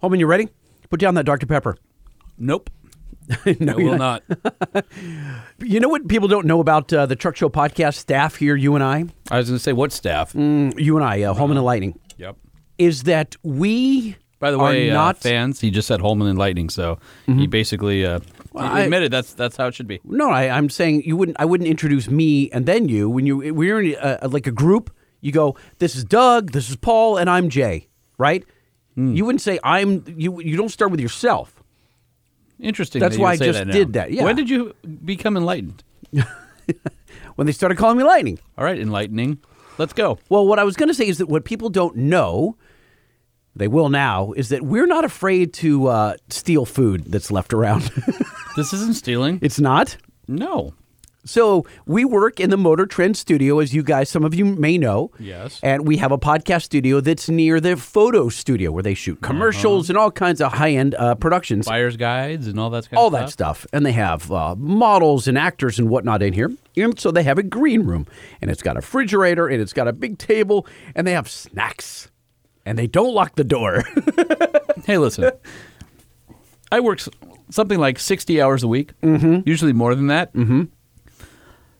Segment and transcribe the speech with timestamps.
[0.00, 0.48] Holman, you ready?
[0.90, 1.46] Put down that Dr.
[1.46, 1.76] Pepper.
[2.38, 2.70] Nope.
[3.60, 4.22] no, I you're will not.
[5.60, 8.74] You know what people don't know about uh, the Truck Show podcast staff here, you
[8.76, 9.04] and I?
[9.30, 10.32] I was going to say, what staff?
[10.32, 12.36] Mm, you and I, uh, Holman and Lightning, Yep.
[12.78, 15.16] is that we By the are way, not.
[15.16, 18.20] uh, fans, he just said Holman and Lightning, so he basically uh,
[18.52, 20.00] he I- admitted that's that's how it should be.
[20.04, 21.38] no, I, I'm saying you wouldn't.
[21.40, 23.10] I wouldn't introduce me and then you.
[23.10, 26.76] When you we're in a, like a group, you go, "This is Doug, this is
[26.76, 28.44] Paul, and I'm Jay." Right?
[28.98, 30.04] You wouldn't say I'm.
[30.16, 31.62] You you don't start with yourself.
[32.58, 32.98] Interesting.
[33.00, 34.24] That's that why I just that did that, yeah.
[34.24, 35.84] When did you become enlightened?
[37.36, 38.40] When they started calling me Lightning.
[38.58, 39.38] All right, enlightening.
[39.78, 40.18] Let's go.
[40.28, 42.56] Well, what I was going to say is that what people don't know,
[43.54, 47.90] they will now, is that we're not afraid to uh, steal food that's left around.
[48.56, 49.38] This isn't stealing.
[49.40, 49.96] it's not.
[50.26, 50.74] No.
[51.28, 54.78] So we work in the Motor Trend studio, as you guys, some of you may
[54.78, 55.10] know.
[55.18, 55.60] Yes.
[55.62, 59.90] And we have a podcast studio that's near the photo studio where they shoot commercials
[59.90, 61.66] and all kinds of high end uh, productions.
[61.66, 63.60] Buyer's guides and all that kind all of that stuff.
[63.60, 63.70] stuff.
[63.74, 66.50] And they have uh, models and actors and whatnot in here.
[66.76, 68.06] And so they have a green room.
[68.40, 72.10] And it's got a refrigerator and it's got a big table and they have snacks.
[72.64, 73.84] And they don't lock the door.
[74.86, 75.30] Hey, listen.
[76.72, 77.00] I work
[77.50, 79.40] something like 60 hours a week, mm-hmm.
[79.44, 80.32] usually more than that.
[80.32, 80.62] Mm-hmm.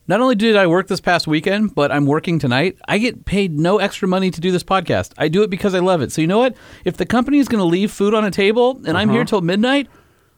[0.08, 2.78] Not only did I work this past weekend, but I'm working tonight.
[2.88, 5.12] I get paid no extra money to do this podcast.
[5.18, 6.10] I do it because I love it.
[6.10, 6.56] So, you know what?
[6.86, 9.26] If the company is going to leave food on a table and I'm here uh-huh.
[9.26, 9.86] till midnight,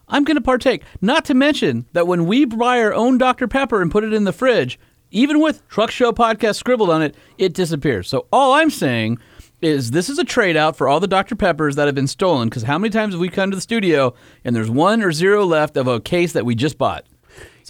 [0.09, 0.83] I'm going to partake.
[1.01, 3.47] Not to mention that when we buy our own Dr.
[3.47, 4.77] Pepper and put it in the fridge,
[5.13, 8.09] even with Truck Show Podcast scribbled on it, it disappears.
[8.09, 9.19] So all I'm saying
[9.63, 11.37] is this is a trade out for all the Dr.
[11.37, 12.49] Peppers that have been stolen.
[12.49, 15.45] Because how many times have we come to the studio and there's one or zero
[15.45, 17.07] left of a case that we just bought?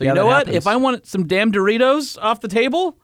[0.01, 0.47] So Yeah, you know what?
[0.47, 0.57] happens.
[0.57, 2.97] If I want some damn Doritos off the table,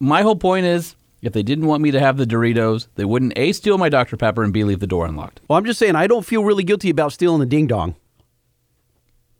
[0.00, 3.34] my whole point is if they didn't want me to have the Doritos, they wouldn't
[3.36, 4.16] A, steal my Dr.
[4.16, 5.40] Pepper and B, leave the door unlocked.
[5.48, 7.94] well, I'm just saying, I don't feel really guilty about stealing the ding dong.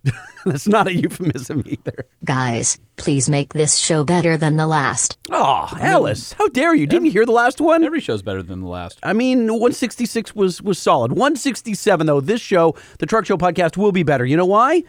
[0.45, 2.06] That's not a euphemism either.
[2.25, 5.19] Guys, please make this show better than the last.
[5.32, 6.87] Oh, Alice, how dare you?
[6.87, 7.82] Didn't you hear the last one?
[7.82, 8.99] Every show's better than the last.
[9.03, 11.12] I mean, 166 was was solid.
[11.12, 14.25] 167 though, this show, the Truck Show podcast will be better.
[14.26, 14.84] You know why?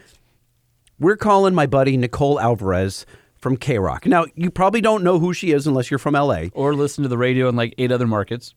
[0.98, 3.04] We're calling my buddy Nicole Alvarez
[3.36, 4.06] from KROQ.
[4.06, 6.46] Now, you probably don't know who she is unless you're from LA.
[6.52, 8.54] Or listen to the radio in like eight other markets.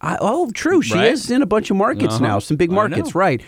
[0.00, 0.82] I, oh, true.
[0.82, 1.12] She Right?
[1.12, 2.26] is in a bunch of markets Uh-huh.
[2.26, 3.42] now, some big markets, right?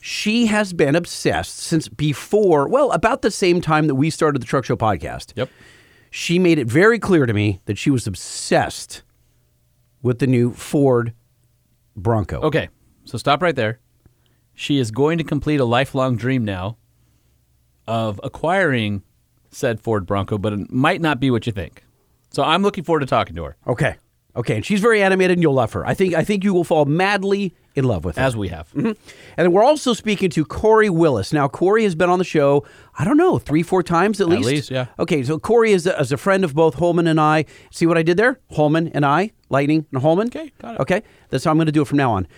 [0.00, 4.46] She has been obsessed since before, well, about the same time that we started the
[4.46, 5.32] Truck Show podcast.
[5.36, 5.50] Yep.
[6.10, 9.02] She made it very clear to me that she was obsessed
[10.02, 11.12] with the new Ford
[11.94, 12.40] Bronco.
[12.40, 12.68] Okay,
[13.04, 13.78] so stop right there.
[14.54, 16.78] She is going to complete a lifelong dream now
[17.90, 19.02] of acquiring
[19.50, 21.84] said Ford Bronco, but it might not be what you think.
[22.30, 23.96] So I'm looking forward to talking to her, Okay.
[24.36, 25.84] Okay, and she's very animated, and you'll love her.
[25.84, 26.14] I think.
[26.14, 28.22] I think you will fall madly in love with her.
[28.22, 28.70] as we have.
[28.70, 28.86] Mm-hmm.
[28.86, 28.96] And
[29.36, 31.32] then we're also speaking to Corey Willis.
[31.32, 32.64] Now, Corey has been on the show,
[32.96, 34.48] I don't know, three, four times at, least.
[34.48, 34.86] At least, yeah.
[35.00, 37.44] Okay, so Corey is a, is a friend of both Holman and I.
[37.72, 38.38] See what I did there?
[38.52, 40.28] Holman and I, Lightning and Holman.
[40.28, 40.80] Okay, got it.
[40.80, 42.28] Okay, that's how I'm going to do it from now on.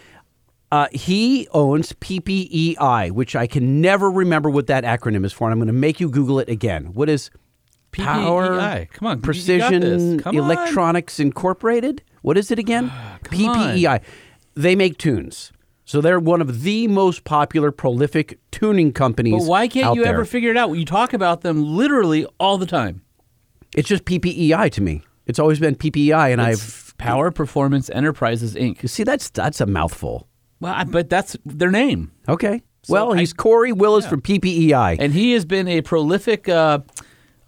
[0.72, 5.53] Uh, he owns PPEI, which I can never remember what that acronym is for, and
[5.53, 6.94] I'm going to make you Google it again.
[6.94, 7.31] What is
[7.93, 8.91] Power PPEI.
[8.91, 10.19] Come on, Precision.
[10.21, 10.44] Come on.
[10.44, 12.03] Electronics Incorporated?
[12.22, 12.88] What is it again?
[12.88, 13.21] on.
[13.21, 14.00] PPEI.
[14.55, 15.53] They make tunes.
[15.84, 19.43] So they're one of the most popular, prolific tuning companies.
[19.43, 20.15] But why can't you there.
[20.15, 20.72] ever figure it out?
[20.72, 23.03] You talk about them literally all the time.
[23.77, 25.03] It's just PPEI to me.
[25.27, 28.82] It's always been PPEI, and I've Power Performance Enterprises Inc.
[28.82, 30.28] you see that's that's a mouthful.
[30.62, 32.12] Well, I, but that's their name.
[32.28, 32.62] Okay.
[32.89, 34.97] well, I- he's Corey Willis from PPEI.
[35.00, 36.78] And he has been a prolific uh,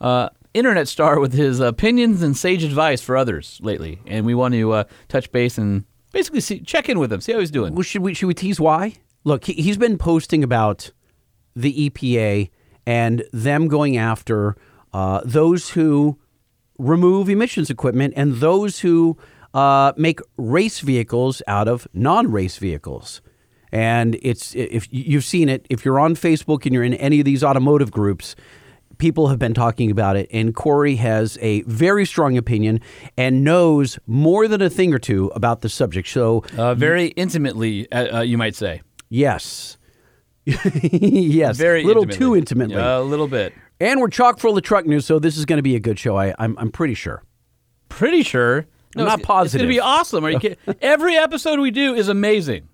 [0.01, 4.01] uh, internet star with his opinions and sage advice for others lately.
[4.07, 7.33] And we want to uh, touch base and basically see, check in with him, see
[7.33, 7.75] how he's doing.
[7.75, 8.95] Well, should we should we tease why?
[9.23, 10.91] Look, he, he's been posting about
[11.55, 12.51] the EPA
[12.85, 14.57] and them going after
[14.93, 16.19] uh, those who
[16.79, 19.17] remove emissions equipment and those who
[19.55, 23.23] uh, make race vehicles out of non-race vehicles.
[23.73, 27.25] And it's if you've seen it, if you're on Facebook and you're in any of
[27.25, 28.37] these automotive groups,
[28.99, 30.29] people have been talking about it.
[30.33, 32.81] And Corey has a very strong opinion
[33.17, 36.07] and knows more than a thing or two about the subject.
[36.09, 38.83] So Uh, very intimately, uh, uh, you might say.
[39.11, 39.77] Yes.
[40.45, 41.57] yes.
[41.57, 42.27] Very a little intimately.
[42.27, 42.77] too intimately.
[42.77, 43.55] A little bit.
[43.81, 45.99] and we're chock full of truck news, so this is going to be a good
[45.99, 46.17] show.
[46.17, 47.25] I, I'm, I'm pretty sure.
[47.89, 48.67] Pretty sure.
[48.97, 49.55] I'm not it's, positive.
[49.55, 50.25] It's going to be awesome.
[50.25, 50.59] Are you kidding?
[50.81, 52.69] Every episode we do is amazing.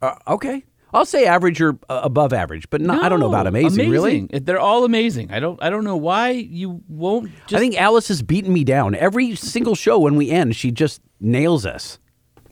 [0.00, 0.64] Uh, okay.
[0.94, 3.88] I'll say average or uh, above average, but not, I don't know about No, amazing,
[3.88, 4.28] really.
[4.30, 5.30] They're all amazing.
[5.30, 5.62] I don't.
[5.62, 7.30] I don't know why you won't.
[7.46, 8.94] Just I think Alice has beaten me down.
[8.94, 11.98] Every single show when we end, she just nails us.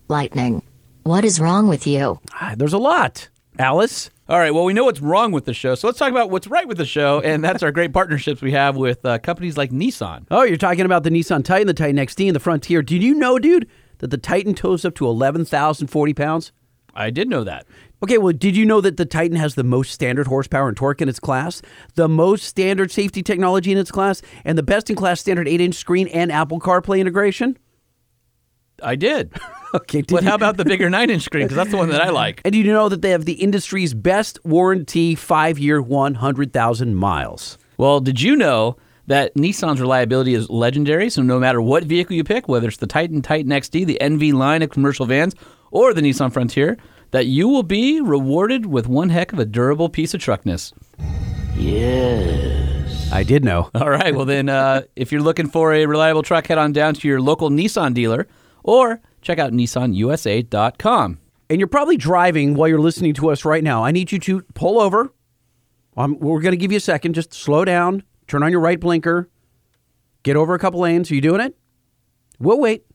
[0.09, 0.63] Lightning.
[1.03, 2.19] What is wrong with you?
[2.33, 3.29] Ah, There's a lot.
[3.59, 4.11] Alice?
[4.31, 6.47] All right, well, we know what's wrong with the show, so let's talk about what's
[6.47, 9.73] right with the show, and that's our great partnerships we have with uh, companies like
[9.73, 10.25] Nissan.
[10.31, 12.81] Oh, you're talking about the Nissan Titan, the Titan XD, and the Frontier.
[12.81, 13.69] Did you know, dude,
[13.99, 16.53] that the Titan tows up to 11,040 pounds?
[16.95, 17.67] I did know that.
[18.05, 21.03] Okay, well, did you know that the Titan has the most standard horsepower and torque
[21.03, 21.61] in its class,
[21.97, 25.61] the most standard safety technology in its class, and the best in class standard 8
[25.61, 27.59] inch screen and Apple CarPlay integration?
[28.83, 29.33] I did.
[29.73, 31.45] Okay, did But you- how about the bigger nine inch screen?
[31.45, 32.41] Because that's the one that I like.
[32.45, 37.57] And did you know that they have the industry's best warranty, five year, 100,000 miles?
[37.79, 41.09] Well, did you know that Nissan's reliability is legendary?
[41.09, 44.33] So no matter what vehicle you pick, whether it's the Titan, Titan XD, the NV
[44.33, 45.37] line of commercial vans,
[45.71, 46.77] or the Nissan Frontier,
[47.13, 50.73] that you will be rewarded with one heck of a durable piece of truckness.
[51.57, 53.13] Yes.
[53.13, 53.71] I did know.
[53.75, 54.15] All right.
[54.15, 57.21] Well, then, uh, if you're looking for a reliable truck, head on down to your
[57.21, 58.27] local Nissan dealer
[58.63, 61.19] or check out nissanusa.com.
[61.49, 63.85] And you're probably driving while you're listening to us right now.
[63.85, 65.13] I need you to pull over.
[65.97, 67.15] Um, we're going to give you a second.
[67.15, 69.29] Just slow down, turn on your right blinker,
[70.23, 71.11] get over a couple lanes.
[71.11, 71.57] Are you doing it?
[72.39, 72.87] We'll wait.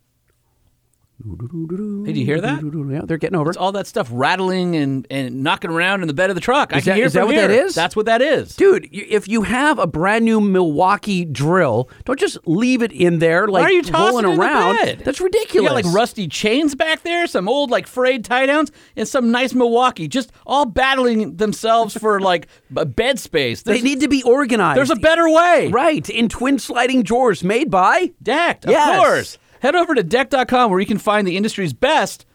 [1.23, 2.61] Hey, do you hear that?
[2.91, 3.49] Yeah, they're getting over.
[3.49, 6.73] It's all that stuff rattling and, and knocking around in the bed of the truck.
[6.73, 7.73] I Is can that- hear is that what that is?
[7.73, 8.53] That's what that is.
[8.57, 13.47] Dude, if you have a brand new Milwaukee drill, don't just leave it in there
[13.47, 15.01] like Why are you tossing rolling it in the around.
[15.05, 15.69] That's You ridiculous.
[15.69, 19.53] got like rusty chains back there, some old like frayed tie downs, and some nice
[19.53, 23.61] Milwaukee, just all battling themselves for like bed space.
[23.63, 24.77] They need to be organized.
[24.77, 25.69] there's a better way.
[25.69, 28.11] right in twin sliding drawers made by.
[28.21, 28.89] Decked, Yes.
[28.97, 29.37] of course.
[29.65, 32.27] Head over to decked.com where you can find the industry's best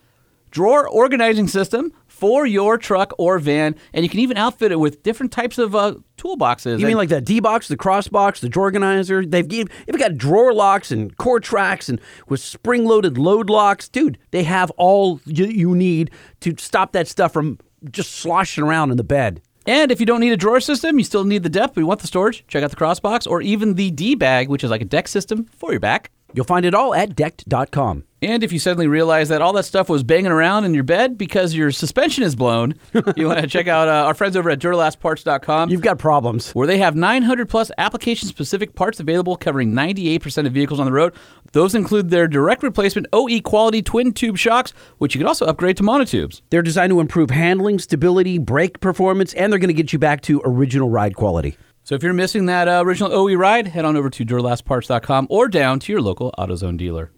[0.50, 5.04] drawer organizing system for your truck or van, and you can even outfit it with
[5.04, 6.80] different types of uh, toolboxes.
[6.80, 9.24] You mean like the D box, the cross box, the drawer organizer?
[9.24, 14.18] They've they've got drawer locks and core tracks and with spring loaded load locks, dude.
[14.32, 16.10] They have all you, you need
[16.40, 17.60] to stop that stuff from
[17.92, 19.40] just sloshing around in the bed.
[19.66, 21.86] And if you don't need a drawer system, you still need the depth, but you
[21.86, 24.82] want the storage, check out the Crossbox or even the D bag, which is like
[24.82, 26.10] a deck system for your back.
[26.34, 28.04] You'll find it all at decked.com.
[28.22, 31.16] And if you suddenly realize that all that stuff was banging around in your bed
[31.16, 32.74] because your suspension is blown,
[33.16, 35.70] you want to check out uh, our friends over at DuralastParts.com.
[35.70, 36.52] You've got problems.
[36.52, 40.92] where they have 900 plus application specific parts available covering 98% of vehicles on the
[40.92, 41.14] road.
[41.52, 45.78] Those include their direct replacement OE quality twin tube shocks, which you can also upgrade
[45.78, 46.42] to monotubes.
[46.50, 50.20] They're designed to improve handling, stability, brake performance, and they're going to get you back
[50.22, 51.56] to original ride quality.
[51.90, 55.48] So if you're missing that uh, original OE ride, head on over to DuralastParts.com or
[55.48, 57.10] down to your local AutoZone dealer.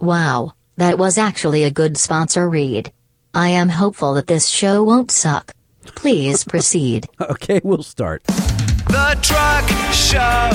[0.00, 2.90] Wow, that was actually a good sponsor read.
[3.34, 5.52] I am hopeful that this show won't suck.
[5.94, 7.06] Please proceed.
[7.20, 8.24] Okay, we'll start.
[8.24, 10.48] The Truck Show.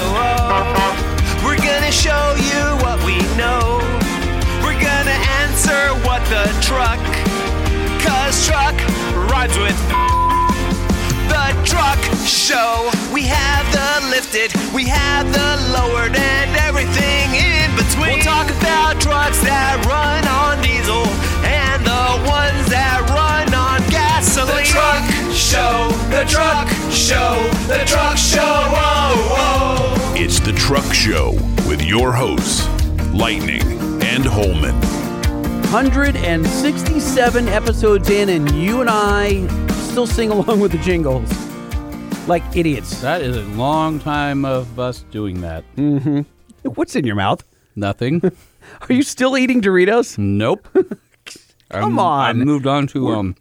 [1.45, 3.77] We're gonna show you what we know.
[4.63, 6.97] We're gonna answer what the truck.
[8.01, 8.73] Cause truck
[9.29, 9.77] rhymes with
[11.29, 12.98] the truck show.
[14.19, 18.15] We have the lifted, we have the lowered, and everything in between.
[18.15, 21.07] We'll talk about trucks that run on diesel
[21.47, 24.57] and the ones that run on gasoline.
[24.57, 28.41] The truck show, the truck show, the truck show.
[28.43, 30.13] Oh, oh.
[30.17, 31.31] It's the Truck Show
[31.65, 32.67] with your hosts,
[33.13, 33.63] Lightning
[34.03, 34.75] and Holman.
[35.71, 39.47] 167 episodes in, and you and I
[39.91, 41.48] still sing along with the jingles
[42.29, 43.01] like idiots.
[43.01, 45.63] That is a long time of us doing that.
[46.63, 47.43] What's in your mouth?
[47.75, 48.21] Nothing.
[48.89, 50.17] Are you still eating Doritos?
[50.17, 50.67] nope.
[51.71, 52.29] Come I'm- on.
[52.29, 53.35] I moved on to um,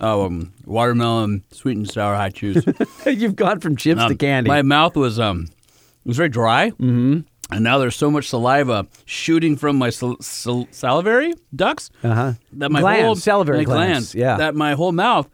[0.00, 2.64] um, watermelon sweet and sour hot juice.
[3.06, 4.48] You've gone from chips to Um, candy.
[4.48, 5.48] My mouth was um,
[6.04, 7.20] it was very dry, mm-hmm.
[7.50, 12.32] and now there's so much saliva shooting from my sal- sal- salivary ducts Uh-huh.
[12.54, 14.36] that my Glands, whole salivary my glands, yeah.
[14.36, 15.28] that my whole mouth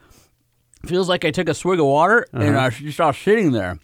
[0.87, 2.67] feels like I took a swig of water and Uh-huh.
[2.67, 3.79] I just all sitting there,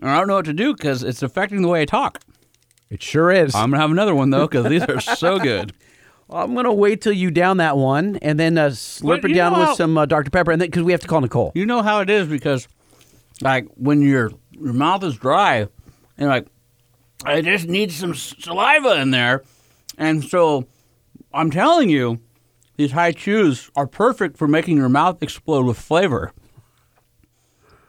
[0.00, 2.20] and I don't know what to do because it's affecting the way I talk.
[2.90, 3.54] it sure is.
[3.54, 5.72] I'm gonna have another one though because these are so good.
[6.30, 9.52] I'm gonna wait till you down that one, and then uh, slurp But it down
[9.52, 11.52] with how- some uh, Dr Pepper, and then because we have to call Nicole.
[11.54, 12.66] You know how it is because,
[13.42, 15.68] like, when your your mouth is dry,
[16.16, 16.46] and like,
[17.26, 19.42] I just need some saliva in there,
[19.98, 20.66] and so
[21.32, 22.20] I'm telling you,
[22.76, 26.32] these Hi-Chews are perfect for making your mouth explode with flavor.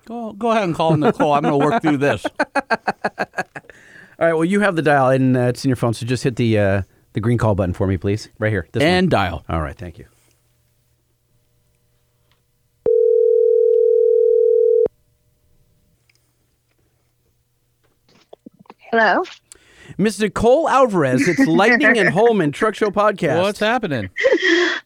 [0.06, 1.34] Go go ahead and call in Nicole.
[1.34, 2.24] I'm going to work through this.
[4.18, 4.34] All right.
[4.34, 6.60] Well, you have the dial, and uh, it's in your phone, so just hit the
[6.60, 6.82] uh,
[7.14, 8.30] the green call button for me, please.
[8.38, 8.68] Right here.
[8.72, 9.44] This And dial.
[9.50, 9.76] all right.
[9.78, 10.06] Thank you.
[18.92, 19.24] Hello.
[19.98, 23.42] Miss Nicole Alvarez, it's Lightning and Holman Truck Show Podcast.
[23.42, 24.10] What's happening?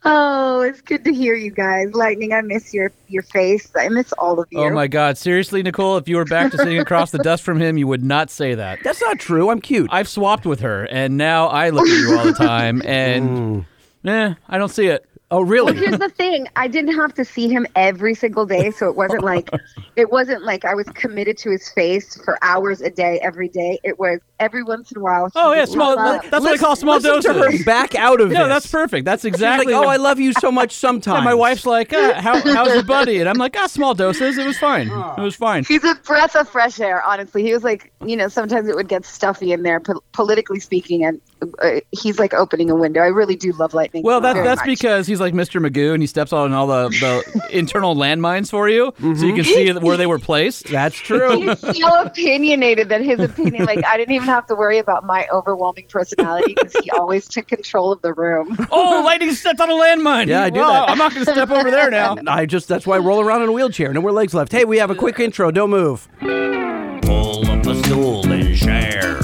[0.06, 1.94] Oh, it's good to hear you guys.
[1.94, 3.72] Lightning, I miss your your face.
[3.76, 4.60] I miss all of you.
[4.60, 5.18] Oh my God!
[5.18, 8.04] Seriously, Nicole, if you were back to sitting across the desk from him, you would
[8.04, 8.80] not say that.
[8.84, 9.50] That's not true.
[9.50, 9.90] I'm cute.
[9.92, 13.66] I've swapped with her, and now I look at you all the time, and
[14.06, 15.06] eh, I don't see it.
[15.32, 15.76] oh, Well, really?
[15.76, 16.48] here's the thing.
[16.56, 19.50] I didn't have to see him every single day, so it wasn't like
[19.96, 23.80] it wasn't like I was committed to his face for hours a day every day.
[23.84, 25.30] It was every once in a while.
[25.36, 25.96] Oh yeah, small.
[25.96, 26.32] pop up.
[26.32, 27.60] That's what I call small Listen to doses.
[27.60, 28.34] her back out of it.
[28.36, 28.56] No, this.
[28.56, 29.06] that's perfect.
[29.06, 29.74] That's She's exactly.
[29.74, 31.20] like, oh, what- I love you so much sometimes.
[31.20, 33.20] Yeah, my wife's like, uh, how, how's your buddy?
[33.20, 34.38] And I'm like, ah, small doses.
[34.38, 34.88] It was fine.
[34.90, 35.64] It was fine.
[35.66, 37.44] He's a breath of fresh air, honestly.
[37.44, 41.04] He was like, you know, sometimes it would get stuffy in there, po- politically speaking,
[41.04, 41.20] and
[41.62, 43.02] uh, he's like opening a window.
[43.02, 44.04] I really do love lightning.
[44.04, 44.68] Well, that, that's much.
[44.68, 45.66] because he's like Mr.
[45.66, 49.44] Magoo and he steps on all the, the internal landmines for you so you can
[49.44, 50.68] see where they were placed.
[50.68, 51.42] That's true.
[51.42, 55.28] He's so opinionated that his opinion, like, I didn't even have to worry about my
[55.32, 58.56] overwhelming personality because he always took control of the room.
[58.72, 60.28] Oh, lightning stepped on a landmine.
[60.28, 60.90] Yeah, I do Wow, that.
[60.90, 62.16] I'm not going to step over there now.
[62.28, 63.92] I just that's why I roll around in a wheelchair.
[63.94, 64.52] No more legs left.
[64.52, 65.52] Hey, we have a quick intro.
[65.52, 66.08] Don't move.
[66.20, 69.20] Pull up a stool and share.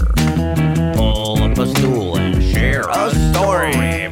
[0.95, 4.04] Pull up a stool and share a story.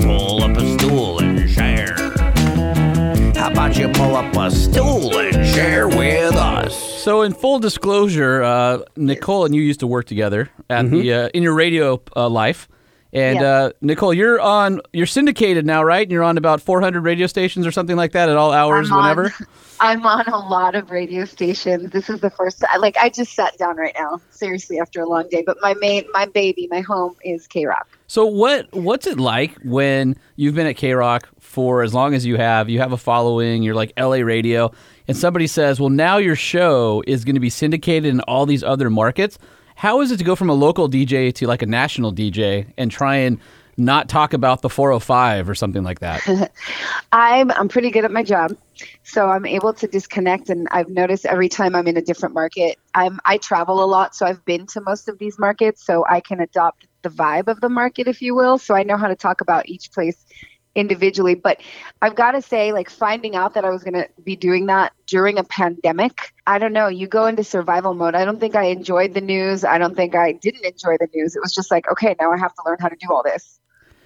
[3.73, 6.77] How about you pull up a stool and share with us?
[7.01, 11.27] So, in full disclosure, uh, Nicole and you used to work together at the uh,
[11.29, 12.69] in your radio uh, life.
[13.13, 13.47] And Yeah.
[13.51, 14.79] uh, Nicole, you're on.
[14.93, 16.03] You're syndicated now, right?
[16.03, 18.97] And you're on about 400 radio stations or something like that at all hours, I'm
[18.97, 19.25] whenever.
[19.25, 19.47] On,
[19.79, 21.89] I'm on a lot of radio stations.
[21.91, 22.63] This is the first.
[22.69, 25.41] I- Like I just sat down right now, seriously, after a long day.
[25.43, 27.81] But my main, my baby, my home is KROQ.
[28.07, 31.23] So what what's it like when you've been at KROQ
[31.53, 32.67] for as long as you have?
[32.67, 33.61] You have a following.
[33.61, 34.71] You're like LA radio,
[35.07, 38.63] and somebody says, "Well, now your show is going to be syndicated in all these
[38.63, 39.37] other markets."
[39.75, 42.91] How is it to go from a local DJ to like a national DJ and
[42.91, 43.39] try and
[43.75, 46.51] not talk about the 405 or something like that?
[47.11, 48.57] I'm I'm pretty good at my job,
[49.03, 50.49] so I'm able to disconnect.
[50.49, 54.15] And I've noticed every time I'm in a different market, I'm I travel a lot,
[54.15, 57.61] so I've been to most of these markets, so I can adopt the vibe of
[57.61, 58.57] the market, if you will.
[58.57, 60.25] So I know how to talk about each place
[60.75, 61.35] individually.
[61.35, 61.59] But
[62.01, 64.93] I've got to say, like finding out that I was going to be doing that
[65.07, 66.87] during a pandemic, I don't know.
[66.87, 68.15] You go into survival mode.
[68.15, 69.63] I don't think I enjoyed the news.
[69.63, 71.35] I don't think I didn't enjoy the news.
[71.35, 73.59] It was just like, okay, now I have to learn how to do all this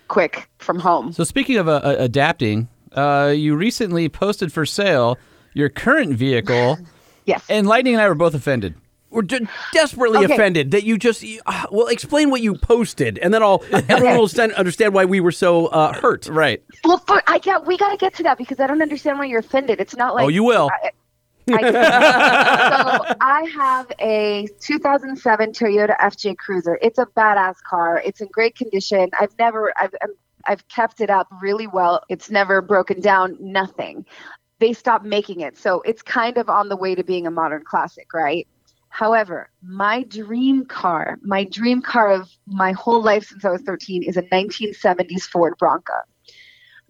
[0.08, 1.12] quick from home.
[1.12, 5.18] so speaking of uh, uh, adapting, uh, you recently posted for sale
[5.54, 6.78] your current vehicle,
[7.26, 7.44] Yes.
[7.50, 8.76] and Lightning and I were both offended.
[9.10, 10.34] We're de- desperately Okay.
[10.34, 14.28] offended that you just uh, well explain what you posted, and then I'll everyone will
[14.28, 16.28] stand, understand why we were so uh, hurt.
[16.28, 16.62] Right.
[16.84, 19.26] Well, for, I got we got to get to that because I don't understand why
[19.26, 19.80] you're offended.
[19.80, 20.70] It's not like oh, you will.
[20.72, 20.92] I,
[21.50, 26.78] I, so I have a 2007 Toyota FJ Cruiser.
[26.82, 28.02] It's a badass car.
[28.04, 29.10] It's in great condition.
[29.20, 29.96] I've never I've
[30.46, 32.02] I've kept it up really well.
[32.10, 33.38] It's never broken down.
[33.40, 34.06] Nothing.
[34.60, 37.64] They stopped making it, so it's kind of on the way to being a modern
[37.64, 38.48] classic, right?
[38.98, 44.02] However, my dream car, my dream car of my whole life since I was 13
[44.02, 45.94] is a 1970s Ford Bronco.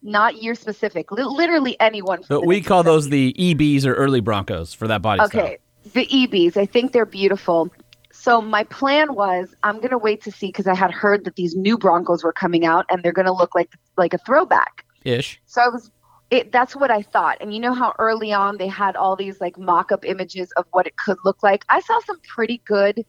[0.01, 2.21] Not year specific, li- literally anyone.
[2.29, 5.41] But we call those the EBs or early Broncos for that body style.
[5.41, 5.57] Okay,
[5.91, 6.55] the EBs.
[6.55, 7.69] I think they're beautiful.
[8.13, 11.57] So my plan was I'm gonna wait to see because I had heard that these
[11.57, 14.85] new Broncos were coming out and they're gonna look like like a throwback.
[15.03, 15.41] Ish.
[15.45, 15.91] So I was.
[16.29, 17.37] It, that's what I thought.
[17.39, 20.85] And you know how early on they had all these like mock-up images of what
[20.85, 21.63] it could look like.
[21.69, 23.05] I saw some pretty good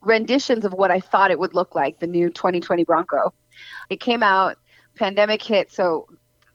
[0.00, 1.98] renditions of what I thought it would look like.
[1.98, 3.34] The new 2020 Bronco.
[3.90, 4.58] It came out.
[4.96, 6.06] Pandemic hit, so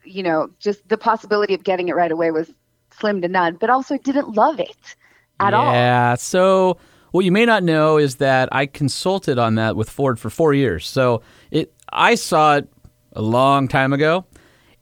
[0.06, 2.50] you know, just the possibility of getting it right away was
[2.92, 3.58] slim to none.
[3.60, 4.96] But also, didn't love it
[5.40, 5.74] at all.
[5.74, 6.16] Yeah.
[6.16, 6.78] So
[7.12, 10.54] what you may not know is that I consulted on that with Ford for four
[10.54, 10.88] years.
[10.88, 12.70] So it I saw it
[13.14, 14.26] a long time ago.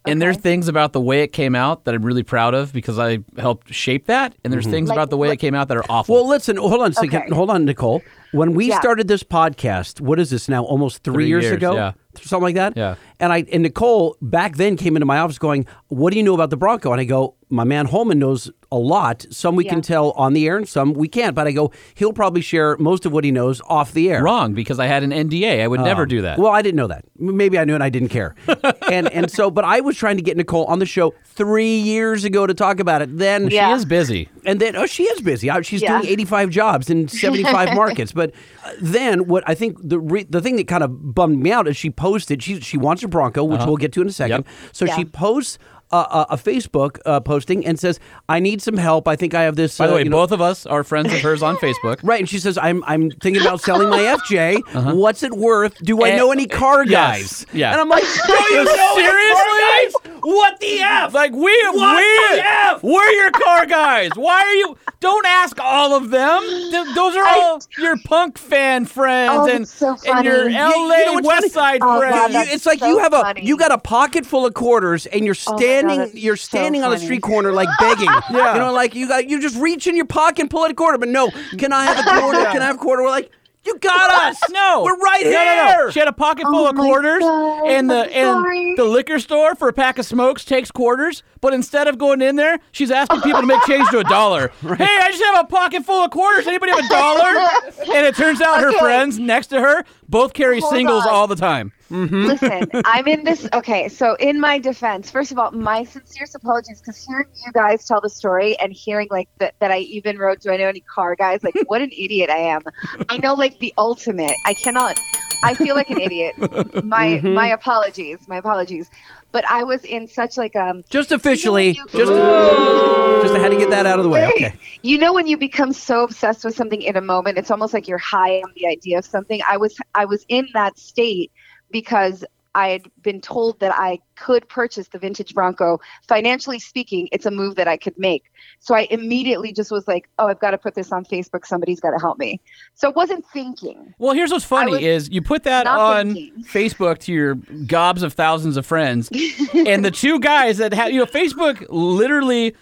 [0.08, 2.98] And there's things about the way it came out that I'm really proud of because
[3.00, 4.36] I helped shape that.
[4.44, 4.72] And there's mm-hmm.
[4.72, 6.16] things Like about the way what- it came out that are awful.
[6.16, 7.24] Well, listen, hold on a second.
[7.24, 7.36] Okay.
[7.36, 8.02] Hold on, Nicole.
[8.32, 8.80] When we Yeah.
[8.80, 10.64] started this podcast, what is this now?
[10.64, 11.94] Almost three, Three years, years, ago, yeah.
[12.22, 12.76] something like that.
[12.76, 12.96] Yeah.
[13.20, 16.34] And I and Nicole back then came into my office going, "What do you know
[16.34, 19.25] about the Bronco?" And I go, "My man Holman knows a lot.
[19.30, 22.13] Some we can tell on the air, and some we can't." But I go, "He'll
[22.13, 25.12] probably share most of what he knows off the air." Wrong because I had an
[25.12, 25.62] NDA.
[25.63, 26.38] I would never do that.
[26.39, 27.06] Well, I didn't know that.
[27.18, 28.36] Maybe I knew and I didn't care.
[28.92, 32.24] and and so, but I was trying to get Nicole on the show three years
[32.24, 33.18] ago to talk about it.
[33.18, 33.75] Then she Yeah.
[33.75, 34.30] is busy.
[34.46, 35.50] and then, oh, she is busy.
[35.63, 36.00] She's Yeah.
[36.00, 38.12] doing 85 jobs in 75 markets.
[38.12, 38.32] But
[38.66, 41.68] uh, then, what I think the re- the thing that kind of bummed me out
[41.68, 42.42] is she posted.
[42.44, 44.46] She she wants a Bronco, which we'll get to in a second.
[44.46, 44.48] Yep.
[44.74, 44.96] So Yeah.
[44.96, 45.58] she posts.
[45.89, 49.08] Uh, a, a Facebook uh, posting and says, "I need some help.
[49.08, 50.84] I think I have this." By the uh, way, you know- both of us are
[50.84, 52.00] friends of hers on Facebook.
[52.03, 54.96] Right, and she says, "I'm I'm thinking about selling my FJ.
[54.98, 55.77] What's it worth?
[55.79, 57.72] Do I And- know any car yes, guys?" yeah.
[57.72, 60.03] and I'm like, "Do you know any car Seriously?
[60.03, 60.17] guys?
[60.24, 61.13] What the f?
[61.13, 62.84] Like we, What we, the F?
[62.84, 64.10] we're your car guys.
[64.15, 64.77] Why are you?
[65.00, 66.41] Don't ask all of them.
[66.44, 70.50] Th- those are I- all your punk fan friends Oh, and that's so and your.
[70.50, 70.75] LA You-
[71.13, 71.50] you know West funny?
[71.50, 72.34] Side Oh, friends.
[72.34, 75.06] God, You- it's like so you have a you got a pocket full of quarters
[75.06, 77.05] and you're Oh my God, standing that's you're so standing on a funny.
[77.05, 78.10] street corner like begging.
[78.31, 78.53] Yeah.
[78.53, 80.74] You know, like you got you just reach in your pocket and pull out a
[80.74, 82.43] quarter, but no, can I have a quarter?
[82.46, 83.03] Can I have a quarter?
[83.03, 83.31] We're like,
[83.65, 84.38] you got us.
[84.50, 85.55] No, We're right no, here.
[85.77, 85.89] No, no.
[85.91, 89.55] She had a pocket full Oh of quarters, God, and the and the liquor store
[89.55, 91.24] for a pack of smokes takes quarters.
[91.39, 94.51] But instead of going in there, she's asking people to make change to a dollar.
[94.62, 96.48] Hey, I just have a pocket full of quarters.
[96.48, 97.96] Anybody have a dollar?
[97.96, 101.14] and it turns out her friends next to her both carry Hold singles on.
[101.14, 101.72] all the time.
[101.90, 102.26] Mm-hmm.
[102.26, 103.48] Listen, I'm in this.
[103.54, 107.86] Okay, so in my defense, first of all, my sincerest apologies because hearing you guys
[107.86, 110.82] tell the story and hearing like that, that I even wrote, "Do I know any
[110.82, 112.62] car guys?" Like, what an idiot I am.
[113.10, 114.36] I know like the ultimate.
[114.46, 115.00] I cannot.
[115.44, 116.36] I feel like an idiot.
[116.84, 118.28] My my apologies.
[118.28, 118.90] My apologies.
[119.31, 120.84] But I was in such like um.
[120.89, 122.12] Just officially, You- just
[123.24, 124.27] just had to get that out of the way.
[124.36, 124.53] Okay.
[124.81, 127.88] You know when you become so obsessed with something in a moment, it's almost like
[127.88, 129.41] you're high on the idea of something.
[129.48, 131.31] I was I was in that state
[131.72, 132.24] because
[132.58, 135.80] I had been told that I could purchase the vintage Bronco.
[136.08, 138.32] Financially speaking, it's a move that I could make.
[138.60, 141.46] So I immediately just was like, "Oh, I've got to put this on Facebook.
[141.46, 142.42] Somebody's got to help me."
[142.74, 143.94] So I wasn't thinking.
[144.00, 146.44] Well, here's what's funny is you put that on thinking.
[146.46, 147.36] Facebook to your
[147.68, 149.10] gobs of thousands of friends,
[149.54, 152.56] and the two guys that have you know Facebook literally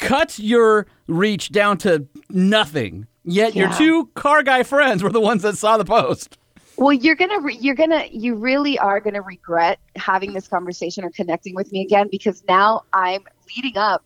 [0.00, 3.06] cuts your reach down to nothing.
[3.24, 6.36] Yet your two car guy friends were the ones that saw the post.
[6.80, 11.10] Well, you're gonna, re- you're gonna, you really are gonna regret having this conversation or
[11.10, 13.24] connecting with me again because now I'm
[13.56, 14.04] leading up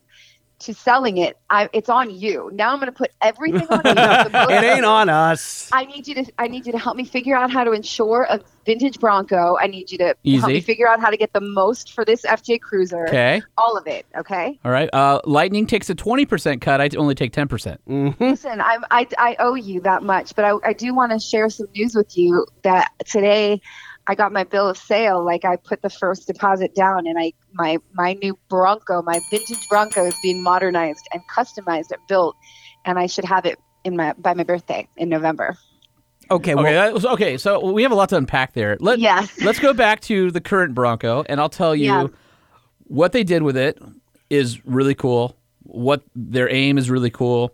[0.65, 1.37] to selling it.
[1.49, 2.49] I, it's on you.
[2.53, 3.95] Now I'm gonna put everything on you.
[4.55, 5.69] It ain't on us.
[5.71, 8.27] I need you to, I need you to help me figure out how to insure
[8.29, 9.57] a vintage Bronco.
[9.59, 12.23] I need you to help me figure out how to get the most for this
[12.23, 13.07] FJ Cruiser.
[13.07, 13.41] Okay.
[13.57, 14.05] All of it.
[14.15, 14.59] Okay.
[14.65, 14.89] All right.
[14.93, 16.81] Uh, Lightning takes a 20% cut.
[16.81, 18.19] I only take 10%.
[18.19, 21.49] Listen, I'm, I, I owe you that much, but I, I do want to share
[21.49, 23.61] some news with you that today
[24.07, 25.23] I got my bill of sale.
[25.23, 29.67] Like I put the first deposit down and I, my, my new Bronco, my vintage
[29.67, 32.35] Bronco is being modernized and customized and built.
[32.85, 35.57] And I should have it in my, by my birthday in November.
[36.29, 38.77] Okay, well, Okay, that was, okay, so we have a lot to unpack there.
[38.79, 39.31] Let, Yes.
[39.41, 42.07] Let's go back to the current Bronco, and I'll tell you Yeah.
[42.85, 43.79] what they did with it
[44.31, 45.37] is really cool.
[45.63, 47.53] What their aim is really cool.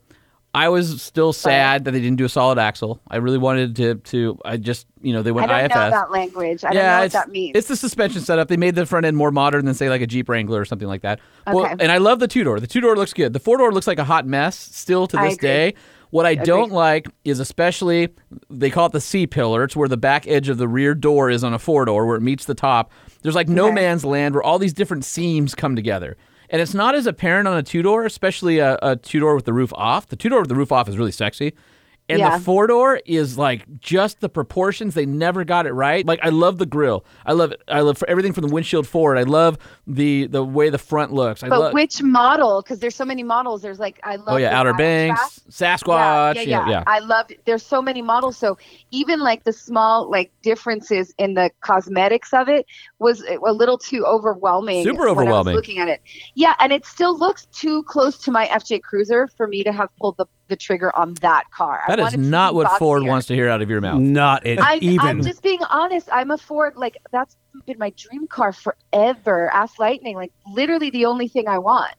[0.53, 2.99] I was still sad that they didn't do a solid axle.
[3.09, 3.95] I really wanted to.
[3.95, 5.75] To I just you know they I went don't IFS.
[5.75, 6.63] know that language.
[6.65, 7.57] I don't know yeah, what that means.
[7.57, 8.49] it's the suspension setup.
[8.49, 10.89] They made the front end more modern than say like a Jeep Wrangler or something
[10.89, 11.21] like that.
[11.47, 11.75] Well, Okay.
[11.79, 12.59] and I love the two door.
[12.59, 13.31] The two door looks good.
[13.31, 15.73] The four door looks like a hot mess still to this day.
[16.09, 18.09] What I don't like is especially
[18.49, 19.63] they call it the C pillar.
[19.63, 22.17] It's where the back edge of the rear door is on a four door where
[22.17, 22.91] it meets the top.
[23.21, 23.75] There's like no Okay.
[23.75, 26.17] man's land where all these different seams come together.
[26.51, 29.45] And it's not as apparent on a two door, especially a, a two door with
[29.45, 30.07] the roof off.
[30.07, 31.53] The two door with the roof off is really sexy.
[32.09, 32.37] And Yeah.
[32.37, 34.95] the four door is like just the proportions.
[34.95, 36.05] They never got it right.
[36.05, 37.05] Like I love the grill.
[37.25, 37.61] I love it.
[37.69, 39.17] I love for everything from the windshield forward.
[39.17, 41.41] I love the the way the front looks.
[41.41, 41.73] I but love.
[41.73, 42.61] which model?
[42.61, 43.61] Because there's so many models.
[43.61, 44.27] There's like I oh, love.
[44.27, 45.41] oh yeah, Outer Banks.
[45.49, 46.35] Sasquatch.
[46.35, 46.83] Yeah, yeah, yeah.
[46.85, 47.35] I loved.
[47.45, 48.35] There's so many models.
[48.35, 48.57] So
[48.89, 52.65] even like the small like differences in the cosmetics of it
[53.01, 54.83] was a little too overwhelming.
[54.83, 55.55] Super when I was overwhelming.
[55.55, 56.01] looking at it,
[56.35, 59.89] yeah, and it still looks too close to my FJ Cruiser for me to have
[59.97, 61.81] pulled the, the trigger on that car.
[61.87, 63.99] I That is not be what Ford wants to hear out of your mouth.
[63.99, 64.99] not it I, even.
[64.99, 66.09] I'm just being honest.
[66.11, 66.75] I'm a Ford.
[66.75, 67.35] Like that's
[67.65, 69.49] been my dream car forever.
[69.51, 70.15] Ask Lightning.
[70.15, 71.95] Like literally the only thing I want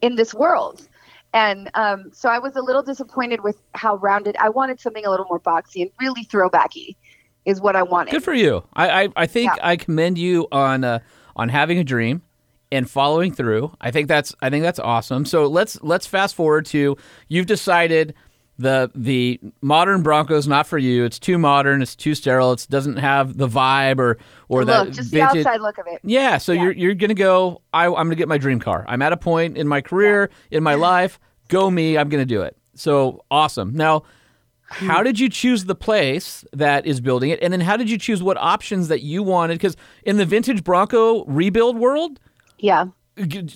[0.00, 0.88] in this world.
[1.34, 4.36] And um, so I was a little disappointed with how rounded.
[4.38, 6.96] I wanted something a little more boxy and really throwbacky,
[7.46, 8.10] is what I wanted.
[8.10, 8.64] Good for you.
[8.74, 9.66] I I, I think Yeah.
[9.68, 10.98] I commend you on uh,
[11.34, 12.20] on having a dream
[12.70, 13.72] and following through.
[13.80, 15.24] I think that's I think that's awesome.
[15.24, 16.96] So let's let's fast forward to
[17.28, 18.14] you've decided
[18.58, 21.04] the the modern Bronco's not for you.
[21.04, 21.82] It's too modern.
[21.82, 22.52] It's too sterile.
[22.52, 24.16] It doesn't have the vibe or
[24.48, 25.32] or look, that just vintage.
[25.44, 26.00] the outside look of it.
[26.02, 26.62] Yeah, so Yeah.
[26.64, 27.60] you're you're gonna go.
[27.74, 28.84] I, I'm gonna get my dream car.
[28.88, 31.20] I'm at a point in my career, in my life.
[31.48, 31.96] Go me.
[31.98, 32.56] I'm gonna do it.
[32.74, 33.74] So awesome.
[33.74, 34.02] Now,
[34.68, 37.98] how did you choose the place that is building it, and then how did you
[37.98, 39.54] choose what options that you wanted?
[39.54, 42.18] Because in the vintage Bronco rebuild world,
[42.58, 42.86] Yeah.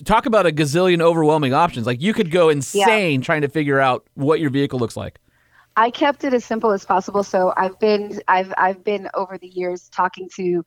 [0.05, 1.85] talk about a gazillion overwhelming options.
[1.85, 5.19] Like you could go insane trying to figure out what your vehicle looks like.
[5.77, 7.23] I kept it as simple as possible.
[7.23, 10.65] So I've been I've I've been over the years talking to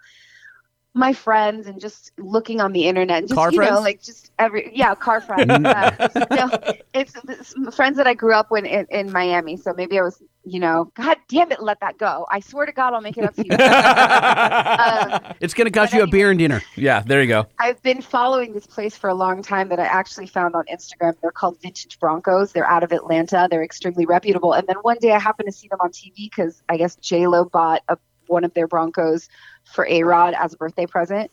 [0.95, 4.31] my friends and just looking on the internet and just Car you know like just
[4.39, 6.51] every yeah car friends uh, no,
[6.95, 10.23] it's, it's friends that I grew up with in, in Miami so maybe I was
[10.45, 12.27] you know, God damn it, let that go.
[12.31, 13.53] I swear to God, I'll make it up to you.
[15.27, 16.63] um, It's going to cost you a beer and dinner.
[16.77, 17.47] Yeah, there you go.
[17.59, 21.15] I've been following this place for a long time that I actually found on Instagram.
[21.21, 22.53] They're called Vintage Broncos.
[22.53, 23.49] They're out of Atlanta.
[23.51, 24.53] They're extremely reputable.
[24.53, 27.27] And then one day I happened to see them on TV because I guess J
[27.27, 29.29] Lo bought a, one of their Broncos
[29.64, 31.31] for A Rod as a birthday present.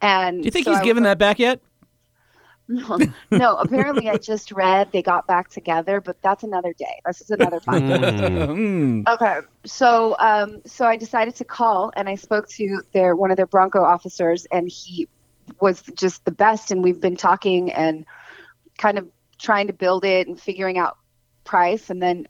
[0.00, 1.60] And Do you think so he's I given was that back yet?
[2.68, 2.98] No,
[3.30, 7.00] no, apparently I just read they got back together, but that's another day.
[7.06, 8.28] This is another podcast.
[8.48, 9.08] Mm.
[9.08, 13.36] Okay, so um, so I decided to call, and I spoke to their one of
[13.36, 15.08] their Bronco officers, and he
[15.60, 16.70] was just the best.
[16.70, 18.06] And we've been talking and
[18.78, 20.98] kind of trying to build it and figuring out
[21.44, 22.26] price, and then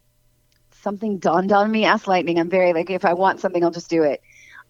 [0.83, 1.85] something dawned on me.
[1.85, 2.39] Ask lightning.
[2.39, 4.23] I'm very like if I want something, I'll just do it.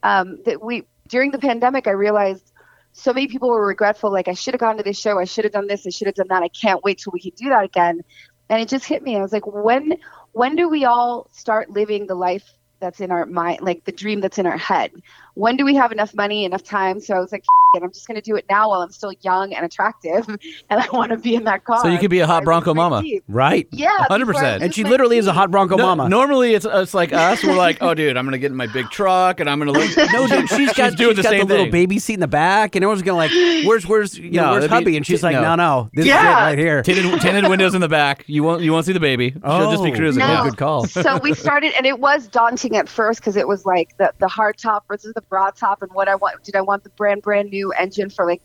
[0.03, 2.53] Um, that we during the pandemic, I realized
[2.93, 4.13] so many people were regretful.
[4.13, 5.19] Like I should have gone to this show.
[5.19, 5.87] I should have done this.
[5.87, 6.43] I should have done that.
[6.43, 8.03] I can't wait till we can do that again.
[8.49, 9.17] And it just hit me.
[9.17, 9.97] I was like, when
[10.33, 12.45] when do we all start living the life
[12.81, 14.93] that's in our mind, like the dream that's in our head?
[15.35, 17.01] When do we have enough money, enough time?
[17.01, 18.91] So I was like, "F- it, I'm just going to do it now while I'm
[18.91, 20.29] still young and attractive,
[20.71, 21.81] and I want to be in that car.
[21.81, 23.03] So you could be a hot before I lose Bronco mama.
[23.03, 23.23] teeth.
[23.29, 23.67] Right.
[23.71, 24.43] Yeah, 100%.
[24.55, 26.09] And And she my literally is a hot Bronco No- mama.
[26.09, 27.43] Normally, it's it's like us.
[27.43, 29.91] We're like, oh, dude, I'm gonna get in my big truck and I'm gonna look.
[30.13, 31.73] No, dude, she's got, doing she's the got same the little thing.
[31.73, 34.65] baby seat in the back, and everyone's going to like, where's, where's, you know, where's
[34.69, 34.97] that'd be- hubby?
[34.99, 35.41] And she's like, no.
[35.43, 36.83] no, no, this is it right here.
[36.83, 38.25] tinted, tinted windows in the back.
[38.27, 39.31] You won't you won't see the baby.
[39.31, 39.97] She'll just be Oh.
[39.97, 40.21] cruising.
[40.21, 40.27] No.
[40.31, 40.45] Yeah.
[40.45, 40.87] good call.
[40.87, 44.29] so we started, and it was daunting at first because it was like the the
[44.29, 46.43] hard top versus the broad top, and what I want.
[46.45, 48.43] Did I want the brand brand new engine for like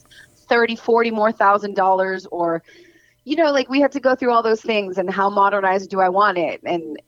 [0.49, 2.63] 30, 40 more thousand dollars, or
[3.23, 5.99] you know, like we had to go through all those things, and how modernized do
[5.99, 6.61] I want it?
[6.63, 7.01] And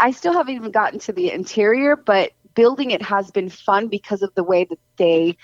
[0.00, 4.22] I still haven't even gotten to the interior, but building it has been fun because
[4.22, 5.36] of the way that they.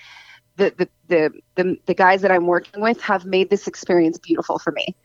[0.56, 4.58] The, the, the, the, the guys that I'm working with have made this experience beautiful
[4.58, 4.96] for me.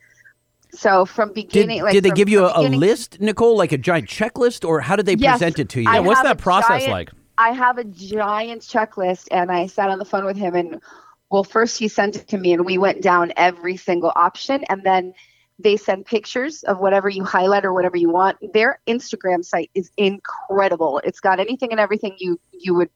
[0.72, 3.72] So from Did, beginning, like did they from- give you a, a list, Nicole, like
[3.72, 5.92] a giant checklist, or how did they Yes, present it to you?
[5.92, 7.12] Yeah, what's that process giant- like?
[7.38, 10.82] I have a giant checklist and I sat on the phone with him and
[11.30, 14.84] well first he sent it to me and we went down every single option and
[14.84, 15.13] then
[15.60, 18.38] they send pictures of whatever you highlight or whatever you want.
[18.54, 21.02] Their Instagram site is incredible.
[21.04, 22.89] It's got anything and everything you you would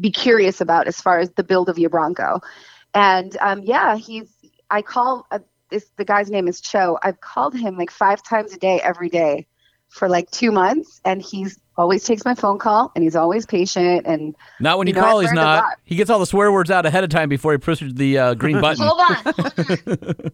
[0.00, 2.40] be curious about as far as the build of your Bronco.
[2.94, 4.32] And um, yeah, he's
[4.70, 6.98] I call uh, this the guy's name is Cho.
[7.02, 9.46] I've called him like 5 times a day every day
[9.88, 14.06] for like 2 months and he's always takes my phone call and he's always patient
[14.06, 15.64] and Not when you, You know, call, he's not.
[15.84, 18.34] He gets all the swear words out ahead of time before he pushes the uh,
[18.34, 18.86] green button.
[18.86, 20.32] hold on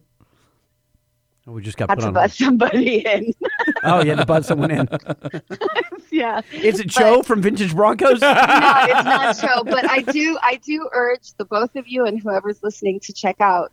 [1.47, 2.13] Oh, we just got had put to on.
[2.13, 3.33] butt somebody in
[3.83, 4.87] Oh, you had to butt someone in.
[6.11, 8.19] yeah Is it Joe from Vintage Broncos?
[8.21, 9.63] no it's not Joe.
[9.63, 13.37] but I do I do urge the both of you and whoever's listening to check
[13.39, 13.71] out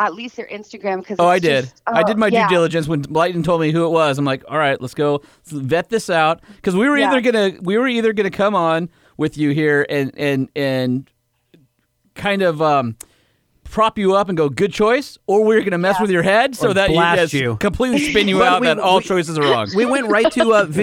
[0.00, 1.70] at least their Instagram because Oh, I did.
[1.86, 2.48] I did my yeah.
[2.48, 4.18] due diligence when Lightning told me who it was.
[4.18, 7.12] I'm like, all right, let's go vet this out because we were Yeah.
[7.12, 11.08] either gonna we were either gonna come on with you here and and and
[12.14, 12.96] kind of um,
[13.64, 16.02] prop you up and go good choice, or we are gonna mess Yeah.
[16.02, 17.56] with your head so Or that blast yes, you.
[17.56, 19.68] completely spin you out we- that all we- choices are wrong.
[19.76, 20.64] we went right to uh,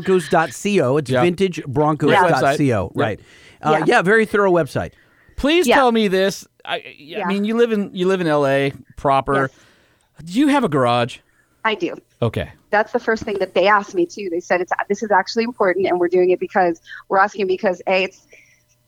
[0.00, 0.96] vintagebroncos.co.
[0.98, 1.24] It's Yeah.
[1.24, 2.62] vintagebroncos.co.
[2.62, 2.88] Yeah.
[2.94, 3.20] Right.
[3.62, 3.84] Uh, Yeah.
[3.86, 4.92] yeah, very thorough website.
[5.36, 5.76] Please Yeah.
[5.76, 6.46] tell me this.
[6.66, 8.72] I, I mean, you live in you live in L.A.
[8.96, 9.50] proper.
[10.24, 11.18] Do you have a garage?
[11.64, 12.50] I do Okay.
[12.70, 14.28] that's the first thing that they asked me too.
[14.30, 17.82] They said it's this is actually important, and we're doing it because we're asking because
[17.86, 18.26] a it's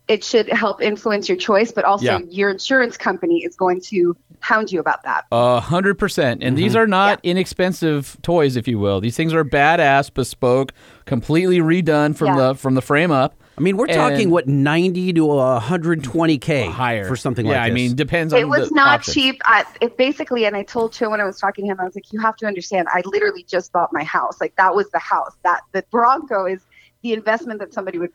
[0.06, 2.20] it should help influence your choice, but also Yeah.
[2.30, 5.26] your insurance company is going to hound you about that.
[5.30, 6.42] A hundred percent.
[6.42, 6.80] And these mm-hmm.
[6.82, 9.00] are not inexpensive toys, if you will.
[9.00, 10.72] These things are badass, bespoke,
[11.04, 12.36] completely redone from Yeah.
[12.36, 13.34] the from the frame up.
[13.58, 17.44] I mean, we're And- talking what ninety to one hundred twenty k higher for something
[17.46, 17.70] yeah, like this.
[17.70, 19.14] I mean, depends on It was the not options.
[19.14, 19.42] cheap.
[19.44, 21.94] I, it basically, and I told Cho when I was talking to him, I was
[21.94, 22.88] like, "You have to understand.
[22.92, 24.40] I literally just bought my house.
[24.40, 25.34] Like that was the house.
[25.42, 26.60] That the Bronco is
[27.02, 28.10] the investment that somebody would,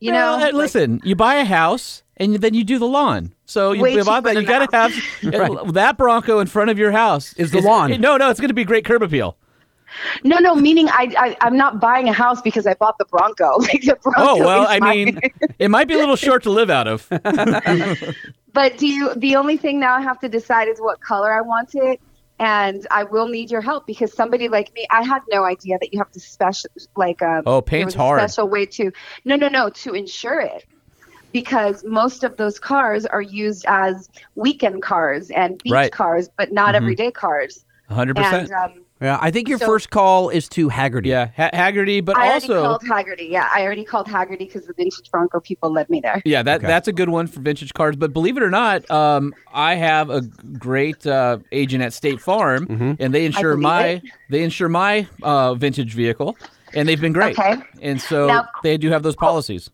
[0.00, 2.86] you know." Well, uh, like- listen, you buy a house and then you do the
[2.88, 3.32] lawn.
[3.46, 4.40] So you you bought cheaper that.
[4.42, 4.92] You got to have
[5.66, 8.00] uh, that Bronco in front of your house Is the lawn.
[8.00, 9.36] No, no, it's going to be great curb appeal.
[10.24, 10.54] No, no.
[10.54, 13.56] Meaning, I, I, I'm not buying a house because I bought the Bronco.
[13.58, 14.20] Like the Bronco.
[14.22, 15.20] Oh well, I my- mean,
[15.58, 17.08] it might be a little short to live out of.
[18.52, 19.14] But do you?
[19.14, 22.00] The only thing now I have to decide is what color I want it,
[22.38, 25.92] and I will need your help because somebody like me, I had no idea that
[25.92, 28.18] you have to special like um, Oh, paint's hard.
[28.20, 28.90] Special way to
[29.24, 30.64] no, no, no, to insure it.
[31.30, 35.92] Because most of those cars are used as weekend cars and beach Right.
[35.92, 37.64] cars, but not everyday cars.
[37.90, 38.50] hundred percent.
[38.50, 41.06] um, yeah, I think your So- first call is to Hagerty.
[41.06, 43.30] Yeah, ha- Hagerty, but I also already called Hagerty.
[43.30, 46.20] Yeah, I already called Hagerty because the vintage Bronco people led me there.
[46.24, 46.66] Yeah, that Okay.
[46.66, 47.96] that's a good one for vintage cars.
[47.96, 50.22] But believe it or not, um, I have a
[50.58, 54.02] great uh, agent at State Farm, and they insure my it.
[54.30, 56.36] they insure my uh, vintage vehicle.
[56.74, 57.38] and they've been great.
[57.38, 57.56] Okay.
[57.80, 59.70] And so Now- they do have those policies.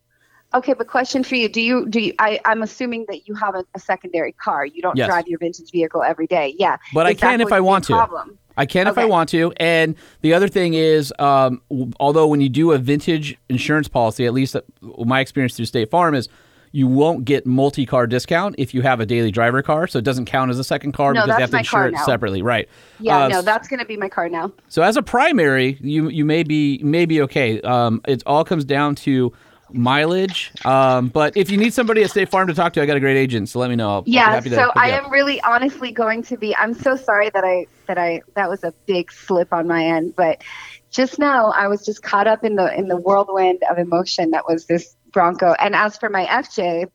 [0.54, 2.12] Okay, but question for you: Do you do you?
[2.20, 4.64] I, I'm assuming that you have a, a secondary car.
[4.64, 5.08] You don't Yes.
[5.08, 6.54] drive your vintage vehicle every day.
[6.56, 7.94] Yeah, But I Is that can if I be a want to.
[7.94, 8.38] Problem?
[8.56, 9.52] I can if I want to.
[9.56, 11.60] And the other thing is, um,
[11.98, 14.62] although when you do a vintage insurance policy, at least uh,
[15.04, 16.28] my experience through State Farm is
[16.72, 20.24] you won't get multi-car discount if you have a daily driver car, so it doesn't
[20.24, 22.68] count as a second car No, because they have to insure it separately, right?
[22.98, 24.52] Yeah, Uh, no, that's going to be my car now.
[24.68, 27.60] So as a primary, you you may be may be okay.
[27.60, 29.32] Um, it all comes down to
[29.74, 30.52] mileage.
[30.64, 33.00] Um, but if you need somebody at State Farm to talk to, I got a
[33.00, 33.48] great agent.
[33.48, 33.90] So let me know.
[33.90, 37.66] I'll, Yeah, so I am really honestly going to be I'm so sorry that I
[37.86, 40.42] that I that was a big slip on my end, but
[40.90, 44.46] just now I was just caught up in the in the whirlwind of emotion that
[44.48, 45.54] was this Bronco.
[45.58, 46.90] And as for my FJ,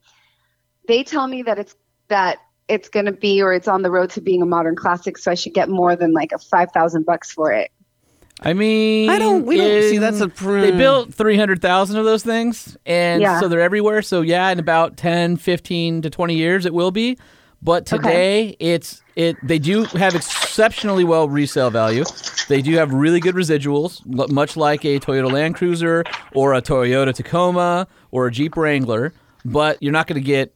[0.88, 1.76] they tell me that it's
[2.08, 5.18] that it's going to be or it's on the road to being a modern classic,
[5.18, 7.72] so I should get more than like a 5,000 bucks for it.
[8.42, 12.24] I mean, I don't- we don't- see, that's a pr- They built 300,000 of those
[12.24, 13.40] things, and Yeah.
[13.40, 14.02] so they're everywhere.
[14.02, 17.18] So, yeah, in about 10, 15 to 20 years, it will be.
[17.62, 19.36] But today, it's it.
[19.44, 22.06] They do have exceptionally well resale value.
[22.48, 24.00] They do have really good residuals,
[24.32, 29.12] much like a Toyota Land Cruiser or a Toyota Tacoma or a Jeep Wrangler.
[29.44, 30.54] But you're not going to get,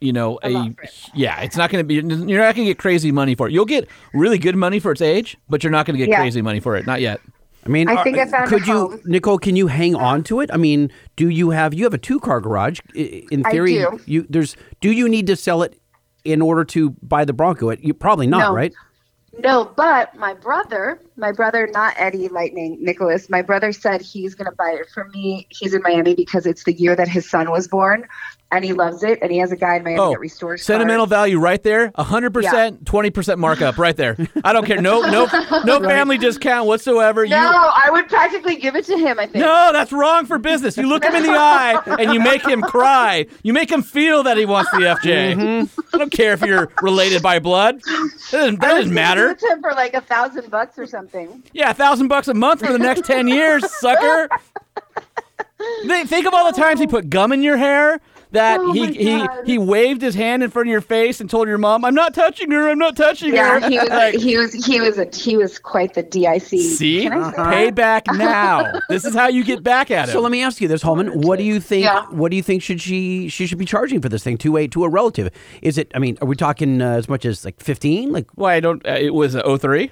[0.00, 0.74] you know, a,
[1.14, 1.94] yeah, it's not going to be.
[1.94, 3.52] You're not going to get crazy money for it.
[3.52, 6.20] You'll get really good money for its age, but you're not going to get Yeah.
[6.20, 6.86] crazy money for it.
[6.86, 7.20] Not yet.
[7.64, 9.00] I mean, I think are- I found a could you, home.
[9.06, 9.38] Nicole?
[9.38, 10.50] Can you hang on to it?
[10.52, 12.80] I mean, do you have you have a two car garage?
[12.94, 13.98] I- In I theory, do.
[14.04, 15.80] you there's do you need to sell it
[16.24, 17.70] in order to buy the Bronco?
[17.70, 18.54] It you probably not, No.
[18.54, 18.74] right?
[19.42, 24.48] No, but my brother, my brother, not Eddie Lightning, Nicholas, my brother said he's going
[24.48, 25.48] to buy it for me.
[25.50, 28.06] He's in Miami because it's the year that his son was born
[28.56, 29.18] and he loves it.
[29.22, 31.10] And he has a guy in Miami Oh, that restores sentimental cars.
[31.10, 31.92] value right there.
[31.96, 34.16] hundred percent, twenty percent markup right there.
[34.44, 34.80] I don't care.
[34.80, 35.26] No, no,
[35.64, 37.26] no family discount whatsoever.
[37.26, 39.44] No, You, I would practically give it to him, I think.
[39.44, 40.76] no, that's wrong for business.
[40.76, 43.26] You look him in the eye and you make him cry.
[43.42, 45.34] You make him feel that he wants the FJ.
[45.36, 45.80] Mm-hmm.
[45.94, 47.80] I don't care if you're related by blood.
[47.80, 49.28] That doesn't, that I doesn't matter.
[49.28, 51.42] Give it to him for like a thousand bucks or something.
[51.52, 54.28] Yeah, a thousand bucks a month for the next ten years, sucker.
[55.86, 58.00] Think think of all the times he put gum in your hair
[58.34, 61.48] that oh he he he waved his hand in front of your face and told
[61.48, 62.68] your mom, "I'm not touching her.
[62.68, 65.36] I'm not touching yeah, her." Yeah, he was like, he was he was a, he
[65.36, 66.42] was quite the dic.
[66.42, 67.32] See, uh-huh.
[67.52, 68.80] payback now.
[68.88, 70.12] this is how you get back at it.
[70.12, 71.22] So let me ask you this, Holman.
[71.22, 71.84] What do you think?
[71.84, 72.06] Yeah.
[72.10, 74.68] What do you think should she she should be charging for this thing to a
[74.68, 75.30] to a relative?
[75.62, 75.90] Is it?
[75.94, 78.12] I mean, are we talking uh, as much as like 15?
[78.12, 78.86] Like, why well, I don't?
[78.86, 79.90] Uh, it was uh, 03?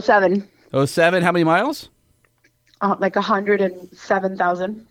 [0.00, 0.48] 07.
[0.86, 1.90] 07, How many miles?
[2.80, 4.86] Uh, like 107,000.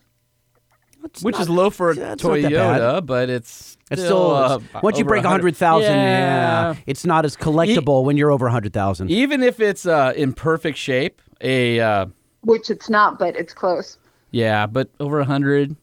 [1.06, 5.06] It's which not, is low for a Toyota, but it's it's still uh, once you
[5.06, 6.74] break hundred thousand, yeah.
[6.74, 6.76] yeah.
[6.88, 9.12] it's not as collectible e- when you're over hundred thousand.
[9.12, 12.06] Even if it's uh, in perfect shape, a uh,
[12.42, 13.98] which it's not, but it's close.
[14.32, 15.76] Yeah, but over a hundred,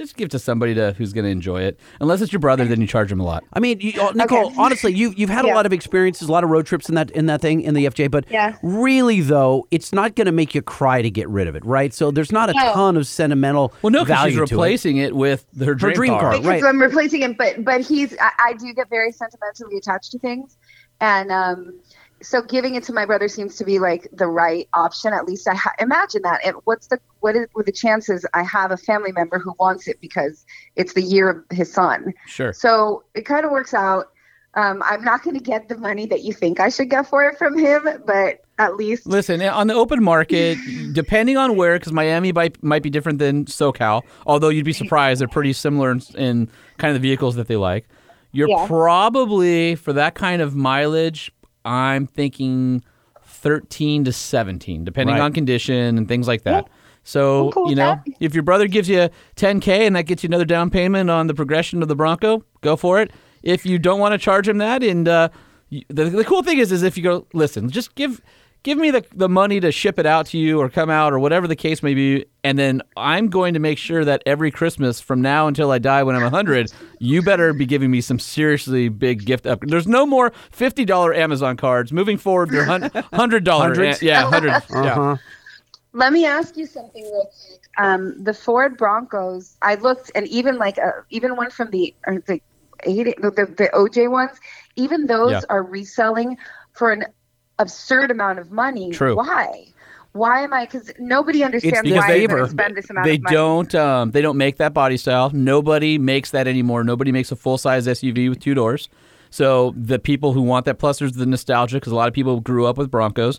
[0.00, 1.78] just give it to somebody to who's going to enjoy it.
[2.00, 3.44] Unless it's your brother, then you charge him a lot.
[3.52, 4.46] I mean, you, uh, Nicole.
[4.46, 4.54] Okay.
[4.58, 7.10] Honestly, you you've had a lot of experiences, a lot of road trips in that
[7.10, 8.10] in that thing in the FJ.
[8.10, 8.56] But Yeah.
[8.62, 11.92] really, though, it's not going to make you cry to get rid of it, right?
[11.92, 12.72] So there's not a No.
[12.72, 14.50] ton of sentimental Well, no, because she's to it.
[14.50, 15.14] replacing it.
[15.14, 16.32] with her dream, dream car.
[16.32, 16.64] because right.
[16.64, 17.34] I'm replacing him.
[17.38, 20.56] But but he's I, I do get very sentimentally attached to things,
[21.00, 21.74] and um,
[22.22, 25.12] so giving it to my brother seems to be like the right option.
[25.12, 26.40] At least I ha- imagine that.
[26.44, 29.88] And what's the what is what the chances I have a family member who wants
[29.88, 30.44] it because
[30.76, 32.12] it's the year of his son.
[32.26, 32.52] Sure.
[32.52, 34.10] So it kind of works out.
[34.54, 37.24] Um, I'm not going to get the money that you think I should get for
[37.24, 40.58] it from him, but at least Listen, on the open market,
[40.92, 45.20] depending on where, because Miami might, might be different than SoCal, although you'd be surprised,
[45.20, 47.86] they're pretty similar in, in kind of the vehicles that they like.
[48.32, 48.66] You're Yeah.
[48.66, 51.30] probably, for that kind of mileage,
[51.64, 52.82] I'm thinking
[53.24, 55.22] 13 to 17, depending Right.
[55.22, 56.68] on condition and things like that.
[57.02, 58.14] So, I'm cool you know, that.
[58.20, 61.34] if your brother gives you 10K and that gets you another down payment on the
[61.34, 63.10] progression of the Bronco, go for it.
[63.42, 65.30] If you don't want to charge him that, and uh,
[65.70, 68.20] the, the cool thing is, is if you go, listen, just give
[68.62, 71.18] give me the, the money to ship it out to you or come out or
[71.18, 75.00] whatever the case may be, and then I'm going to make sure that every Christmas
[75.00, 78.88] from now until I die when I'm 100, you better be giving me some seriously
[78.88, 79.60] big gift up.
[79.62, 81.92] There's no more $50 Amazon cards.
[81.92, 83.48] Moving forward, they're hun- $100.
[83.58, 84.02] Hundreds?
[84.02, 85.16] Yeah, 100 Uh yeah.
[85.92, 87.60] Let me ask you something real quick.
[87.78, 92.20] Um, the Ford Broncos, I looked, and even like uh, even one from the or
[92.26, 92.40] the
[92.84, 94.38] eight, the, the, the OJ ones,
[94.76, 95.40] even those Yeah.
[95.48, 96.36] are reselling
[96.74, 97.06] for an
[97.60, 98.90] absurd amount of money.
[98.90, 99.16] True.
[99.16, 99.66] Why?
[100.12, 100.64] Why am I?
[100.64, 102.38] Because nobody understands why they- I'm going favor.
[102.44, 103.36] to spend this amount They of money.
[103.36, 103.74] don't.
[103.76, 105.30] Um, they don't make that body style.
[105.32, 106.82] Nobody makes that anymore.
[106.82, 108.88] Nobody makes a full size SUV with two doors.
[109.30, 112.40] So the people who want that, plus there's the nostalgia because a lot of people
[112.40, 113.38] grew up with Broncos,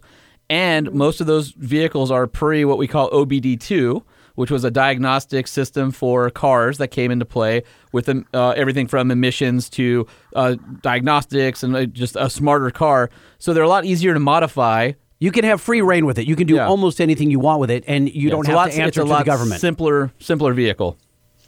[0.49, 4.01] And most of those vehicles are pre what we call OBD2,
[4.35, 8.87] which was a diagnostic system for cars that came into play with um, uh, everything
[8.87, 13.09] from emissions to uh, diagnostics and uh, just a smarter car.
[13.39, 14.93] So they're a lot easier to modify.
[15.19, 16.27] You can have free reign with it.
[16.27, 16.67] You can do Yeah.
[16.67, 19.01] almost anything you want with it, and you Yeah, don't have lot, to it's answer
[19.01, 19.61] a to lot the government.
[19.61, 20.97] Simpler, simpler vehicle.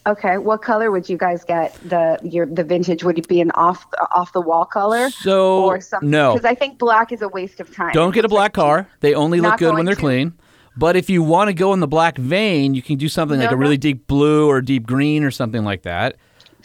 [0.05, 1.73] Okay, what color would you guys get?
[1.87, 5.79] The your the vintage would it be an off off the wall color So or
[5.79, 6.09] something?
[6.09, 7.93] no, because I think black is a waste of time.
[7.93, 8.85] Don't get a black car.
[8.99, 10.01] They only look good when they're to.
[10.01, 10.33] clean.
[10.75, 13.49] But if you want to go in the black vein, you can do something like
[13.51, 16.15] No, a really deep blue or deep green or something like that.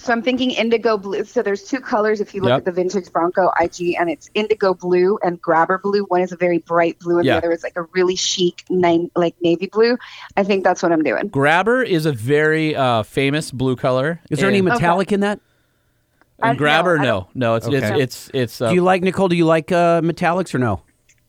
[0.01, 1.25] So I'm thinking indigo blue.
[1.25, 2.59] So there's two colors if you look Yep.
[2.59, 6.05] at the vintage Bronco IG, and it's indigo blue and grabber blue.
[6.05, 7.35] One is a very bright blue, and Yeah.
[7.35, 9.99] the other is like a really chic, nine, like navy blue.
[10.37, 11.27] I think that's what I'm doing.
[11.29, 14.21] Grabber is a very uh, famous blue color.
[14.31, 15.41] Is there any and, metallic in that?
[16.41, 16.99] And grabber?
[16.99, 17.55] no, No, no.
[17.57, 18.61] It's it's it's it's.
[18.61, 19.27] Uh, Do you like Nicole?
[19.27, 20.81] Do you like uh, metallics or no?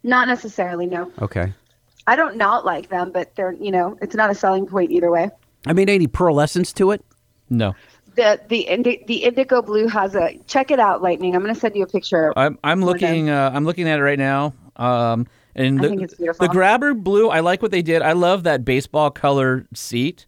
[0.04, 0.86] Not necessarily.
[0.86, 1.54] No, Okay.
[2.10, 5.12] I don't not like them, but they're you know it's not a selling point either
[5.12, 5.30] way.
[5.67, 7.06] I mean, any pearlescence to it?
[7.50, 7.76] no.
[8.15, 11.36] The the indi- the indigo blue has a check it out, lightning.
[11.36, 12.34] I'm gonna send you a picture.
[12.38, 14.54] I'm I'm looking uh, I'm looking at it right now.
[14.76, 16.45] Um, and I the, think it's beautiful.
[16.48, 18.02] the grabber blue, I like what they did.
[18.02, 20.26] I love that baseball color seat.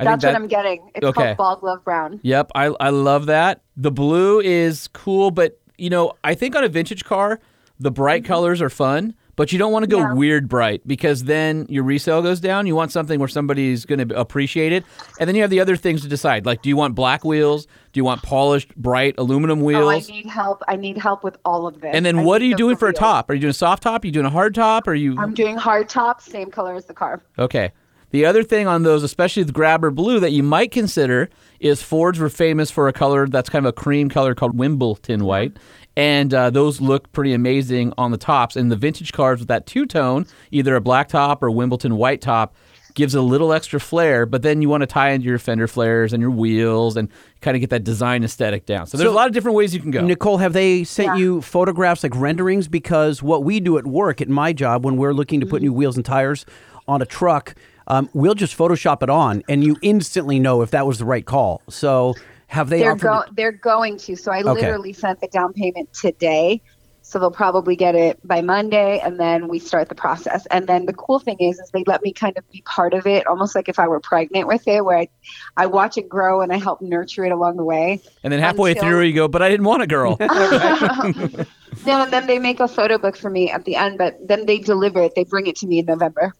[0.00, 0.90] I That's think what I'm getting.
[0.94, 1.34] It's Okay.
[1.34, 2.18] called ball glove brown.
[2.22, 3.60] Yep, I I love that.
[3.76, 7.40] The blue is cool, but you know, I think on a vintage car,
[7.78, 10.00] the bright colors are fun, but you don't want to go.
[10.00, 10.12] Yeah.
[10.12, 12.66] weird bright because then your resale goes down.
[12.66, 14.84] You want something where somebody's going to appreciate it.
[15.20, 16.44] And then you have the other things to decide.
[16.44, 17.66] Like do you want black wheels?
[17.92, 19.84] Do you want polished bright aluminum wheels?
[19.84, 20.62] Oh, I need help.
[20.68, 21.94] I need help with all of this.
[21.94, 23.30] and then I what are you doing for a top?
[23.30, 24.02] Are you doing a soft top?
[24.02, 24.88] Are you doing a hard top?
[24.88, 27.22] Are you I'm doing hard top, same color as the car.
[27.38, 27.70] Okay.
[28.10, 31.28] The other thing on those, especially the grabber blue, that you might consider
[31.60, 35.24] is Fords were famous for a color that's kind of a cream color called Wimbledon
[35.24, 35.56] white.
[35.98, 38.54] And uh, those look pretty amazing on the tops.
[38.54, 42.20] And the vintage cars with that two tone, either a black top or Wimbledon white
[42.20, 42.54] top,
[42.94, 44.24] gives a little extra flair.
[44.24, 47.08] But then you want to tie into your fender flares and your wheels and
[47.40, 48.86] kind of get that design aesthetic down.
[48.86, 50.00] So there's So- a lot of different ways you can go.
[50.00, 51.16] Nicole, have they sent Yeah.
[51.16, 52.68] you photographs like renderings?
[52.68, 55.64] Because what we do at work, at my job, when we're looking to put Mm-hmm.
[55.66, 56.46] new wheels and tires
[56.86, 57.54] on a truck,
[57.88, 61.24] um, we'll just Photoshop it on, and you instantly know if that was the right
[61.24, 61.60] call.
[61.68, 62.14] So,
[62.48, 64.16] have they They're go- they're going to.
[64.16, 64.50] So I Okay.
[64.52, 66.60] literally sent the down payment today.
[67.02, 70.44] So they'll probably get it by Monday, and then we start the process.
[70.50, 73.06] And then the cool thing is, is they let me kind of be part of
[73.06, 75.08] it, almost like if I were pregnant with it, where I,
[75.56, 78.02] I watch it grow and I help nurture it along the way.
[78.22, 80.18] and then halfway until- through, you go, but I didn't want a girl.
[81.86, 84.46] No, and then they make a photo book for me at the end, but then
[84.46, 85.14] they deliver it.
[85.14, 86.34] They bring it to me in November.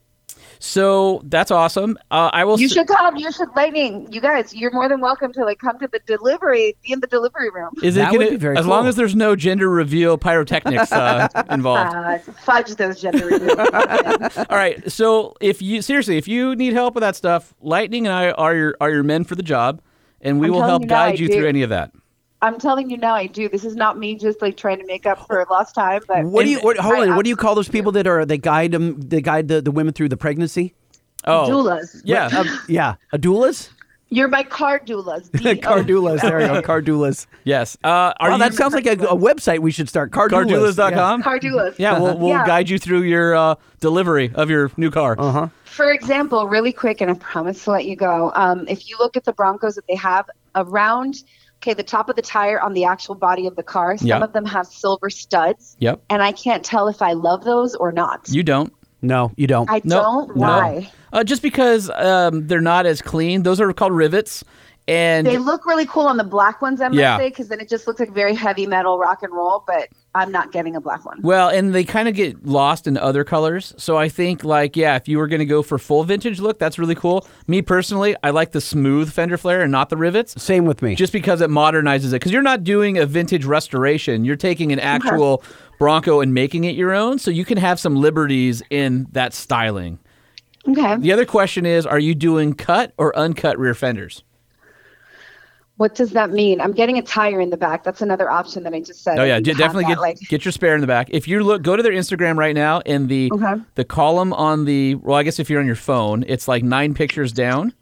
[0.60, 1.98] So that's awesome.
[2.10, 2.58] Uh, I will.
[2.58, 3.16] You s- should come.
[3.16, 4.06] You should lightning.
[4.12, 7.06] You guys, you're more than welcome to like come to the delivery, be in the
[7.06, 7.70] delivery room.
[7.82, 10.90] Is That it would gonna, be very as long as there's no gender reveal pyrotechnics
[10.92, 11.94] uh, involved?
[11.94, 13.58] Uh, fudge those gender reveals.
[14.38, 14.90] All right.
[14.90, 18.54] So if you seriously, if you need help with that stuff, Lightning and I are
[18.54, 19.80] your are your men for the job,
[20.20, 21.34] and we I'm will help you now, guide you do.
[21.38, 21.92] through any of that.
[22.40, 23.48] I'm telling you now, I do.
[23.48, 26.44] This is not me just like trying to make up for lost time, but what
[26.44, 26.60] do you?
[26.60, 27.16] What, hold on.
[27.16, 29.00] What do you call those people that are they guide them?
[29.00, 30.74] They guide the, the women through the pregnancy.
[31.24, 32.00] Oh, doulas.
[32.04, 32.26] yeah.
[32.28, 33.70] Um, yeah, a doulas.
[34.10, 35.30] You're my car doulas.
[35.42, 36.22] D-O- car doulas.
[36.22, 36.62] There you go.
[36.62, 37.26] Car doulas.
[37.44, 37.76] yes.
[37.84, 40.12] Uh, are Wow, you that sounds like a, a website we should start.
[40.12, 40.46] Car doulas.
[40.72, 41.22] cardoulas.com?
[41.22, 41.74] Car doulas.
[41.78, 42.46] Yeah, we'll, we'll Yeah.
[42.46, 45.16] guide you through your uh, delivery of your new car.
[45.18, 45.48] Uh huh.
[45.64, 48.32] For example, really quick, and I promise to let you go.
[48.34, 51.22] Um, if you look at the Broncos that they have around,
[51.60, 54.18] okay, the top of the tire on the actual body of the car, some Yeah.
[54.20, 56.00] of them have silver studs, Yep.
[56.10, 58.28] and I can't tell if I love those or not.
[58.28, 58.72] You don't.
[59.02, 59.70] No, you don't.
[59.70, 60.02] I No.
[60.02, 60.36] don't.
[60.36, 60.40] no.
[60.46, 60.90] Why?
[61.12, 63.42] Uh, just because um, they're not as clean.
[63.44, 64.44] Those are called rivets.
[64.88, 67.18] And They look really cool on the black ones, I must Yeah.
[67.18, 69.62] say, because then it just looks like very heavy metal rock and roll.
[69.66, 71.20] But I'm not getting a black one.
[71.22, 73.74] Well, and they kind of get lost in other colors.
[73.76, 76.58] So I think, like, yeah, if you were going to go for full vintage look,
[76.58, 77.28] that's really cool.
[77.46, 80.94] Me personally, I like the smooth fender flare and not the rivets, Same with me.
[80.94, 82.12] just because it modernizes it.
[82.12, 84.88] Because you're not doing a vintage restoration; you're taking an uh-huh.
[84.88, 85.42] actual
[85.78, 87.18] Bronco and making it your own.
[87.18, 89.98] So you can have some liberties in that styling.
[90.66, 90.96] Okay.
[90.96, 94.24] The other question is, are you doing cut or uncut rear fenders?
[95.78, 96.60] What does that mean?
[96.60, 97.84] I'm getting a tire in the back.
[97.84, 99.18] That's another option that I just said.
[99.18, 100.86] Oh yeah, need de- to have definitely that, get like get your spare in the
[100.86, 101.08] back.
[101.10, 103.54] If you look, go to their Instagram right now, and the Okay.
[103.76, 106.94] the column on the well, I guess if you're on your phone, it's like nine
[106.94, 107.72] pictures down.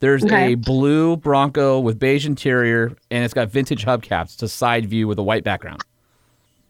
[0.00, 0.52] There's Okay.
[0.52, 4.34] a blue Bronco with beige interior, and it's got vintage hubcaps.
[4.34, 5.82] It's a side view with a white background.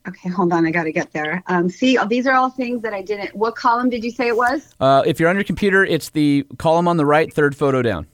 [0.06, 0.64] Okay, hold on.
[0.66, 1.42] I got to get there.
[1.48, 3.34] Um, see, these are all things that I didn't.
[3.34, 4.72] What column did you say it was?
[4.78, 8.06] Uh, if you're on your computer, it's the column on the right, third photo down.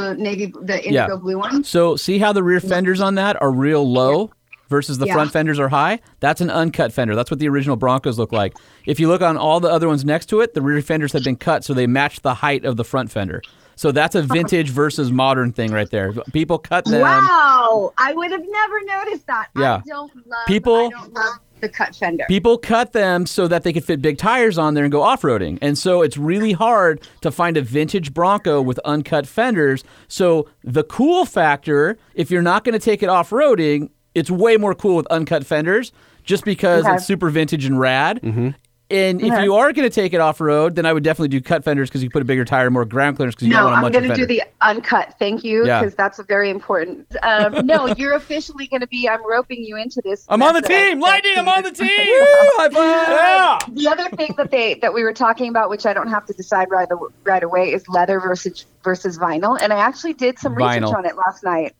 [0.00, 1.08] The navy, the Yeah.
[1.16, 1.64] blue one.
[1.64, 4.30] So see how the rear fenders on that are real low.
[4.68, 5.14] versus the Yeah.
[5.14, 7.16] front fenders are high, that's an uncut fender.
[7.16, 8.56] That's what the original Broncos look like.
[8.86, 11.24] If you look on all the other ones next to it, the rear fenders have
[11.24, 13.42] been cut so they match the height of the front fender.
[13.74, 16.12] So that's a vintage versus modern thing right there.
[16.32, 17.00] People cut them.
[17.00, 19.48] Wow, I would have never noticed that.
[19.56, 19.78] Yeah.
[19.78, 20.46] I don't love.
[20.46, 22.24] People- I don't love the cut fender.
[22.28, 25.22] People cut them so that they could fit big tires on there and go off
[25.22, 25.58] roading.
[25.62, 29.84] And so it's really hard to find a vintage Bronco with uncut fenders.
[30.08, 34.56] So the cool factor, if you're not going to take it off roading, it's way
[34.56, 35.92] more cool with uncut fenders
[36.24, 36.94] just because Okay.
[36.94, 38.20] it's super vintage and rad.
[38.22, 38.50] Mm-hmm.
[38.90, 41.40] And if you are going to take it off road, then I would definitely do
[41.40, 43.82] cut fenders because you put a bigger tire, more ground clearance because you no, don't
[43.82, 45.14] want a I'm going to do the uncut.
[45.18, 45.80] Thank you, Yeah.
[45.80, 47.06] because that's very important.
[47.22, 49.08] Um, no, you're officially going to be.
[49.08, 50.26] I'm roping you into this.
[50.28, 51.32] I'm on the mess that I- team, Lightning.
[51.36, 51.86] I'm on the team.
[51.98, 52.72] Woo, five.
[52.72, 53.58] Yeah.
[53.68, 56.32] The other thing that they that we were talking about, which I don't have to
[56.32, 56.88] decide right
[57.24, 59.56] right away, is leather versus versus vinyl.
[59.60, 61.74] And I actually did some research on it last night.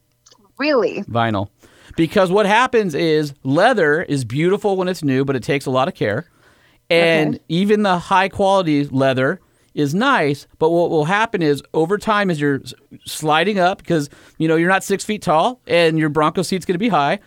[0.58, 1.02] Really?
[1.04, 1.48] vinyl.
[1.96, 5.88] Because what happens is leather is beautiful when it's new, but it takes a lot
[5.88, 6.26] of care.
[6.90, 7.44] And Okay.
[7.48, 9.40] even the high quality leather
[9.74, 12.60] is nice, but what will happen is over time as you're
[13.06, 16.74] sliding up, because you know you're not six feet tall and your Bronco seat's going
[16.74, 17.20] to be high,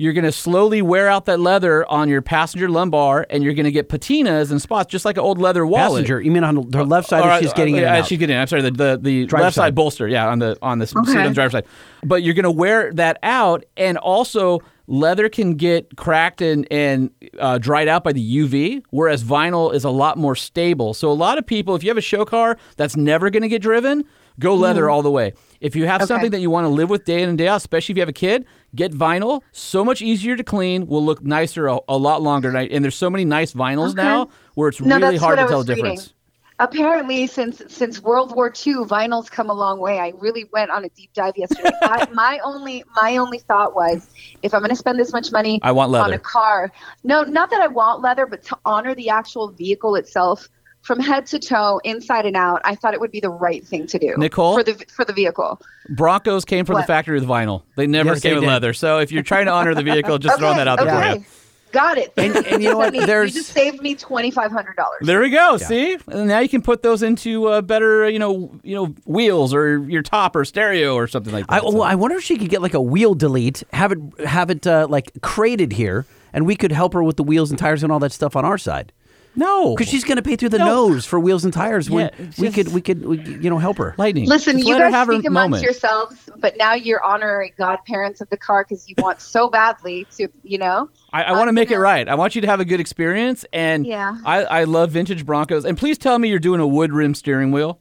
[0.00, 3.64] you're going to slowly wear out that leather on your passenger lumbar, and you're going
[3.64, 5.90] to get patinas and spots, just like an old leather wallet.
[6.04, 6.22] Passenger.
[6.22, 8.02] You mean on the left side, Or, or she's getting in uh, and uh.
[8.04, 8.40] She's getting in.
[8.40, 9.64] I'm sorry, the the, the left side.
[9.64, 9.74] side.
[9.74, 11.66] bolster, yeah, on the on the seat on the driver's side.
[12.02, 17.58] But you're gonna wear that out, and also leather can get cracked and and uh,
[17.58, 20.94] dried out by the UV, whereas vinyl is a lot more stable.
[20.94, 23.60] So a lot of people, if you have a show car that's never gonna get
[23.60, 24.06] driven,
[24.38, 25.34] go leather all the way.
[25.60, 27.56] If you have something that you want to live with day in and day out,
[27.56, 29.42] especially if you have a kid, get vinyl.
[29.52, 32.54] So much easier to clean, will look nicer a, a lot longer.
[32.56, 35.74] And there's so many nice vinyls now where it's No, really hard to tell the
[35.74, 35.84] reading.
[35.96, 36.14] difference.
[36.58, 39.98] Apparently, since since World War II, vinyl's come a long way.
[39.98, 41.70] I really went on a deep dive yesterday.
[41.80, 44.10] I, my only my only thought was,
[44.42, 46.04] if I'm going to spend this much money I want leather.
[46.04, 46.70] on a car,
[47.02, 50.50] no, not that I want leather, but to honor the actual vehicle itself
[50.82, 52.60] from head to toe, inside and out.
[52.64, 54.54] I thought it would be the right thing to do, Nicole?
[54.56, 55.60] for the for the vehicle.
[55.90, 57.62] Broncos came from the factory with vinyl.
[57.76, 58.48] They never Yes, they came with did.
[58.50, 58.72] leather.
[58.72, 61.12] So if you're trying to honor the vehicle, just throwing that out there okay.
[61.14, 61.24] for you.
[61.72, 62.12] Got it.
[62.16, 62.92] And- and you know what?
[62.94, 64.98] You There's- just saved me twenty five hundred dollars.
[65.02, 65.56] There we go.
[65.56, 69.54] See, and now you can put those into uh, better, you know, you know, wheels
[69.54, 71.52] or your top or stereo or something like that.
[71.52, 73.98] I, So- well, I wonder if she could get like a wheel delete, have it
[74.26, 77.58] have it uh, like crated here, and we could help her with the wheels and
[77.58, 78.92] tires and all that stuff on our side.
[79.36, 80.66] No, Because she's going to pay through the No.
[80.88, 81.88] nose for wheels and tires.
[81.88, 83.94] When Yeah, it's we could, we could, we, could, you know, help her.
[83.96, 84.26] lightning.
[84.28, 85.62] Listen, Just you guys have her speak amongst moment.
[85.62, 90.28] yourselves, but now you're honorary godparents of the car because you want so badly to,
[90.42, 90.90] you know.
[91.12, 92.08] I, I want to I'm make it right.
[92.08, 94.16] I want you to have a good experience, and Yeah.
[94.24, 95.64] I, I love vintage Broncos.
[95.64, 97.80] And please tell me you're doing a wood rim steering wheel.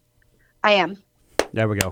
[0.64, 1.02] I am.
[1.54, 1.90] There we go.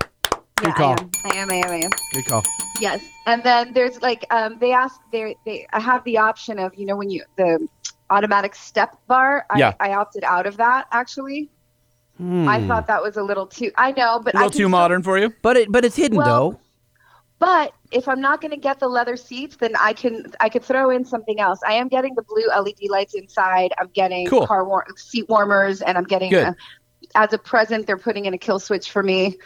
[0.62, 0.90] Yeah, call.
[0.92, 1.10] I am.
[1.24, 1.50] I am.
[1.50, 1.70] I am.
[1.70, 1.90] I am.
[2.12, 2.42] Good call.
[2.80, 3.00] Yes.
[3.26, 6.84] And then there's like um, they ask they they I have the option of you
[6.86, 7.66] know when you the
[8.10, 9.46] automatic step bar.
[9.50, 9.74] I, Yeah.
[9.80, 11.50] I opted out of that actually.
[12.16, 12.48] Hmm.
[12.48, 13.70] I thought that was a little too.
[13.76, 15.32] I know, but A I little can too still- modern for you.
[15.42, 16.60] But it, but it's hidden Well, though.
[17.40, 20.64] But if I'm not going to get the leather seats, then I can I could
[20.64, 21.60] throw in something else.
[21.64, 23.72] I am getting the blue LED lights inside.
[23.78, 24.44] I'm getting Cool.
[24.46, 26.56] car war- seat warmers, and I'm getting a,
[27.14, 27.86] as a present.
[27.86, 29.38] They're putting in a kill switch for me.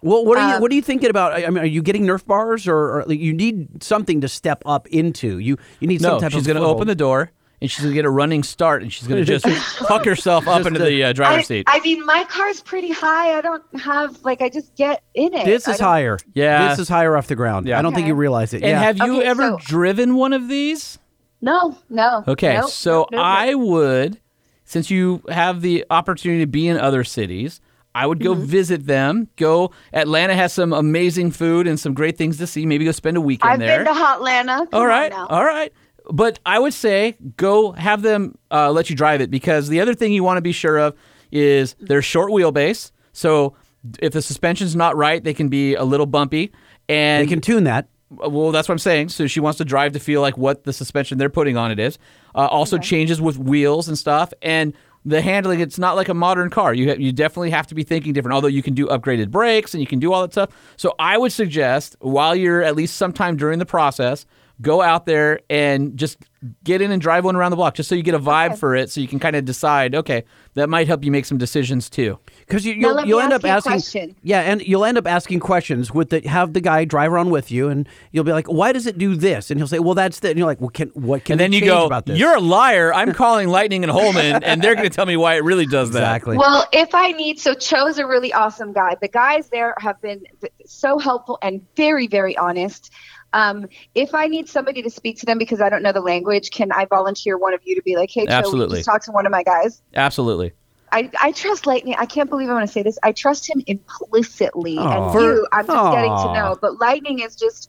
[0.00, 1.32] Well, what are you um, what are you thinking about?
[1.34, 4.86] I mean, are you getting Nerf bars, or, or you need something to step up
[4.86, 5.38] into?
[5.40, 7.80] You you need No, some type she's of going to open the door, and she's
[7.80, 9.44] going to get a running start, and she's going to just
[9.78, 11.64] huck herself up Just into the- the uh, I, driver's seat.
[11.68, 13.36] I mean, my car's pretty high.
[13.36, 15.44] I don't have like I just get in it.
[15.44, 16.18] This is higher.
[16.34, 16.68] Yeah.
[16.68, 17.66] this is higher off the ground.
[17.66, 17.78] Yeah.
[17.78, 18.58] I don't think you realize it.
[18.62, 18.80] and yeah.
[18.80, 20.98] have you Okay, ever so- driven one of these?
[21.40, 22.24] No, no.
[22.26, 23.60] Okay, Nope, so nope, nope, I nope.
[23.68, 24.20] would,
[24.64, 27.60] since you have the opportunity to be in other cities,
[27.94, 28.40] I would Mm-hmm.
[28.40, 29.28] go visit them.
[29.36, 29.70] Go.
[29.92, 32.66] Atlanta has some amazing food and some great things to see.
[32.66, 33.84] Maybe go spend a weekend I've there.
[33.84, 34.58] been to Hotlanta.
[34.58, 35.26] Come all on right, now.
[35.28, 35.72] all right.
[36.10, 39.94] But I would say go have them uh, let you drive it because the other
[39.94, 40.94] thing you want to be sure of
[41.30, 42.92] is their short wheelbase.
[43.12, 43.54] So
[44.00, 46.52] if the suspension's not right, they can be a little bumpy.
[46.88, 47.88] And they can tune that.
[48.10, 49.10] well, that's what I'm saying.
[49.10, 51.78] So she wants to drive to feel like what the suspension they're putting on it
[51.78, 51.98] is.
[52.34, 54.72] Uh, also changes with wheels and stuff, and
[55.04, 55.60] the handling.
[55.60, 56.72] It's not like a modern car.
[56.72, 58.34] You ha- you definitely have to be thinking different.
[58.34, 60.50] Although you can do upgraded brakes and you can do all that stuff.
[60.76, 64.24] So I would suggest while you're at least sometime during the process,
[64.60, 66.18] go out there and just
[66.62, 68.76] get in and drive one around the block, just so you get a vibe for
[68.76, 69.94] it, so you can kind of decide.
[69.94, 72.18] Okay, that might help you make some decisions too.
[72.40, 74.16] Because you, Now you'll, you'll end ask up you asking, question.
[74.22, 77.50] yeah, and you'll end up asking questions with the have the guy drive around with
[77.50, 80.20] you, and you'll be like, "Why does it do this?" And he'll say, "Well, that's
[80.20, 82.36] the." And you're like, "Well, can what can And then you go, about this?" "You're
[82.36, 82.92] a liar.
[82.94, 85.90] I'm calling Lightning and Holman, and they're going to tell me why it really does
[85.92, 86.36] that." exactly.
[86.36, 88.96] Well, if I need, so Cho's a really awesome guy.
[89.00, 90.24] The guys there have been
[90.66, 92.92] so helpful and very, very honest.
[93.32, 96.50] Um, if I need somebody to speak to them because I don't know the language,
[96.50, 98.78] can I volunteer one of you to be like, hey, Joe, Absolutely.
[98.78, 99.82] just talk to one of my guys?
[99.94, 100.52] Absolutely.
[100.90, 101.94] I, I trust Lightning.
[101.98, 102.98] I can't believe I'm going to say this.
[103.02, 105.04] I trust him implicitly, Aw.
[105.04, 106.56] and For- you, I'm just getting to know.
[106.60, 107.68] But Lightning is just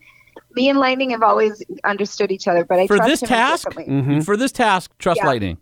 [0.53, 2.63] me and Lightning have always understood each other.
[2.63, 4.21] But I For trust this him task, implicitly.
[4.21, 5.27] for this task, trust Yeah.
[5.27, 5.57] lightning.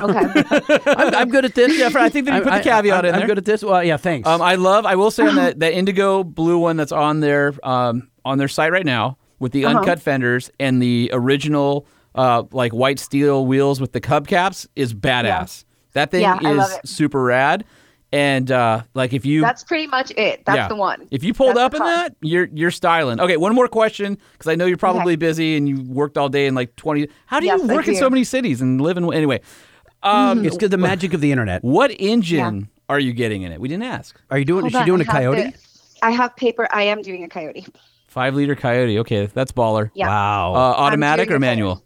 [0.00, 0.42] Okay.
[0.86, 1.76] I'm, I'm good at this.
[1.78, 3.26] Yeah, I think that you put the caveat I, in I'm there.
[3.28, 3.62] good at this.
[3.62, 4.28] Well, yeah, thanks.
[4.28, 4.84] Um, I love.
[4.84, 7.52] I will say on that that indigo blue one that's on there.
[7.62, 9.78] um, on their site right now with the Uh-huh.
[9.78, 15.64] uncut fenders and the original uh, like white steel wheels with the hubcaps is badass.
[15.92, 17.64] That thing Yeah, is super rad.
[18.12, 20.42] And uh, like if you That's pretty much it.
[20.46, 20.68] That's yeah.
[20.68, 21.06] the one.
[21.10, 21.88] If you pulled That's up in car.
[21.88, 23.20] that, you're you're styling.
[23.20, 25.16] Okay, one more question because I know you're probably Okay.
[25.16, 27.08] busy and you worked all day in like 20.
[27.26, 29.40] How do Yes, you I work in so many cities and live in anyway?
[30.02, 30.56] Um, it's.
[30.56, 31.62] The magic of the internet.
[31.64, 33.60] What engine are you getting in it?
[33.60, 34.18] We didn't ask.
[34.30, 34.60] Are you doing?
[34.62, 35.42] Hold is she on, doing I a coyote?
[35.50, 35.54] the-
[36.02, 36.68] I have paper.
[36.72, 37.66] I am doing a coyote.
[38.16, 38.98] Five liter Coyote.
[39.00, 39.90] Okay, that's baller.
[39.92, 40.08] Yeah.
[40.08, 40.54] Wow.
[40.54, 41.84] Uh, automatic or manual?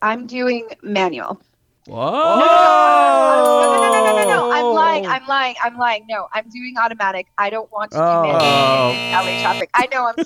[0.00, 1.40] I'm doing manual.
[1.88, 2.38] Whoa!
[2.38, 4.52] No, no, no, no, no, no.
[4.52, 5.04] I'm lying.
[5.04, 5.56] I'm lying.
[5.60, 6.06] I'm lying.
[6.08, 7.26] No, I'm doing automatic.
[7.38, 8.22] I don't want to do Oh.
[8.22, 9.70] manual in LA traffic.
[9.74, 10.12] I know.
[10.16, 10.24] I'm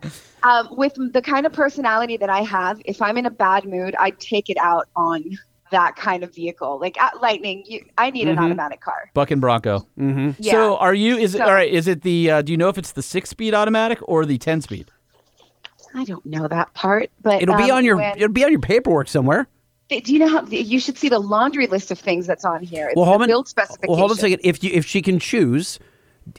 [0.00, 0.10] sorry.
[0.42, 3.94] um, with the kind of personality that I have, if I'm in a bad mood,
[3.98, 5.22] I take it out on
[5.70, 6.78] that kind of vehicle.
[6.80, 8.44] Like at Lightning, you, I need an Mhm.
[8.44, 9.10] automatic car.
[9.14, 9.80] Buck and Bronco.
[9.98, 10.30] Mm-hmm.
[10.38, 10.52] Yeah.
[10.52, 11.16] So are you?
[11.16, 11.70] Is it So- all right?
[11.72, 12.30] Is it the?
[12.30, 14.90] Uh, do you know if it's the six speed automatic or the ten speed?
[15.94, 17.96] I don't know that part, but It'll be um, on your.
[17.96, 19.46] when- It'll be on your paperwork somewhere.
[19.88, 22.88] do you know how you should see the laundry list of things that's on here?
[22.88, 23.28] It's Well, hold the on.
[23.28, 23.90] build specification.
[23.90, 24.40] Well, hold on a second.
[24.42, 25.78] If you if she can choose,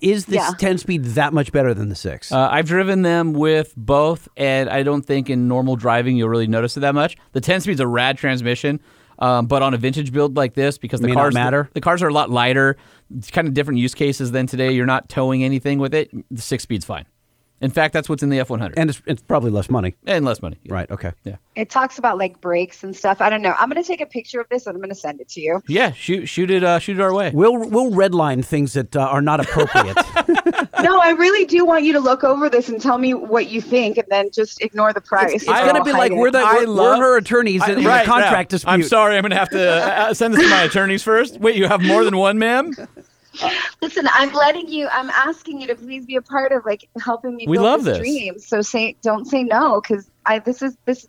[0.02, 0.52] is this Yeah.
[0.58, 2.32] ten speed that much better than the six?
[2.34, 6.48] Uh, I've driven them with both, and I don't think in normal driving you'll really
[6.48, 7.16] notice it that much.
[7.32, 8.82] The ten speed's a rad transmission,
[9.20, 11.70] um, but on a vintage build like this, because the May cars matter?
[11.74, 12.78] the cars are a lot lighter,
[13.16, 14.72] it's kind of different use cases than today.
[14.72, 16.10] You're not towing anything with it.
[16.32, 17.06] The six speed's fine.
[17.62, 19.96] In fact, that's what's in the F one hundred, and it's, it's probably less money.
[20.06, 20.58] and less money.
[20.68, 20.90] Right.
[20.92, 21.14] Okay.
[21.24, 21.38] Yeah.
[21.56, 23.22] It talks about like brakes and stuff.
[23.22, 23.56] I don't know.
[23.58, 25.64] I'm gonna take a picture of this and I'm gonna send it to you.
[25.68, 27.32] Yeah, shoot, shoot it, uh, shoot it our way.
[27.34, 29.96] We'll we'll redline things that uh, are not appropriate.
[30.82, 33.62] no, I really do want you to look over this and tell me what you
[33.62, 35.34] think, and then just ignore the price.
[35.34, 37.80] it's going to be like we're the I we're, love- we're her attorneys I- in,
[37.80, 38.56] in right, a contract yeah.
[38.56, 38.72] dispute.
[38.72, 41.40] I'm sorry, I'm going to have to uh, send this to my attorneys first.
[41.40, 42.74] Wait, you have more than one, ma'am?
[43.82, 44.88] Listen, I'm letting you.
[44.92, 47.46] I'm asking you to please be a part of like helping me.
[47.48, 48.00] We build love this this.
[48.00, 48.40] dream.
[48.40, 51.08] So say don't say no because I this is this.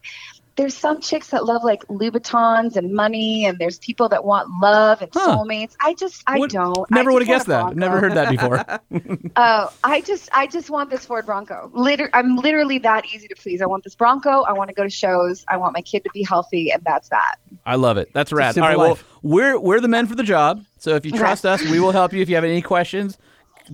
[0.57, 5.03] There's some chicks that love like Louboutins and money, and there's people that want love
[5.03, 5.37] and Huh.
[5.37, 5.77] soulmates.
[5.83, 6.91] I just I Would- don't.
[6.91, 7.77] Never would have guessed want that.
[7.77, 8.65] a Never heard that before.
[9.39, 11.71] Oh, I just I just want this Ford Bronco.
[11.75, 13.61] Liter- I'm literally that easy to please.
[13.61, 14.45] I want this Bronco.
[14.45, 15.45] I want to go to shows.
[15.47, 17.35] I want my kid to be healthy, and that's that.
[17.67, 18.09] I love it.
[18.15, 18.47] That's rad.
[18.47, 20.65] All simple right, well, we're we're the men for the job.
[20.87, 22.23] So if you trust us, we will help you.
[22.23, 23.19] If you have any questions,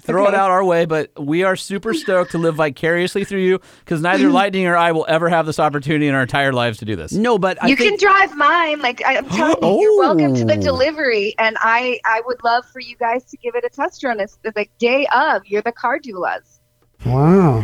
[0.00, 0.86] throw it out our way.
[0.86, 4.92] But we are super stoked to live vicariously through you because neither Lightning or I
[4.92, 7.12] will ever have this opportunity in our entire lives to do this.
[7.12, 8.80] no, but I you think can drive mine.
[8.80, 10.60] Like I- I'm telling you, you're welcome to the Oh.
[10.62, 14.18] delivery, and I I would love for you guys to give it a test run.
[14.18, 15.42] It's the day of.
[15.46, 16.60] You're the car doulas.
[17.04, 17.62] wow.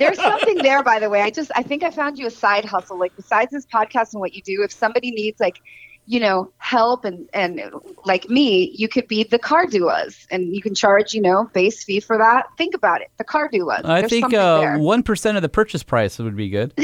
[0.00, 1.22] There's something there, by the way.
[1.22, 2.98] I just I think I found you a side hustle.
[2.98, 5.60] Like besides this podcast and what you do, if somebody needs like,
[6.10, 7.62] you know, help and and
[8.04, 11.84] like me, you could be the car doulas, and you can charge you know base
[11.84, 12.46] fee for that.
[12.58, 13.84] Think about it, the car doulas.
[13.84, 16.74] I There's think something uh, one percent of the purchase price would be good.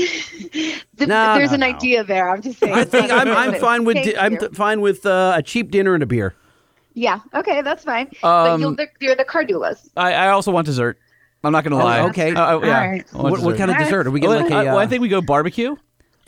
[0.96, 1.66] The- No, there's no, an no.
[1.66, 2.30] idea there.
[2.30, 2.72] I'm just saying.
[2.72, 5.92] I think I'm I'm fine with di- I'm th- fine with uh, a cheap dinner
[5.92, 6.34] and a beer.
[6.94, 7.20] Yeah.
[7.34, 8.08] Okay, that's fine.
[8.22, 9.90] but Um, you'll, the, you're the car doulas.
[9.94, 10.98] I, I also want dessert.
[11.44, 12.00] I'm not going to Oh, lie.
[12.08, 12.34] okay.
[12.34, 12.80] Uh, uh, yeah.
[12.80, 13.12] All right.
[13.12, 14.50] What, what kind of dessert are we Well, getting?
[14.56, 15.76] Like a, I, well, I uh, think we go barbecue,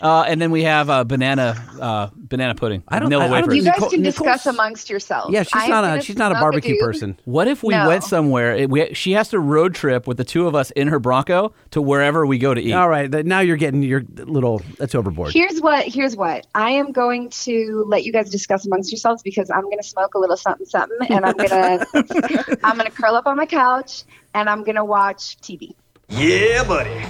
[0.01, 2.83] uh, and then we have uh, banana uh, banana pudding.
[2.89, 3.57] I don't- vanilla I- I don't wafers.
[3.57, 5.33] You Nicole- guys can Nicole's- discuss amongst yourselves.
[5.33, 6.81] yeah, she's I'm not a she's not a barbecue dude.
[6.85, 7.19] person.
[7.25, 7.89] What if we No.
[7.89, 8.55] went somewhere?
[8.55, 11.53] It, we, she has to road trip with the two of us in her Bronco
[11.73, 12.73] to wherever we go to eat.
[12.73, 15.33] All right, now you're getting your little that's overboard.
[15.33, 15.87] Here's what.
[15.87, 16.47] Here's what.
[16.55, 20.15] I am going to let you guys discuss amongst yourselves because I'm going to smoke
[20.15, 21.85] a little something, something, and I'm gonna
[22.63, 25.73] I'm gonna curl up on my couch and I'm gonna watch TV.
[26.09, 27.05] Yeah, buddy.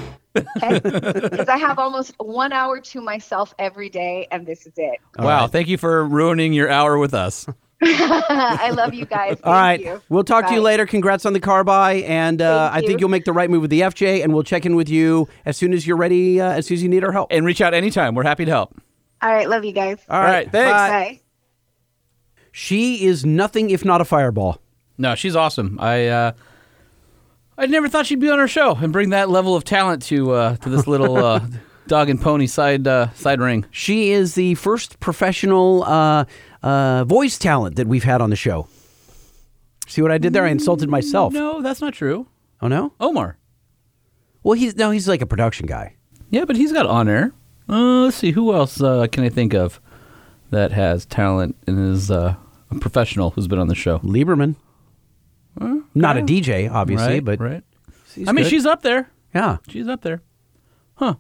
[0.57, 0.81] Okay?
[0.81, 4.99] Because I have almost one hour to myself every day, and this is it.
[5.19, 5.47] wow!
[5.47, 7.47] Thank you for ruining your hour with us.
[7.83, 9.39] I love you guys.
[9.45, 10.03] All Thank right, you.
[10.09, 10.85] we'll talk to you later.
[10.85, 12.97] Congrats on the car buy, and uh, I think you.
[13.01, 15.57] you'll make the right move with the FJ, and we'll check in with you as
[15.57, 17.29] soon as you're ready, uh, as soon as you need our help.
[17.31, 18.17] And reach out anytime.
[18.17, 18.77] We're happy to help.
[19.23, 19.99] All right, love you guys.
[20.09, 20.73] All right, thanks.
[20.73, 20.89] bye.
[20.89, 21.21] Bye.
[22.51, 24.61] She is nothing if not a fireball.
[24.97, 25.79] No, she's awesome.
[25.81, 26.33] I uh,
[27.61, 30.31] I never thought she'd be on our show and bring that level of talent to
[30.31, 31.41] uh, to this little uh,
[31.89, 33.65] dog and pony side uh, side ring.
[33.73, 36.25] She is the first professional uh,
[36.63, 38.69] uh, voice talent that we've had on the show.
[39.89, 40.45] See what I did there?
[40.45, 41.33] I insulted myself.
[41.33, 42.29] No, that's not true.
[42.63, 42.93] Oh no.
[43.01, 43.39] Omar.
[44.45, 45.97] Well, he's no, he's like a production guy.
[46.31, 47.33] Yeah, but he's got on air.
[47.69, 49.81] Uh, let's see, who else uh, can I think of
[50.51, 52.37] that has talent and is uh,
[52.71, 53.99] a professional who's been on the show?
[53.99, 54.55] Lieberman.
[55.95, 57.63] Not a DJ, obviously, right, but right.
[58.15, 58.51] he's I mean, good.
[58.51, 59.11] she's up there.
[59.35, 59.59] yeah.
[59.69, 60.23] She's up there.
[60.95, 61.15] Huh.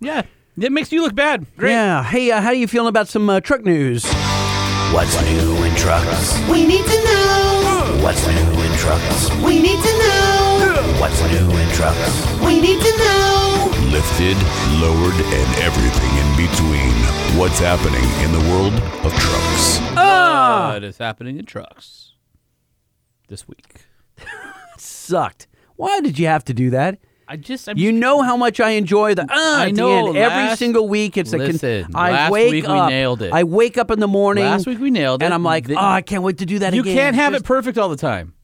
[0.00, 0.22] Yeah.
[0.56, 1.46] It makes you look bad.
[1.56, 1.70] Great.
[1.72, 2.02] Yeah.
[2.04, 4.04] Hey, uh, how are you feeling about some uh, truck news?
[4.92, 6.38] What's new in trucks?
[6.48, 8.00] We need to know.
[8.02, 9.30] What's new in trucks?
[9.42, 10.96] We need to know.
[11.00, 12.40] What's new in trucks?
[12.40, 13.70] We need to know.
[13.90, 14.36] Lifted,
[14.80, 16.94] lowered, and everything in between.
[17.38, 18.74] What's happening in the world
[19.04, 19.78] of trucks?
[19.96, 22.13] Ah, What is happening in trucks
[23.34, 23.86] this week?
[24.78, 25.48] Sucked.
[25.76, 26.98] Why did you have to do that?
[27.26, 29.22] I just, I'm You know how much I enjoy the.
[29.22, 30.16] Uh, I at know, end.
[30.16, 31.38] Every single week, it's a.
[31.38, 32.90] Listen, I last wake week we up.
[32.90, 33.32] nailed it.
[33.32, 34.44] I wake up in the morning.
[34.44, 35.24] Last week we nailed it.
[35.24, 36.94] and I'm like, The- oh, I can't wait to do that you again.
[36.96, 38.34] can't have Just- it perfect all the time.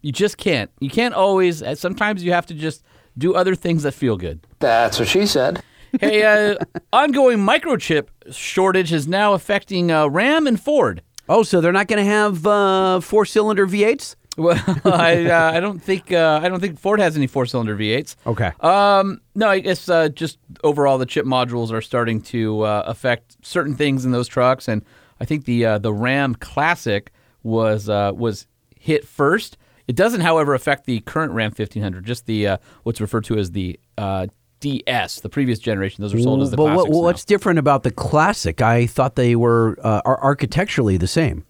[0.00, 0.70] You just can't.
[0.80, 1.62] You can't always.
[1.62, 2.82] uh, Sometimes you have to just
[3.18, 4.46] do other things that feel good.
[4.60, 5.62] That's what she said.
[6.00, 6.56] hey, uh,
[6.92, 11.02] ongoing microchip shortage is now affecting uh, Ram and Ford.
[11.28, 14.16] Oh, so they're not going to have uh, four cylinder V8s?
[14.38, 17.76] Well, I, uh, I don't think uh, I don't think Ford has any four cylinder
[17.76, 18.14] V8s.
[18.24, 18.52] Okay.
[18.60, 23.36] Um, no, I guess uh, just overall the chip modules are starting to uh, affect
[23.44, 24.84] certain things in those trucks, and
[25.20, 27.10] I think the uh, the Ram Classic
[27.42, 28.46] was uh, was
[28.78, 29.58] hit first.
[29.88, 33.52] It doesn't, however, affect the current Ram 1500, just the uh, what's referred to as
[33.52, 34.26] the uh,
[34.60, 36.02] DS, the previous generation.
[36.02, 37.02] Those are sold as the but what, classics now.
[37.02, 38.60] what's different about the classic?
[38.60, 41.44] I thought they were uh, are architecturally the same.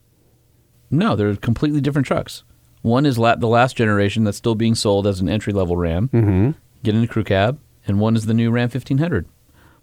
[0.90, 2.44] No, they're completely different trucks.
[2.82, 6.08] One is la- the last generation that's still being sold as an entry level Ram,
[6.08, 6.50] mm-hmm.
[6.82, 9.26] get in a crew cab, and one is the new Ram 1500.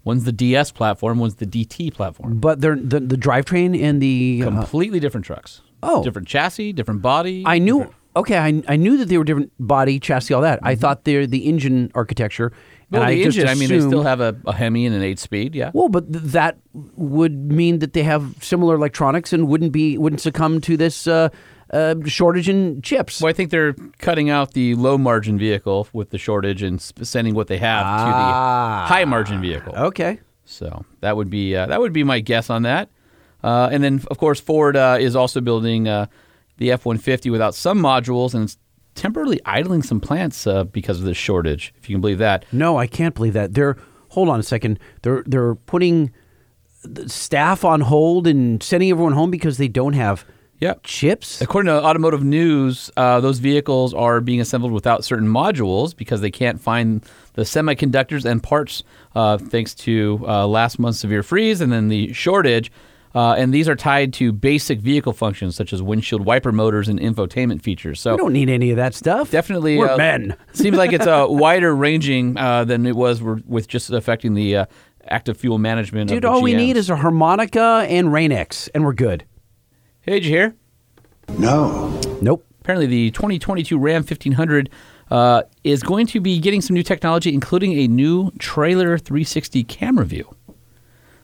[0.02, 2.38] One's the DS platform, one's the DT platform.
[2.38, 4.42] But they're the, the drivetrain and the.
[4.42, 5.62] uh, Completely different trucks.
[5.82, 6.02] Oh.
[6.02, 7.42] different chassis, different body.
[7.46, 7.78] I knew.
[7.78, 10.58] different- Okay, I, I knew that they were different body, chassis, all that.
[10.62, 12.50] I thought they're the engine architecture.
[12.90, 13.48] Well, and the I just engine.
[13.50, 15.54] I mean, they still have a, a Hemi and an eight speed.
[15.56, 15.70] Yeah.
[15.74, 20.20] Well, but th- that would mean that they have similar electronics and wouldn't be wouldn't
[20.20, 21.30] succumb to this uh,
[21.72, 23.20] uh, shortage in chips.
[23.20, 27.02] Well, I think they're cutting out the low margin vehicle with the shortage and sp-
[27.02, 27.98] sending what they have Ah.
[28.84, 29.74] to the high margin vehicle.
[29.74, 30.20] Okay.
[30.44, 32.88] So that would be uh, that would be my guess on that.
[33.42, 36.06] Uh, and then, of course, Ford uh, is also building uh,
[36.58, 38.56] the F one fifty without some modules, and it's
[38.96, 41.72] temporarily idling some plants uh, because of this shortage.
[41.78, 42.44] If you can believe that.
[42.52, 43.54] No, I can't believe that.
[43.54, 43.76] They're
[44.08, 44.78] hold on a second.
[45.02, 46.12] They're they're putting
[46.82, 50.24] the staff on hold and sending everyone home because they don't have
[50.58, 50.80] Yep.
[50.84, 51.42] chips.
[51.42, 56.30] According to Automotive News, uh, those vehicles are being assembled without certain modules because they
[56.30, 58.82] can't find the semiconductors and parts
[59.14, 62.72] uh, thanks to uh, last month's severe freeze and then the shortage.
[63.16, 67.00] Uh, and these are tied to basic vehicle functions such as windshield wiper motors and
[67.00, 67.98] infotainment features.
[67.98, 69.30] So We don't need any of that stuff.
[69.30, 70.36] definitely, We're uh, men.
[70.52, 74.66] seems like it's uh, wider ranging uh, than it was with just affecting the uh,
[75.08, 76.10] active fuel management.
[76.10, 79.24] Dude, of the all we need is a harmonica and Rain-X, and we're good.
[80.02, 80.54] Hey, did you hear?
[81.38, 81.98] No.
[82.20, 82.44] Nope.
[82.60, 84.68] Apparently, the 2022 Ram 1500
[85.10, 90.04] uh, is going to be getting some new technology, including a new trailer 360 camera
[90.04, 90.35] view.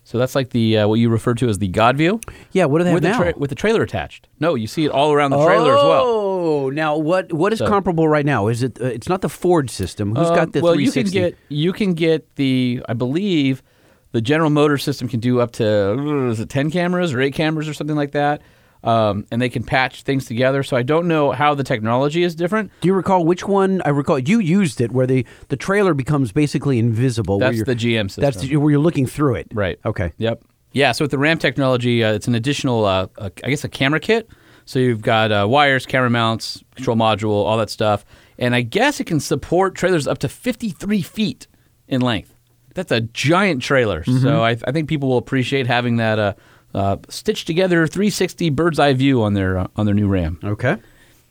[0.04, 2.78] So that's like the uh, what you refer to as the God view Yeah, what
[2.78, 3.18] do they have with the, now?
[3.18, 4.28] tra- with the trailer attached.
[4.40, 6.04] No, you see it all around the trailer as well.
[6.04, 7.32] Oh, now what?
[7.32, 8.48] What is So- comparable right now?
[8.48, 8.80] Is it?
[8.80, 10.14] Uh, it's not the Ford system.
[10.16, 13.62] Who's Um, got the well, you can get you can get the I believe
[14.10, 15.66] the General Motors system can do up to
[15.98, 18.42] uh, is it ten cameras or eight cameras or something like that,
[18.84, 20.62] um, and they can patch things together.
[20.62, 22.70] So I don't know how the technology is different.
[22.80, 23.82] Do you recall which one?
[23.84, 27.38] I recall you used it where the the trailer becomes basically invisible.
[27.38, 28.22] That's the GM system.
[28.22, 29.48] That's the, where you're looking through it.
[29.52, 29.78] Right.
[29.84, 30.12] Okay.
[30.18, 30.44] Yep.
[30.72, 30.92] Yeah.
[30.92, 34.00] So with the RAM technology, uh, it's an additional, uh, uh, I guess, a camera
[34.00, 34.28] kit.
[34.64, 38.04] So you've got uh, wires, camera mounts, control module, all that stuff,
[38.38, 41.48] and I guess it can support trailers up to 53 feet
[41.88, 42.32] in length.
[42.74, 44.02] That's a giant trailer.
[44.04, 46.38] So I, I think people will appreciate having that
[46.74, 50.38] uh, stitched together 360 bird's eye view on their uh, on their new RAM.
[50.42, 50.76] Okay.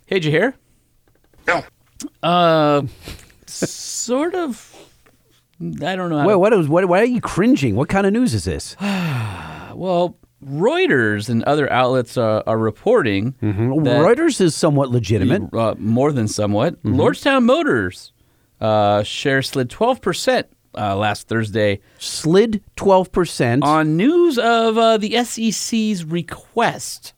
[0.06, 0.54] Hey, did you hear?
[1.48, 1.64] No.
[2.24, 2.84] Uh,
[3.48, 4.68] sort of.
[5.62, 6.20] I don't know.
[6.20, 6.68] How Wait, to- what is?
[6.68, 7.76] What, why are you cringing?
[7.76, 8.76] What kind of news is this?
[9.74, 15.52] Well, Reuters and other outlets uh, are reporting that Reuters is somewhat legitimate.
[15.54, 16.82] uh, more than somewhat.
[16.84, 18.12] Lordstown Motors
[18.60, 20.44] uh, share slid 12%
[20.76, 23.64] uh, last Thursday Slid twelve percent.
[23.64, 27.14] on news of uh, the SEC's request.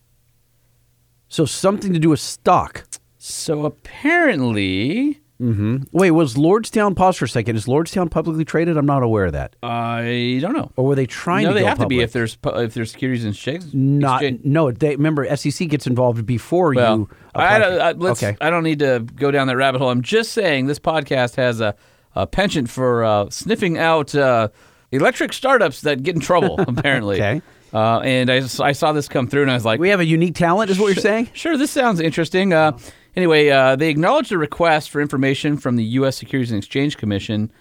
[1.27, 2.85] So something to do with stock.
[3.17, 6.95] So apparently, Wait, was Lordstown?
[6.95, 7.57] Pause for a second.
[7.57, 8.77] Is Lordstown publicly traded?
[8.77, 9.55] I'm not aware of that.
[9.61, 10.71] I don't know.
[10.77, 13.25] Or were they trying no, to they have to be if there's if there's securities
[13.25, 13.73] and exchange.
[13.73, 14.71] Not exchange- no.
[14.71, 17.09] They remember SEC gets involved before Well, you.
[17.35, 18.37] I don't, I, let's, okay.
[18.39, 19.89] I don't need to go down that rabbit hole.
[19.89, 21.75] I'm just saying this podcast has a
[22.15, 24.49] a penchant for uh, sniffing out uh,
[24.91, 27.15] electric startups that get in trouble, apparently.
[27.21, 27.41] Okay.
[27.73, 30.35] Uh, and I saw this come through, and I was like, We have a unique
[30.35, 31.29] talent, is what you're saying?
[31.33, 32.53] Sure, this sounds interesting.
[32.53, 32.77] Uh,
[33.15, 36.15] anyway, uh, they acknowledged a request for information from the U.S.
[36.17, 37.51] Securities and Exchange Commission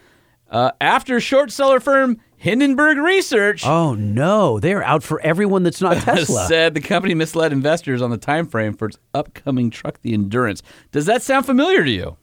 [0.51, 5.97] uh, after short seller firm Hindenburg Research Oh no, they're out for everyone that's not
[6.03, 6.47] Tesla.
[6.47, 10.63] said the company misled investors on the time frame for its upcoming truck, the Endurance.
[10.91, 12.17] Does that sound familiar to you?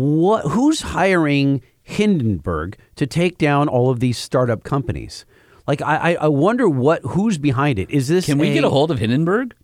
[0.00, 0.46] What?
[0.46, 5.24] Who's hiring Hindenburg to take down all of these startup companies?
[5.66, 7.90] Like, I, I, wonder what who's behind it.
[7.90, 8.26] Is this?
[8.26, 9.54] Can we get a hold of Hindenburg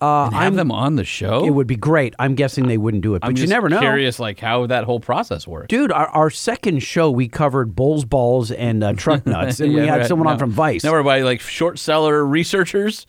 [0.00, 1.44] Uh, have I'm- them on the show?
[1.44, 2.14] It would be great.
[2.18, 3.80] I'm guessing they wouldn't do it, but I'm you never know.
[3.80, 5.66] Curious, like how that whole process works.
[5.68, 9.86] Dude, our, our second show we covered bulls, balls, and uh, truck nuts, and we
[9.86, 10.06] had right.
[10.06, 10.84] someone on from Vice.
[10.84, 13.06] Now we're by like short seller researchers.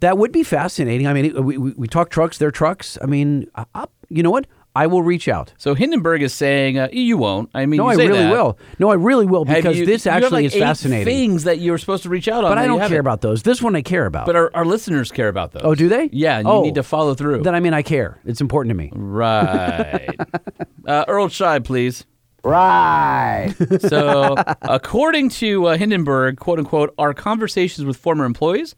[0.00, 1.06] That would be fascinating.
[1.06, 2.98] I mean, we, we, we talk trucks, they're trucks.
[3.02, 4.46] I mean, uh, you know what?
[4.78, 5.52] I will reach out.
[5.58, 7.50] So Hindenburg is saying uh, you won't.
[7.52, 8.30] I mean, No, you I say really that.
[8.30, 8.58] will.
[8.78, 11.04] No, I really will because you- this you have, actually like is eight fascinating.
[11.04, 13.42] Things that you're supposed to reach out on, But I don't care about those.
[13.42, 14.24] This one I care about.
[14.26, 15.62] But our, our listeners care about those.
[15.64, 16.08] oh, do they?
[16.12, 17.42] Yeah, and you oh, need to follow through.
[17.42, 18.20] Then I mean, I care.
[18.24, 18.92] It's important to me.
[18.94, 20.14] right.
[20.86, 22.06] uh, Earl Scheib, please.
[22.44, 23.52] Right.
[23.80, 28.76] So, according to uh, Hindenburg, quote unquote, our conversations with former employees,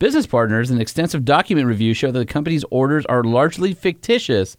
[0.00, 4.56] business partners, and extensive document review show that the company's orders are largely fictitious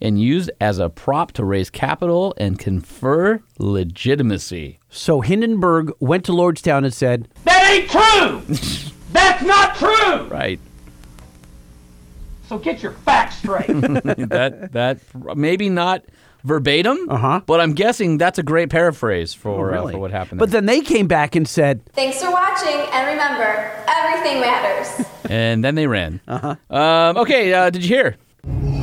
[0.00, 4.78] and used as a prop to raise capital and confer legitimacy.
[4.90, 8.90] so Hindenburg went to Lordstown and said, That ain't true!
[9.12, 10.24] That's not true!
[10.28, 10.60] Right.
[12.48, 13.66] So get your facts straight.
[13.66, 14.98] that that
[15.36, 16.04] maybe not
[16.44, 17.40] verbatim, Uh-huh.
[17.44, 19.92] but I'm guessing that's a great paraphrase for, uh, really?
[19.94, 20.38] for what happened.
[20.38, 25.06] But then they came back and said, Thanks for watching, and remember, everything matters.
[25.28, 26.20] and then they ran.
[26.28, 26.54] Uh-huh.
[26.70, 28.16] Um, okay, uh, did you hear?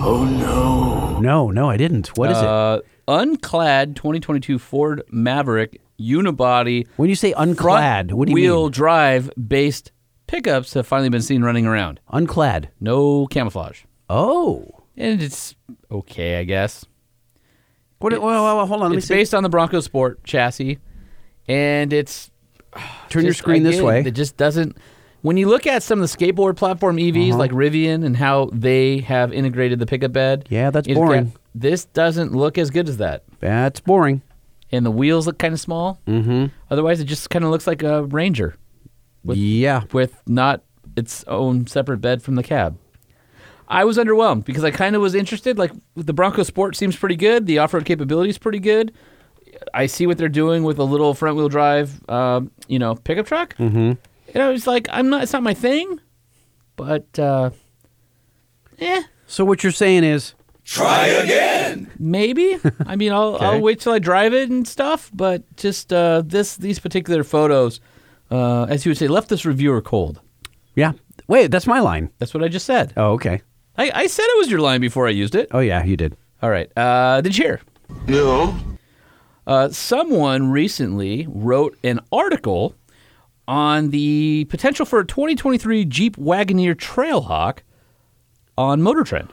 [0.06, 0.93] Oh no,
[1.24, 2.16] no, no, I didn't.
[2.18, 2.46] What is it?
[2.46, 8.62] Uh, unclad 2022 Ford Maverick unibody When you say unclad, what do you wheel mean?
[8.62, 9.92] Wheel drive based
[10.28, 12.00] pickups have finally been seen running around.
[12.12, 12.70] Unclad.
[12.80, 13.84] No camouflage.
[14.10, 14.84] Oh.
[14.96, 15.56] And it's
[15.90, 16.86] okay, I guess.
[18.00, 18.90] What, well, well, well, hold on.
[18.90, 20.78] Let me It's based on the Bronco Sport chassis,
[21.48, 22.30] and it's
[23.10, 24.02] Turn your screen this way.
[24.06, 24.78] It just doesn't.
[25.24, 27.38] When you look at some of the skateboard platform EVs Uh-huh.
[27.40, 31.26] like Rivian and how they have integrated the pickup bed, Yeah, that's boring.
[31.32, 34.22] got- this doesn't look as good as that, That's boring.
[34.72, 36.00] and the wheels look kind of small.
[36.08, 36.48] Mm-hmm.
[36.70, 38.56] Otherwise, it just kind of looks like a Ranger
[39.24, 39.84] With- yeah.
[39.94, 40.62] with not
[40.96, 42.78] its own separate bed from the cab.
[43.70, 45.58] I was underwhelmed because I kind of was interested.
[45.58, 47.46] Like the Bronco Sport seems pretty good.
[47.48, 48.92] The off-road capability is pretty good.
[49.74, 53.56] I see what they're doing with a little front-wheel drive, um, you know, pickup truck.
[53.58, 53.94] Mm-hmm.
[54.28, 55.24] You know, it's like I'm not.
[55.24, 56.00] It's not my thing,
[56.76, 57.52] but uh,
[58.80, 60.34] eh, So what you're saying is,
[60.66, 61.92] Try again.
[62.00, 62.58] maybe.
[62.86, 63.46] I mean, I'll Okay.
[63.46, 65.12] I'll wait till I drive it and stuff.
[65.14, 67.80] But just uh, this these particular photos,
[68.32, 70.22] uh, as you would say, left this reviewer cold.
[70.76, 70.94] yeah.
[71.28, 72.10] Wait, that's my line.
[72.20, 72.92] That's what I just said.
[72.98, 73.42] Oh, okay.
[73.78, 75.48] I, I said it was your line before I used it.
[75.52, 76.18] Oh, yeah, you did.
[76.42, 76.70] All right.
[76.78, 77.62] Uh, did you hear?
[78.08, 78.54] No.
[79.48, 82.76] Uh, someone recently wrote an article
[83.48, 87.60] on the potential for a 2023 Jeep Wagoneer Trailhawk
[88.58, 89.30] on Motor Trend.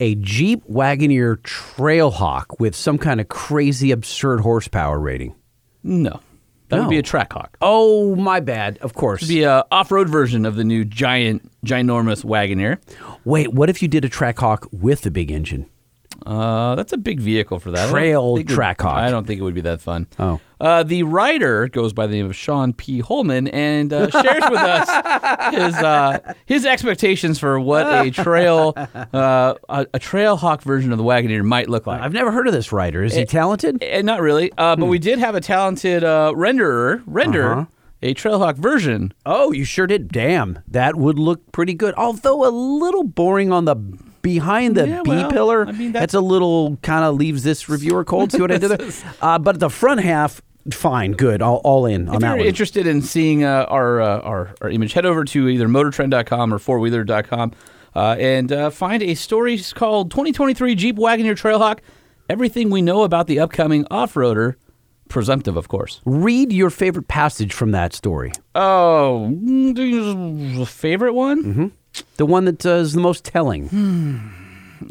[0.00, 5.34] A Jeep Wagoneer Trailhawk with some kind of crazy, absurd horsepower rating.
[5.82, 6.20] No,
[6.68, 7.56] that would be a Trackhawk.
[7.60, 8.78] Oh, my bad.
[8.78, 9.22] Of course.
[9.22, 12.78] It'd be a off-road version of the new giant, ginormous Wagoneer.
[13.24, 15.68] Wait, what if you did a Trackhawk with the big engine?
[16.26, 17.88] Uh, that's a big vehicle for that.
[17.88, 18.92] I Trail it- Trackhawk.
[18.94, 20.06] I don't think it would be that fun.
[20.18, 20.40] Oh.
[20.60, 22.98] Uh, the writer goes by the name of Sean P.
[22.98, 29.54] Holman and uh, shares with us his uh, his expectations for what a trail uh,
[29.68, 32.00] a, a trail hawk version of the Wagoneer might look like.
[32.00, 33.04] I've never heard of this writer.
[33.04, 33.82] Is he talented?
[33.82, 37.64] And not really, uh, but we did have a talented uh, renderer render Uh-huh.
[38.02, 39.12] a Trailhawk version.
[39.24, 40.08] Oh, you sure did.
[40.10, 41.94] Damn, that would look pretty good.
[41.96, 43.76] Although a little boring on the
[44.22, 45.66] behind the Yeah, B well, pillar.
[45.66, 48.32] I mean, that's a little kind of leaves this reviewer cold.
[48.32, 48.88] See what I did there?
[49.22, 50.40] Uh, but the front half,
[50.72, 52.46] fine, good, all, all in on If that you're one.
[52.46, 56.58] interested in seeing uh, our, uh, our our image, head over to either motortrend.com or
[56.58, 57.52] fourwheeler.com
[57.96, 61.80] uh, and uh, find a story called 2023 Jeep Wagoneer Trailhawk.
[62.28, 64.54] Everything we know about the upcoming off-roader,
[65.08, 66.00] presumptive, of course.
[66.04, 68.32] Read your favorite passage from that story.
[68.54, 71.72] Oh, mm, favorite one?
[72.16, 73.68] The one that uh, is the most telling.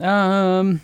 [0.02, 0.82] Um,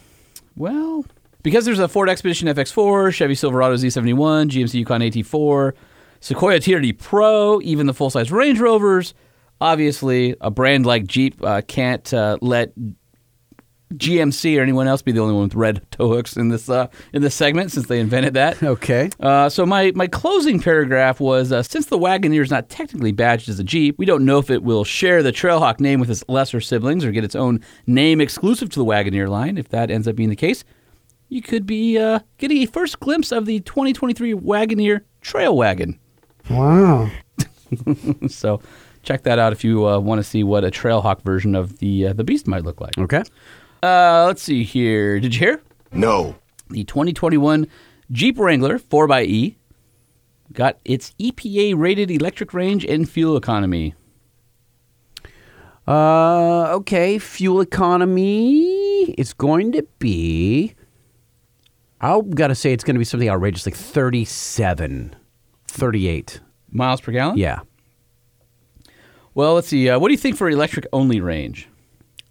[0.55, 1.05] well,
[1.41, 5.73] because there's a Ford Expedition FX4, Chevy Silverado Z71, GMC Yukon AT4,
[6.19, 9.13] Sequoia TRD Pro, even the full-size Range Rovers.
[9.59, 12.71] Obviously, a brand like Jeep uh, can't uh, let
[13.97, 16.87] GMC or anyone else be the only one with red tow hooks in this uh,
[17.13, 18.61] in this segment since they invented that.
[18.73, 19.09] Okay.
[19.19, 23.47] Uh, so my, my closing paragraph was uh, since the Wagoneer is not technically badged
[23.47, 26.23] as a Jeep, we don't know if it will share the Trailhawk name with its
[26.27, 29.57] lesser siblings or get its own name exclusive to the Wagoneer line.
[29.57, 30.63] If that ends up being the case,
[31.29, 35.99] you could be uh, getting a first glimpse of the 2023 Wagoneer Trail Wagon.
[36.49, 37.11] Wow.
[38.27, 38.61] so
[39.03, 42.07] check that out if you uh, want to see what a Trailhawk version of the
[42.07, 42.97] uh, the Beast might look like.
[42.97, 43.23] Okay.
[43.83, 45.19] Uh, let's see here.
[45.19, 45.61] Did you hear?
[45.91, 46.35] No.
[46.69, 47.67] The 2021
[48.11, 49.55] Jeep Wrangler 4xE
[50.53, 53.93] got its EPA rated electric range and fuel economy.
[55.85, 57.19] Uh, okay.
[57.19, 60.75] Fuel economy is going to be.
[61.99, 65.13] I've got to say it's going to be something outrageous, like 37,
[65.67, 66.39] 38.
[66.71, 67.37] Miles per gallon?
[67.37, 67.59] Yeah.
[69.33, 69.89] Well, let's see.
[69.89, 71.67] Uh, what do you think for electric only range?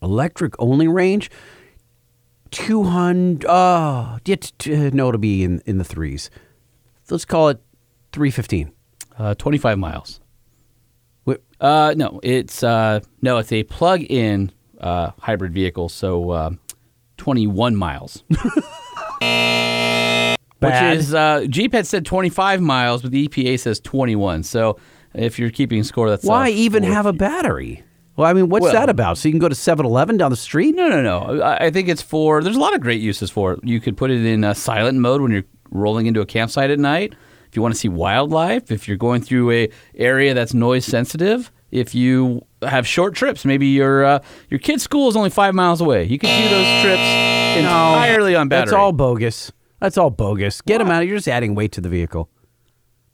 [0.03, 1.31] Electric only range,
[2.51, 3.47] 200.
[3.49, 6.31] Oh, t- no, it'll be in, in the threes.
[7.11, 7.61] Let's call it
[8.13, 8.73] 315.
[9.19, 10.21] Uh, 25 miles.
[11.63, 14.51] Uh, no, it's uh, no, it's a plug-in
[14.81, 16.51] uh, hybrid vehicle, so uh,
[17.19, 18.25] 21 miles.
[20.59, 24.43] Which is uh, Jeep had said 25 miles, but the EPA says 21.
[24.43, 24.79] So
[25.15, 27.85] if you're keeping score, that's Why uh, even four have a battery?
[28.17, 29.19] Well, I mean, what's Well- that about?
[29.19, 30.75] So you can go to 7 Eleven down the street?
[30.75, 31.41] No, no, no.
[31.43, 32.43] I I think it's for.
[32.43, 33.61] There's a lot of great uses for it.
[33.63, 36.79] You could put it in uh, silent mode when you're rolling into a campsite at
[36.79, 37.15] night.
[37.49, 41.51] If you want to see wildlife, if you're going through a area that's noise sensitive,
[41.71, 44.19] if you have short trips, maybe your uh,
[44.51, 46.05] your kid's school is only five miles away.
[46.05, 47.01] You could do those trips
[47.59, 48.67] entirely on battery.
[48.67, 49.53] That's all bogus.
[49.81, 50.61] That's all bogus.
[50.61, 51.07] Get them out.
[51.07, 52.29] You're just adding weight to the vehicle.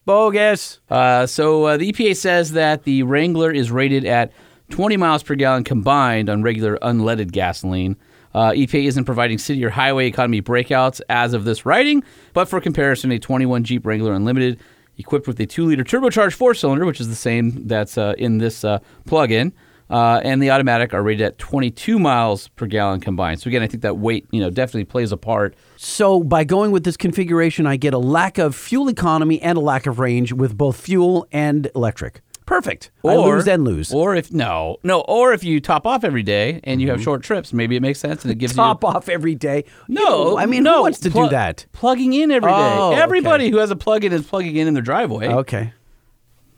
[0.04, 0.80] Bogus.
[0.88, 4.32] Uh, so uh, the EPA says that the Wrangler is rated at
[4.70, 7.96] 20 miles per gallon combined on regular unleaded gasoline.
[8.34, 12.02] Uh, EPA isn't providing city or highway economy breakouts as of this writing,
[12.34, 14.60] but for comparison, a 21 Jeep Wrangler Unlimited
[14.98, 18.38] equipped with a 2 liter turbocharged four cylinder, which is the same that's uh, in
[18.38, 19.52] this uh, plug in.
[19.90, 23.40] Uh, and the automatic are rated at 22 miles per gallon combined.
[23.40, 25.54] So again, I think that weight, you know, definitely plays a part.
[25.78, 29.62] So by going with this configuration, I get a lack of fuel economy and a
[29.62, 32.20] lack of range with both fuel and electric.
[32.48, 32.90] Perfect.
[33.04, 33.92] I lose and lose.
[33.92, 37.22] Or if no, no, or if you top off every day and you have short
[37.22, 38.60] trips, maybe it makes sense and it gives Mm-hmm.
[38.62, 39.64] Top you off every day.
[39.86, 41.66] No, I mean, no, who wants to plu- do that?
[41.72, 42.56] Plugging in every day.
[42.56, 43.02] Oh, okay.
[43.02, 45.28] Everybody who has a plug-in is plugging in in their driveway.
[45.28, 45.74] Okay.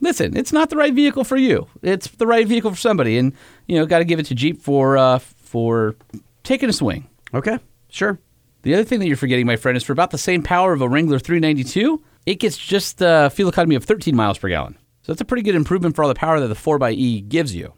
[0.01, 1.67] Listen, it's not the right vehicle for you.
[1.83, 3.33] It's the right vehicle for somebody, and
[3.67, 5.97] you know, got to give it to Jeep for uh, for
[6.45, 7.09] taking a swing.
[7.35, 7.59] Okay.
[7.89, 8.17] Sure.
[8.63, 10.83] The other thing that you're forgetting, my friend, is for about the same power of
[10.83, 14.77] a Wrangler 392, it gets just uh, fuel economy of 13 miles per gallon.
[15.11, 17.75] So that's a pretty good improvement for all the power that the 4xE gives you.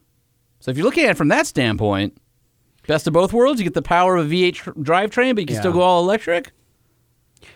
[0.61, 2.19] So if you're looking at it from that standpoint,
[2.87, 5.47] best of both worlds, you get the power of a V8 tr- drivetrain, but you
[5.47, 5.61] can Yeah.
[5.61, 6.53] still go all electric.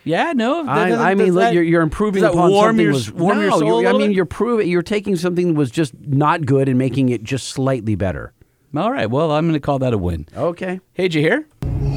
[0.03, 0.63] Yeah, no.
[0.65, 3.11] that I, doesn't- I mean, does that- you're, you're improving upon warm something your, was
[3.11, 3.61] warm no, your soul.
[3.65, 4.15] you're- a I mean, bit?
[4.15, 7.93] you're proving you're taking something that was just not good and making it just slightly
[7.93, 8.33] better.
[8.75, 9.07] all right.
[9.11, 10.25] Well, I'm going to call that a win.
[10.35, 10.79] Okay.
[10.93, 11.47] Hey, did you hear?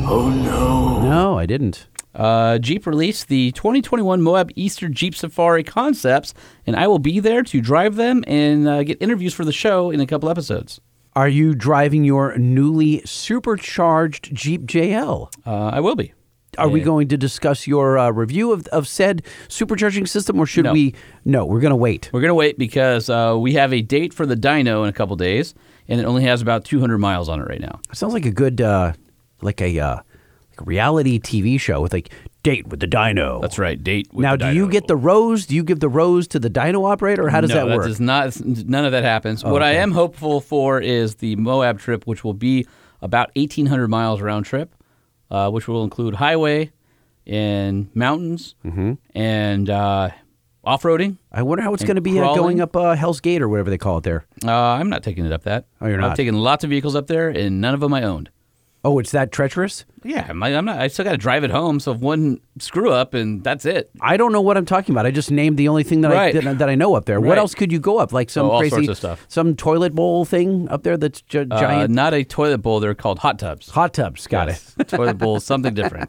[0.06, 1.00] Oh no.
[1.02, 1.86] No, I didn't.
[2.14, 6.34] Uh, Jeep released the 2021 Moab Easter Jeep Safari concepts,
[6.66, 9.90] and I will be there to drive them and uh, get interviews for the show
[9.90, 10.80] in a couple episodes.
[11.14, 15.30] Are you driving your newly supercharged Jeep JL?
[15.46, 16.12] Uh, I will be.
[16.58, 20.64] Are we going to discuss your uh, review of, of said supercharging system, or should
[20.64, 20.72] No.
[20.72, 20.94] we?
[21.24, 22.10] No, we're going to wait.
[22.12, 24.92] We're going to wait because uh, we have a date for the dyno in a
[24.92, 25.54] couple days,
[25.88, 27.80] and it only has about 200 miles on it right now.
[27.92, 28.92] Sounds like a good, uh,
[29.42, 30.09] like a uh, like a
[30.60, 32.10] reality TV show with like
[32.42, 33.40] date with the dyno.
[33.40, 35.46] That's right, date with now, do you get the rose?
[35.46, 37.86] Do you give the rose to the dyno operator, or how does no, that work?
[37.86, 38.38] does not.
[38.44, 39.44] None of that happens.
[39.44, 42.66] what I am hopeful for is the Moab trip, which will be
[43.02, 44.74] about 1,800 miles round trip,
[45.30, 46.70] uh, which will include highway
[47.26, 48.94] and mountains Mm-hmm.
[49.14, 50.10] and uh,
[50.64, 51.16] off-roading.
[51.32, 53.70] I wonder how it's going to be uh, going up uh, Hell's Gate or whatever
[53.70, 54.24] they call it there.
[54.44, 55.66] Uh, I'm not taking it up that.
[55.80, 56.04] Oh, you're not.
[56.04, 56.16] I've not?
[56.16, 58.30] taken lots of vehicles up there, and none of them I owned.
[58.82, 59.84] Oh, it's that treacherous?
[60.04, 60.78] Yeah, I'm I'm not.
[60.80, 61.80] I still got to drive it home.
[61.80, 63.90] So if one screw up, and that's it.
[64.00, 65.04] I don't know what I'm talking about.
[65.04, 67.20] I just named the only thing that I that, that I know up there.
[67.20, 68.10] What else could you go up?
[68.10, 69.26] Like some Oh, all crazy sorts of stuff.
[69.28, 72.80] some toilet bowl thing up there that's gi- Uh, giant not a toilet bowl.
[72.80, 73.68] They're called hot tubs.
[73.68, 74.26] hot tubs.
[74.26, 74.74] Got Yes.
[74.86, 76.08] toilet bowl something different.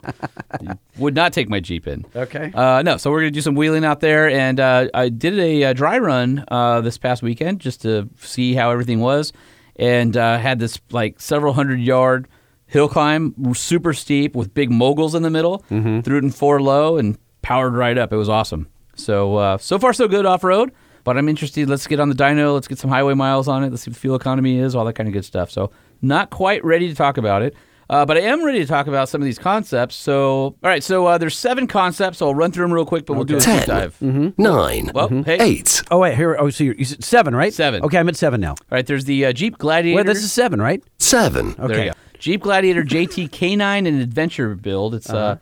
[0.98, 2.06] Would not take my Jeep in.
[2.16, 2.52] Okay.
[2.54, 5.66] Uh, no, so we're gonna do some wheeling out there, and uh, I did a,
[5.66, 9.34] uh dry run uh, this past weekend just to see how everything was,
[9.76, 12.30] and uh, had this like several hundred yard
[12.72, 15.60] hill climb, super steep with big moguls in the middle.
[15.70, 18.12] Threw it in four low and powered right up.
[18.14, 18.68] It was awesome.
[18.96, 20.72] So uh, so far so good off road,
[21.04, 21.70] but I'm interested.
[21.70, 22.54] Let's get on the dyno.
[22.54, 23.70] Let's get some highway miles on it.
[23.72, 25.52] Let's see what the fuel economy is, all that kind of good stuff.
[25.52, 27.56] So not quite ready to talk about it.
[27.90, 29.96] Uh, but I am ready to talk about some of these concepts.
[29.98, 30.82] So, all right.
[30.82, 32.20] So uh, there's seven concepts.
[32.20, 34.02] So I'll run through them real quick, but we'll do a deep Ten, dive.
[34.38, 35.38] nine, Well, hey.
[35.42, 36.38] eight, Oh wait, here.
[36.40, 37.54] Oh, so you're, you said seven, right?
[37.54, 37.84] Seven.
[37.84, 38.52] Okay, I'm at seven now.
[38.52, 38.86] All right.
[38.86, 39.98] There's the uh, Jeep Gladiator.
[39.98, 40.82] Wait, this is seven, right?
[41.00, 41.92] seven, There you Okay.
[42.22, 42.32] Go.
[42.32, 44.96] Jeep Gladiator JT K9 and Adventure build.
[44.96, 45.38] It's uh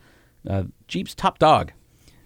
[0.48, 1.72] uh, Jeep's top dog.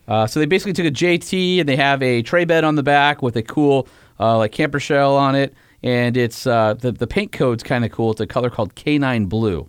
[0.07, 2.83] Uh, so they basically took a JT and they have a tray bed on the
[2.83, 3.89] back with a cool
[4.21, 7.91] uh, like camper shell on it, and it's uh, the the paint code's kind of
[7.91, 8.13] cool.
[8.13, 9.69] It's a color called K9 Blue,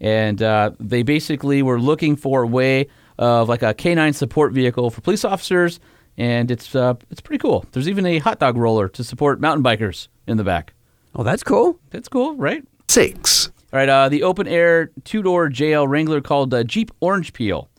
[0.00, 2.88] and uh, they basically were looking for a way
[3.18, 5.80] of like a K9 support vehicle for police officers,
[6.18, 7.64] and it's uh, it's pretty cool.
[7.72, 10.74] There's even a hot dog roller to support mountain bikers in the back.
[11.14, 11.78] Oh, that's cool.
[11.90, 12.64] That's cool, right?
[12.88, 17.32] six, All right, uh, the open air two door JL Wrangler called uh, Jeep Orange
[17.32, 17.70] Peel,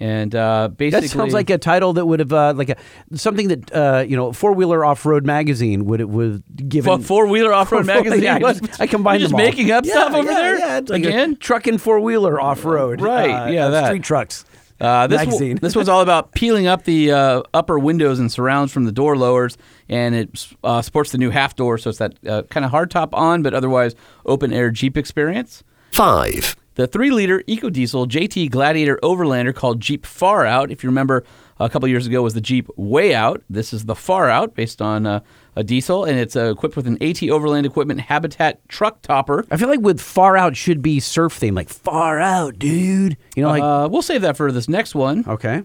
[0.00, 2.76] and uh, basically That sounds like a title that would have uh, like a
[3.14, 7.26] something that uh, you know four wheeler off road magazine would it would given four
[7.28, 8.22] wheeler off road magazine.
[8.22, 9.46] yeah, I, just, I combined You're just them all.
[9.46, 11.36] making up Yeah, stuff over yeah, there Yeah, like again.
[11.36, 13.00] truck and four wheeler off road.
[13.00, 13.86] Right, yeah, that.
[13.86, 14.44] street trucks.
[14.80, 15.58] Uh, this magazine.
[15.60, 19.14] this was all about peeling up the uh, upper windows and surrounds from the door
[19.14, 19.58] lowers,
[19.90, 22.90] and it uh, supports the new half door, so it's that uh, kind of hard
[22.90, 25.62] top on, but otherwise open air Jeep experience.
[25.90, 30.70] five, The three liter EcoDiesel JT Gladiator Overlander called Jeep Far Out.
[30.70, 31.24] If you remember,
[31.58, 33.42] a couple years ago was the Jeep Way Out.
[33.50, 35.20] This is the Far Out based on uh,
[35.56, 39.44] a diesel, and it's uh, equipped with an AT Overland Equipment Habitat truck topper.
[39.50, 43.16] I feel like with far out should be surf theme, like far out, dude.
[43.34, 45.24] You know, like uh, we'll save that for this next one.
[45.26, 45.64] okay.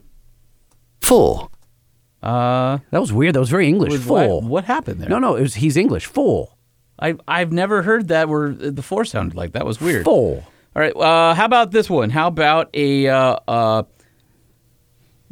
[1.01, 1.49] four,
[2.23, 3.35] Uh, That was weird.
[3.35, 3.91] That was very English.
[4.05, 4.41] what, Full.
[4.41, 5.09] what happened there?
[5.09, 6.05] No, no, it was he's English.
[6.07, 6.57] Full.
[6.99, 10.05] I, I've never heard that where the four sounded like that was weird.
[10.05, 10.43] Full.
[10.75, 10.95] All right.
[10.95, 12.09] Uh, how about this one?
[12.09, 13.83] How about a uh, uh,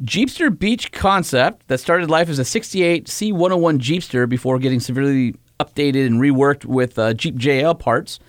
[0.01, 6.07] Jeepster Beach concept that started life as a 68 C101 Jeepster before getting severely updated
[6.07, 8.19] and reworked with uh, Jeep JL parts.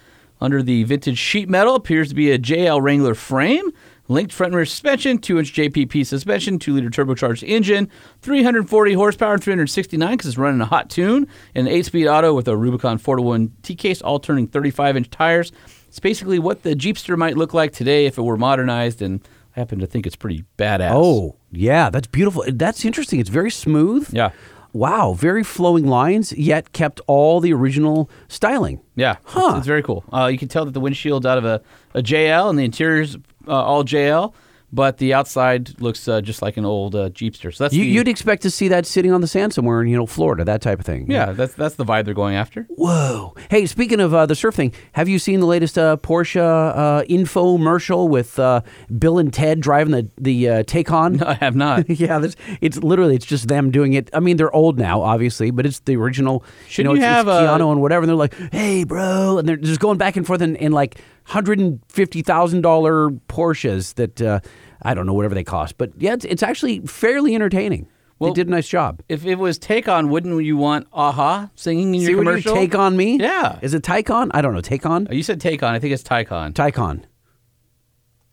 [0.41, 3.65] Under the vintage sheet metal appears to be a JL Wrangler frame,
[4.09, 7.91] linked front and rear suspension, 2 inch JPP suspension, 2 liter turbocharged engine,
[8.23, 12.49] 340 horsepower, 369 because it's running a hot tune, and an 8 speed auto with
[12.49, 15.53] a Rubicon 4 to 1 T case, all turning 35 inch tires.
[15.89, 19.21] It's basically what the Jeepster might look like today if it were modernized, and
[19.57, 20.91] I happen to think it's pretty badass.
[20.93, 22.45] Oh, yeah, that's beautiful.
[22.53, 23.21] That's interesting.
[23.21, 24.09] It's very smooth.
[24.13, 24.31] Yeah.
[24.73, 28.81] Wow, very flowing lines, yet kept all the original styling.
[28.97, 29.55] Yeah, it's- Huh.
[29.59, 30.03] it's, very cool.
[30.13, 31.63] Uh, you can tell that the windshield's out of a,
[31.95, 33.17] a JL and the interior's
[33.53, 34.33] all JL,
[34.73, 37.55] but the outside looks uh, just like an old uh, Jeepster.
[37.55, 39.87] So that's You, the, you'd expect to see that sitting on the sand somewhere in
[39.89, 41.09] you know Florida, that type of thing.
[41.09, 42.67] yeah, that's that's the vibe they're going after.
[42.71, 43.35] Whoa.
[43.51, 47.03] Hey, speaking of uh, the surf thing, have you seen the latest uh, Porsche uh,
[47.09, 48.63] infomercial with uh,
[48.99, 51.21] Bill and Ted driving the the uh, Taycan?
[51.21, 51.89] No, I have not.
[52.01, 54.11] yeah, that's, it's literally it's just them doing it.
[54.13, 56.43] I mean, they're old now, obviously, but it's the original.
[56.69, 58.03] Shouldn't know, you it's, have it's a- Keanu and whatever?
[58.03, 61.01] And they're like, "Hey, bro," and they're just going back and forth and, in like
[61.25, 64.41] hundred and fifty thousand dollar Porsches that uh,
[64.83, 67.89] I don't know whatever they cost, but yeah, it's, it's actually fairly entertaining.
[68.20, 69.03] Well, they did a nice job.
[69.09, 72.29] If it was Take On, wouldn't you want Aha singing in See your what you
[72.43, 72.55] commercial?
[72.55, 73.18] take on me?
[73.18, 73.59] Yeah.
[73.61, 74.31] Is it Taycan?
[74.33, 74.61] I don't know.
[74.61, 75.11] Taycan?
[75.11, 75.75] Uh, You said Take On.
[75.75, 76.53] I think it's Tycon.
[76.53, 77.03] Taycan.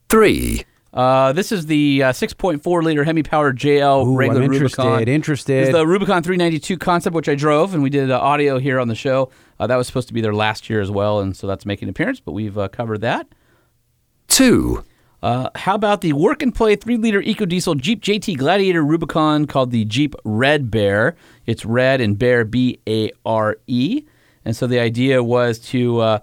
[0.10, 4.84] three, Uh, this is the uh, 6.4 liter Hemi powered JL Ooh, regular I'm interested,
[4.84, 5.08] Rubicon.
[5.08, 5.62] interested.
[5.62, 8.78] This is the Rubicon 392 concept, which I drove, and we did uh, audio here
[8.80, 9.32] on the show.
[9.62, 11.86] Uh, that was supposed to be there last year as well, and so that's making
[11.86, 13.28] an appearance, but we've uh, covered that.
[14.28, 14.84] two,
[15.22, 19.70] Uh, how about the work and play 3 liter EcoDiesel Jeep JT Gladiator Rubicon called
[19.70, 21.16] the Jeep Red Bear?
[21.46, 24.04] It's red and bear, B A R E.
[24.44, 26.20] And so the idea was to uh,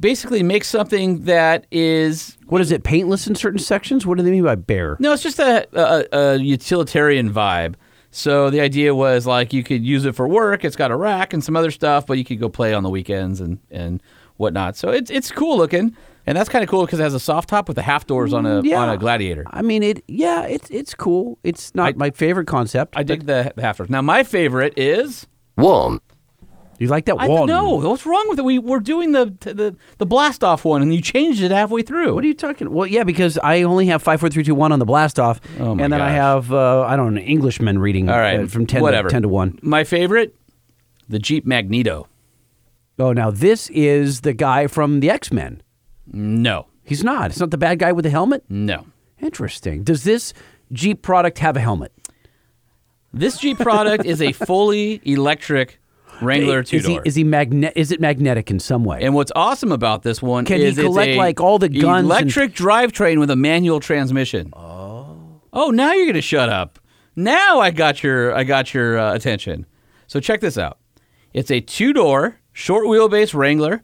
[0.00, 2.82] basically make something that is What is it?
[2.82, 4.04] Paintless in certain sections?
[4.04, 4.96] What do they mean by bare?
[4.98, 7.76] No, it's just a, a, a utilitarian vibe.
[8.10, 10.64] So the idea was like you could use it for work.
[10.64, 12.90] It's got a rack and some other stuff, but you could go play on the
[12.90, 14.02] weekends and, and
[14.36, 14.76] whatnot.
[14.76, 15.94] So it's it's cool looking,
[16.26, 18.32] and that's kind of cool because it has a soft top with the half doors
[18.32, 18.80] on a mm, Yeah.
[18.80, 19.44] on a Gladiator.
[19.48, 20.02] I mean, it.
[20.08, 21.38] Yeah, it's it's cool.
[21.44, 22.96] It's not my favorite concept.
[22.96, 23.90] I dig the, the half doors.
[23.90, 26.00] Now my favorite is one,
[26.78, 27.46] You like that I one?
[27.48, 27.74] no.
[27.74, 28.44] What's wrong with it?
[28.44, 32.14] We we're doing the the the blast off one, and you changed it halfway through.
[32.14, 32.70] What are you talking?
[32.72, 35.40] Well, yeah, because I only have five, four, three, two, one on the blast off,
[35.58, 36.14] Oh, my and then I gosh.
[36.44, 38.08] have uh, I don't know an Englishman reading.
[38.08, 39.08] All right, uh, from ten whatever.
[39.08, 39.58] to ten to one.
[39.62, 40.34] My favorite,
[41.08, 42.06] the Jeep Magneto.
[43.00, 45.62] Oh, now this is the guy from the X Men.
[46.12, 47.30] No, He's not.
[47.30, 48.44] It's not the bad guy with the helmet.
[48.48, 48.86] no.
[49.20, 49.82] Interesting.
[49.82, 50.32] Does this
[50.72, 51.92] Jeep product have a helmet?
[53.12, 55.80] This Jeep product is a fully electric
[56.22, 57.02] Wrangler two is he door.
[57.04, 59.00] is he magne- Is it magnetic in some way?
[59.02, 62.54] and what's awesome about this one Can he collect, like, all the guns and- electric
[62.54, 64.50] drivetrain with a manual transmission.
[64.54, 65.16] Oh.
[65.52, 66.78] Oh, now you're gonna shut up.
[67.16, 69.66] Now I got your I got your uh, attention.
[70.06, 70.78] So check this out.
[71.34, 73.82] It's a two door short wheelbase Wrangler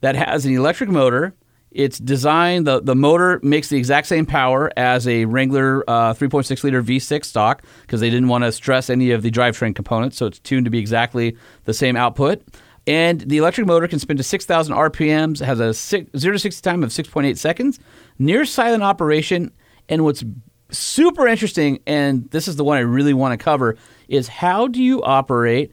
[0.00, 1.34] that has an electric motor.
[1.76, 6.64] It's designed the the motor makes the exact same power as a Wrangler uh, 3.6
[6.64, 10.24] liter V6 stock because they didn't want to stress any of the drivetrain components, so
[10.24, 12.42] it's tuned to be exactly the same output.
[12.86, 16.62] And the electric motor can spin to 6,000 RPMs, has a six, 0 to 60
[16.62, 17.78] time of 6.8 seconds,
[18.18, 19.52] near silent operation.
[19.90, 20.24] And what's
[20.70, 23.76] super interesting, and this is the one I really want to cover,
[24.08, 25.72] is how do you operate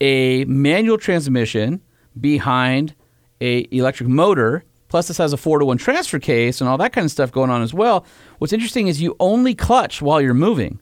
[0.00, 1.80] a manual transmission
[2.20, 2.96] behind
[3.40, 4.64] a electric motor?
[4.94, 7.32] Plus, this has a four to one transfer case and all that kind of stuff
[7.32, 8.06] going on as well.
[8.38, 10.80] What's interesting is you only clutch while you're moving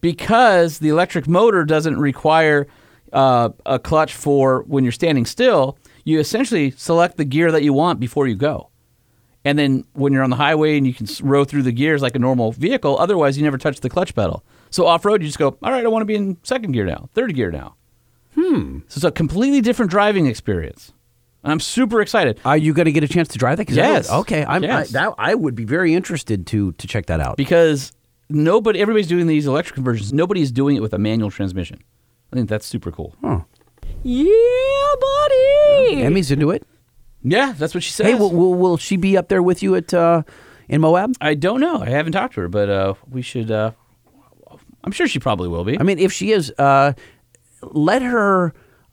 [0.00, 2.68] because the electric motor doesn't require
[3.12, 5.76] uh, a clutch for when you're standing still.
[6.04, 8.70] You essentially select the gear that you want before you go.
[9.44, 12.14] And then when you're on the highway and you can row through the gears like
[12.14, 14.44] a normal vehicle, otherwise you never touch the clutch pedal.
[14.70, 16.86] So off road, you just go, all right, I want to be in second gear
[16.86, 17.74] now, third gear now.
[18.36, 18.82] Hmm.
[18.86, 20.92] So it's a completely different driving experience.
[21.44, 22.38] And I'm super excited.
[22.44, 23.66] Are you going to get a chance to drive that?
[23.66, 24.10] 'Cause I don't- Yes.
[24.10, 24.44] okay.
[24.44, 24.94] I'm, Yes.
[24.94, 27.36] I, that, I would be very interested to to check that out.
[27.36, 27.92] because
[28.28, 30.12] nobody, everybody's doing these electric conversions.
[30.12, 31.78] Nobody's doing it with a manual transmission.
[32.32, 33.14] I think that's super cool.
[34.04, 36.02] Yeah, buddy.
[36.02, 36.66] Emmy's into it.
[37.22, 38.06] Yeah, that's what she says.
[38.06, 40.22] Hey, will, will, will she be up there with you at uh,
[40.68, 41.14] in Moab?
[41.20, 41.80] I don't know.
[41.80, 43.50] I haven't talked to her, but uh, we should.
[43.50, 43.72] Uh,
[44.84, 45.78] I'm sure she probably will be.
[45.78, 46.94] I mean, if she is, uh,
[47.62, 48.52] let her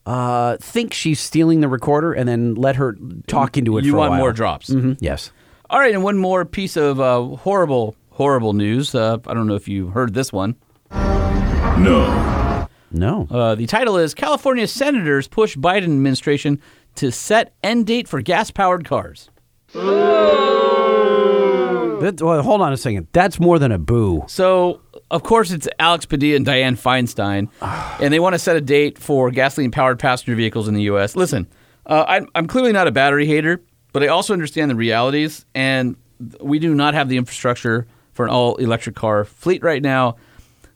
[0.10, 2.98] uh, think she's stealing the recorder, and then let her
[3.28, 3.86] talk into it.
[3.86, 4.20] you for a want while.
[4.20, 4.70] more drops.
[4.72, 4.94] Mm-hmm.
[5.00, 5.32] Yes.
[5.70, 8.96] All right, and one more piece of uh, horrible, horrible news.
[8.96, 10.56] Uh, I don't know if you heard this one.
[10.92, 12.68] No.
[12.92, 13.28] No.
[13.30, 16.60] Uh, the title is California senators push Biden administration
[16.96, 19.30] to set end date for gas powered cars.
[22.02, 23.08] That, well, hold on a second.
[23.12, 24.24] That's more than a boo.
[24.28, 24.82] So,
[25.12, 27.50] of course, it's Alex Padilla and Diane Feinstein,
[28.02, 31.16] and they want to set a date for gasoline powered passenger vehicles in the U.S.
[31.16, 31.48] Listen,
[31.86, 33.62] uh, I'm, I'm clearly not a battery hater,
[33.94, 35.96] but I also understand the realities, and
[36.42, 40.18] we do not have the infrastructure for an all electric car fleet right now.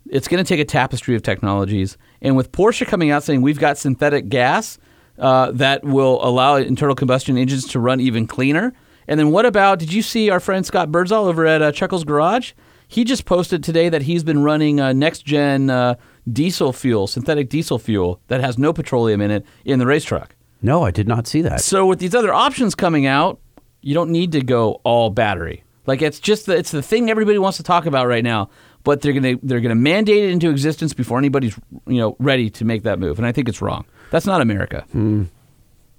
[0.09, 1.97] It's going to take a tapestry of technologies.
[2.21, 4.77] And with Porsche coming out saying we've got synthetic gas
[5.17, 8.73] uh, that will allow internal combustion engines to run even cleaner.
[9.07, 12.03] And then what about, did you see our friend Scott Birdsall over at uh, Chuckles
[12.03, 12.53] Garage?
[12.93, 15.95] He just posted today that he's been running uh, next gen uh,
[16.31, 20.35] diesel fuel, synthetic diesel fuel that has no petroleum in it in the race truck.
[20.61, 21.61] No, I did not see that.
[21.61, 23.39] So with these other options coming out,
[23.81, 25.63] you don't need to go all battery.
[25.87, 28.51] Like it's just the, it's the thing everybody wants to talk about right now.
[28.83, 32.63] But they're gonna they're gonna mandate it into existence before anybody's you know ready to
[32.63, 33.85] make that move, and I think it's wrong.
[34.11, 34.85] That's not America.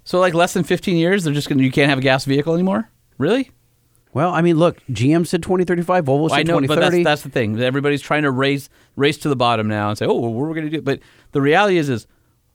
[0.05, 2.53] So like less than 15 years, they're just gonna you can't have a gas vehicle
[2.53, 2.89] anymore.
[3.17, 3.51] Really?
[4.15, 7.03] Well, I mean, look, GM said 2035, Volvo said I know, but 2030.
[7.03, 7.61] that's, that's the thing.
[7.61, 10.47] Everybody's trying to race race to the bottom now and say, oh, well, what are
[10.47, 10.81] we going to do?
[10.81, 11.01] But
[11.33, 12.07] the reality is, is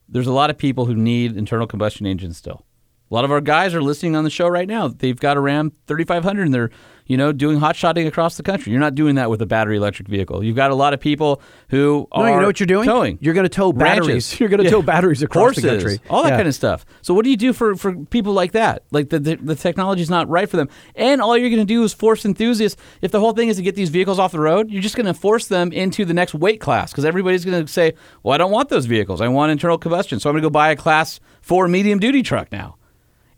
[0.09, 2.65] there's a lot of people who need internal combustion engines still.
[3.11, 4.87] A lot of our guys are listening on the show right now.
[4.87, 6.71] They've got a Ram 3500 and they're,
[7.07, 8.71] you know, doing hot shotting across the country.
[8.71, 10.45] You're not doing that with a battery electric vehicle.
[10.45, 12.87] You've got a lot of people who no, are you know what you're doing?
[12.87, 13.19] towing.
[13.21, 14.07] You're going to tow Ranches.
[14.07, 14.41] batteries.
[14.41, 14.71] You're going to Yeah.
[14.71, 16.01] tow batteries across Horses, the country.
[16.09, 16.37] all that Yeah.
[16.37, 16.87] kind of stuff.
[17.03, 18.85] So what do you do for, for people like that?
[18.93, 21.83] Like the, the the technology's not right for them, and all you're going to do
[21.83, 22.81] is force enthusiasts.
[23.03, 25.07] If the whole thing is to get these vehicles off the road, you're just going
[25.07, 28.39] to force them into the next weight class because everybody's going to say, "Well, I
[28.39, 29.21] don't want those vehicles.
[29.21, 32.23] I want internal combustion, so I'm going to go buy a class four medium duty
[32.23, 32.77] truck now."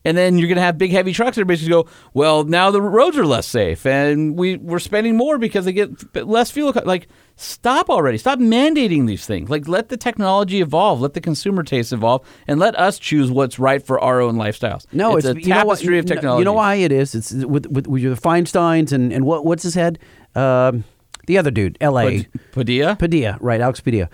[0.05, 1.38] And then you're going to have big, heavy trucks.
[1.38, 5.16] Everybody's going to go, well, now the roads are less safe, and we we're spending
[5.16, 6.72] more because they get less fuel.
[6.72, 8.18] co-" Like, stop already!
[8.18, 9.48] Stop mandating these things.
[9.48, 13.61] Like, let the technology evolve, let the consumer taste evolve, and let us choose what's
[13.61, 14.86] right for our own lifestyles.
[14.92, 16.40] No, it's, it's, a you know what- tapestry of technology.
[16.40, 17.14] You know why it is?
[17.14, 20.00] It's with with, with the Feinsteins and and what what's his head?
[20.34, 20.83] Um,
[21.26, 22.24] the other dude, L.A.
[22.24, 22.96] Pad- Padilla.
[22.96, 23.61] Padilla, right?
[23.61, 24.08] Alex Padilla.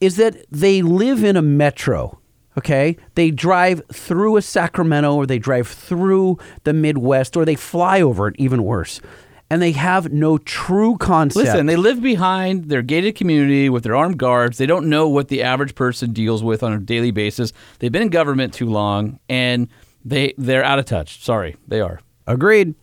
[0.00, 2.20] Is that they live in a metro?
[2.58, 8.00] Okay, they drive through a Sacramento, or they drive through the Midwest, or they fly
[8.00, 8.34] over it.
[8.36, 9.00] Even worse,
[9.48, 11.46] and they have no true concept.
[11.46, 14.58] Listen, they live behind their gated community with their armed guards.
[14.58, 17.52] They don't know what the average person deals with on a daily basis.
[17.78, 19.68] They've been in government too long, and
[20.04, 21.22] they they're out of touch.
[21.22, 22.00] Sorry, they are.
[22.26, 22.74] Agreed.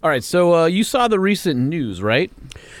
[0.00, 2.30] All right, so uh, you saw the recent news, right?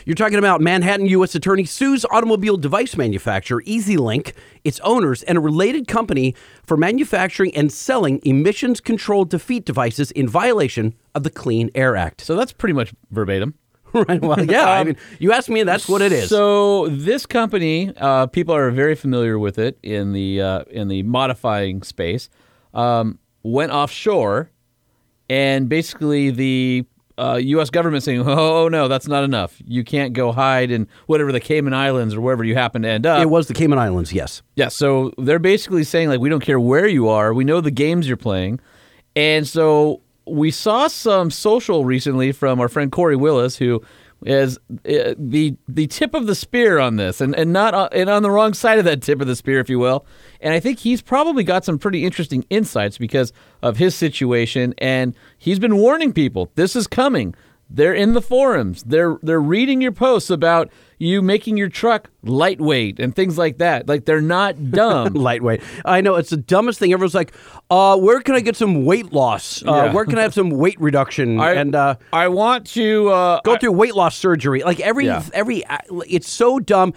[0.04, 1.34] You're talking about Manhattan U.S.
[1.34, 7.52] Attorney sues automobile device manufacturer EZ Lynk, its owners, and a related company for manufacturing
[7.56, 12.20] and selling emissions controlled defeat devices in violation of the Clean Air Act.
[12.20, 13.54] So that's pretty much verbatim.
[13.92, 14.22] right.
[14.22, 14.70] Well, yeah.
[14.70, 16.28] I mean, you asked me, that's what it is.
[16.28, 21.02] So this company, uh, people are very familiar with it in the uh, in the
[21.02, 22.30] modifying space.
[22.74, 24.52] Um, went offshore,
[25.28, 26.86] and basically the
[27.18, 27.70] uh, U.S.
[27.70, 29.60] government saying, "Oh no, that's not enough.
[29.66, 33.06] You can't go hide in whatever the Cayman Islands or wherever you happen to end
[33.06, 34.42] up." it was the Cayman Islands, yes.
[34.56, 37.70] Yeah, so they're basically saying like we don't care where you are, we know the
[37.70, 38.60] games you're playing.
[39.16, 43.82] And so we saw some social recently from our friend Corey Willis, who
[44.24, 48.10] is uh, the the tip of the spear on this, and and not uh, and
[48.10, 50.04] on the wrong side of that tip of the spear, if you will.
[50.40, 53.32] And I think he's probably got some pretty interesting insights because
[53.62, 57.34] of his situation, and he's been warning people this is coming.
[57.70, 58.82] They're in the forums.
[58.84, 63.88] They're they're reading your posts about you making your truck lightweight and things like that.
[63.88, 65.14] Like they're not dumb.
[65.14, 65.62] Lightweight.
[65.84, 66.92] I know it's the dumbest thing.
[66.92, 67.32] Everyone's like,
[67.70, 69.62] uh, "Where can I get some weight loss?
[69.66, 69.92] Uh, Yeah.
[69.92, 73.56] Where can I have some weight reduction?" I, and uh, I want to uh, go
[73.56, 74.62] through weight loss surgery.
[74.62, 75.22] Like every Yeah.
[75.32, 75.62] every,
[76.08, 76.94] it's so dumb.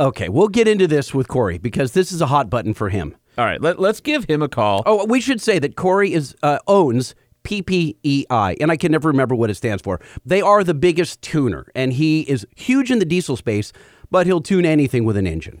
[0.00, 3.14] Okay, we'll get into this with Corey because this is a hot button for him.
[3.38, 4.82] All right, let, let's give him a call.
[4.84, 9.34] Oh, we should say that Corey is uh, owns PPEI, and I can never remember
[9.34, 10.00] what it stands for.
[10.24, 13.72] They are the biggest tuner, and he is huge in the diesel space,
[14.10, 15.60] but he'll tune anything with an engine.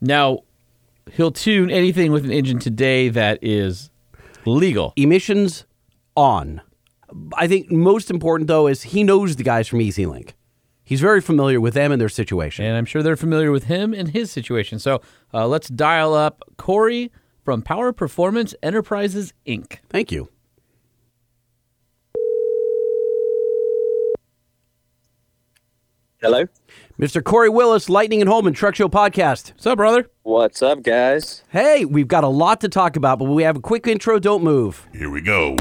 [0.00, 0.40] Now,
[1.12, 3.90] he'll tune anything with an engine today that is
[4.46, 4.92] legal.
[4.96, 5.64] Emissions
[6.16, 6.60] on.
[7.36, 10.34] I think most important though is he knows the guys from EZ Lynk.
[10.84, 12.64] He's very familiar with them and their situation.
[12.66, 14.78] And I'm sure they're familiar with him and his situation.
[14.78, 15.00] So
[15.32, 17.10] uh, let's dial up Corey
[17.42, 19.78] from Power Performance Enterprises, Inc.
[19.88, 20.28] Thank you.
[26.24, 26.46] Hello.
[26.98, 27.22] Mr.
[27.22, 29.52] Corey Willis, Lightning and Holman Truck Show Podcast.
[29.52, 30.08] What's up, brother?
[30.22, 31.42] What's up, guys?
[31.50, 34.18] Hey, we've got a lot to talk about, but we have a quick intro.
[34.18, 34.88] Don't move.
[34.94, 35.54] Here we go.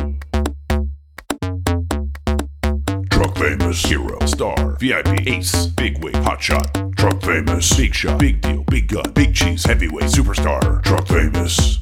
[3.11, 6.73] Truck famous, hero, star, VIP, ace, big wig, hot shot.
[6.95, 10.81] Truck famous, big shot, big deal, big gun, big cheese, heavyweight, superstar.
[10.81, 11.81] Truck famous.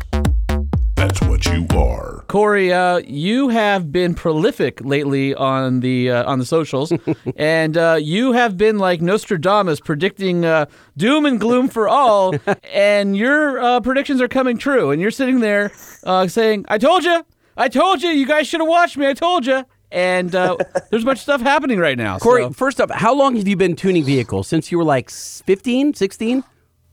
[1.01, 2.23] That's what you are.
[2.27, 6.93] Corey, uh, you have been prolific lately on the uh, on the socials,
[7.35, 12.35] and uh, you have been like Nostradamus, predicting uh, doom and gloom for all.
[12.71, 14.91] and your uh, predictions are coming true.
[14.91, 15.71] And you're sitting there
[16.03, 17.25] uh, saying, "I told you,
[17.57, 19.07] I told you, you guys should have watched me.
[19.07, 20.55] I told you." And uh,
[20.91, 22.19] there's a bunch of stuff happening right now.
[22.19, 24.47] Corey, so- first up, how long have you been tuning vehicles?
[24.47, 26.43] Since you were like 15, 16?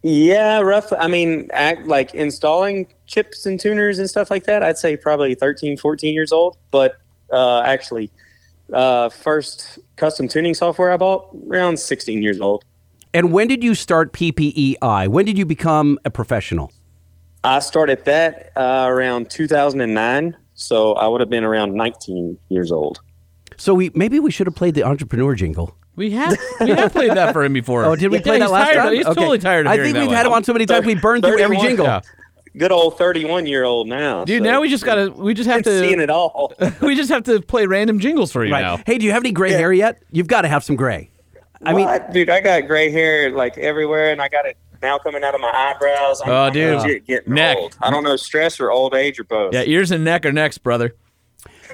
[0.08, 0.96] Yeah, roughly.
[0.96, 5.34] I mean, act, like installing chips and tuners and stuff like that, I'd say probably
[5.34, 6.56] 13, 14 years old.
[6.70, 6.98] But
[7.30, 8.10] uh, actually,
[8.72, 12.64] uh, first custom tuning software I bought around 16 years old.
[13.12, 15.08] And when did you start PPEI?
[15.08, 16.72] When did you become a professional?
[17.44, 20.36] I started that uh, around 2009.
[20.54, 23.00] So I would have been around 19 years old.
[23.58, 25.76] So we maybe we should have played the entrepreneur jingle.
[25.98, 27.84] We have we have played that for him before.
[27.88, 28.94] Oh, did we Yeah, play that last tired of- time?
[28.94, 29.14] He's Okay.
[29.20, 30.26] totally tired of I think we've had one.
[30.26, 31.84] him on so many times we burned through every jingle.
[31.86, 32.00] Yeah.
[32.56, 34.24] Good old 31 year old now.
[34.24, 36.54] Dude, so now we just gotta we just have to seeing it all.
[36.80, 38.62] we just have to play random jingles for you Right.
[38.62, 38.78] now.
[38.86, 40.02] Hey, do you have any gray hair yet?
[40.10, 41.10] You've got to have some gray.
[41.62, 42.12] I mean, What?
[42.12, 45.40] dude, I got gray hair like everywhere, and I got it now coming out of
[45.40, 46.20] my eyebrows.
[46.24, 47.04] I'm, Oh, I'm dude.
[47.06, 47.56] getting Neck.
[47.58, 47.76] old.
[47.82, 49.52] I don't know stress or old age or both.
[49.52, 50.94] Yeah, ears and neck are next, brother.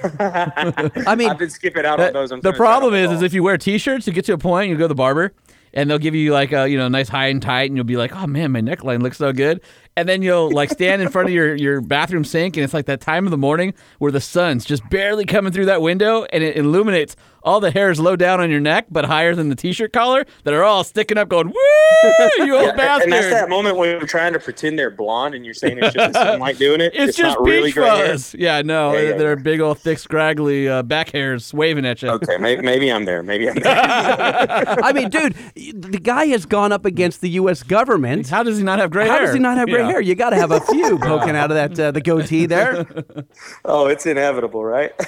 [0.19, 2.31] I mean, I've been skipping out Uh, on those.
[2.31, 4.75] I'm the problem is, is if you wear t-shirts, you get to a point, you
[4.75, 5.33] go to the barber,
[5.73, 7.97] and they'll give you like a you know nice high and tight, and you'll be
[7.97, 9.61] like, oh man, my neckline looks so good,
[9.97, 12.85] and then you'll like stand in front of your your bathroom sink, and it's like
[12.87, 16.43] that time of the morning where the sun's just barely coming through that window, and
[16.43, 19.93] it illuminates all the hairs low down on your neck, but higher than the t-shirt
[19.93, 23.03] collar that are all sticking up, going, woo, you old Yeah, bastard.
[23.03, 25.93] and that's that moment when you're trying to pretend they're blonde, and you're saying it's
[25.93, 26.93] just the sunlight doing it.
[26.95, 28.07] It's, just not really beach hair.
[28.13, 28.33] fuzz.
[28.33, 29.43] Yeah, no, Yeah, yeah, they're yeah.
[29.43, 32.09] big old thick scraggly uh, back hairs waving at you.
[32.09, 33.21] Okay, maybe, maybe I'm there.
[33.21, 33.75] Maybe I'm there.
[34.83, 37.61] I mean, dude, the guy has gone up against the U.S.
[37.61, 38.27] government.
[38.27, 39.25] How does he not have gray How hair?
[39.27, 39.91] does he not have gray Yeah.
[39.93, 40.01] hair?
[40.01, 42.85] You got to have a few poking out of that uh, the goatee there.
[43.65, 44.91] oh, it's inevitable, right?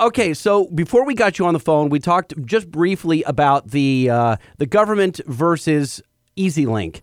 [0.00, 4.10] Okay, so before we got you on the phone, we talked just briefly about the
[4.10, 6.02] uh, the government versus
[6.36, 7.00] EZ Lynk.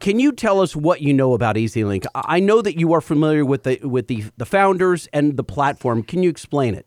[0.00, 2.04] Can you tell us what you know about EZ Lynk?
[2.14, 5.44] I I know that you are familiar with the with the the founders and the
[5.44, 6.02] platform.
[6.02, 6.86] Can you explain it?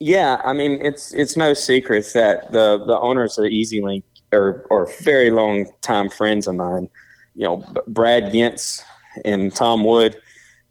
[0.00, 4.66] Yeah, I mean it's it's no secret that the the owners of EZ Lynk are
[4.70, 6.88] are very long time friends of mine.
[7.34, 8.82] You know, Brad Gintz
[9.24, 10.16] and Tom Wood.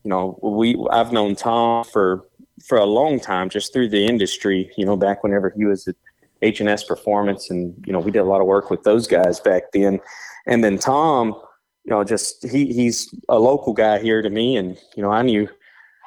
[0.03, 2.27] You know, we I've known Tom for
[2.65, 4.71] for a long time, just through the industry.
[4.77, 5.95] You know, back whenever he was at
[6.41, 9.07] H and S Performance, and you know we did a lot of work with those
[9.07, 9.99] guys back then.
[10.47, 11.35] And then Tom,
[11.83, 15.21] you know, just he he's a local guy here to me, and you know I
[15.21, 15.47] knew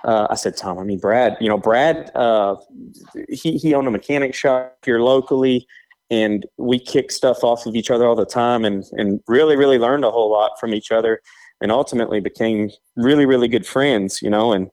[0.04, 2.56] uh, I said, Tom, I mean, Brad, you know, Brad, uh,
[3.30, 5.66] he, he owned a mechanic shop here locally
[6.10, 9.78] and we kick stuff off of each other all the time and, and really, really
[9.78, 11.20] learned a whole lot from each other
[11.60, 14.70] and ultimately became really, really good friends, you know, and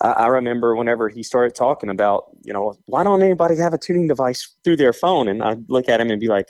[0.00, 3.78] I, I remember whenever he started talking about, you know, why don't anybody have a
[3.78, 5.28] tuning device through their phone?
[5.28, 6.46] And I'd look at him and be like,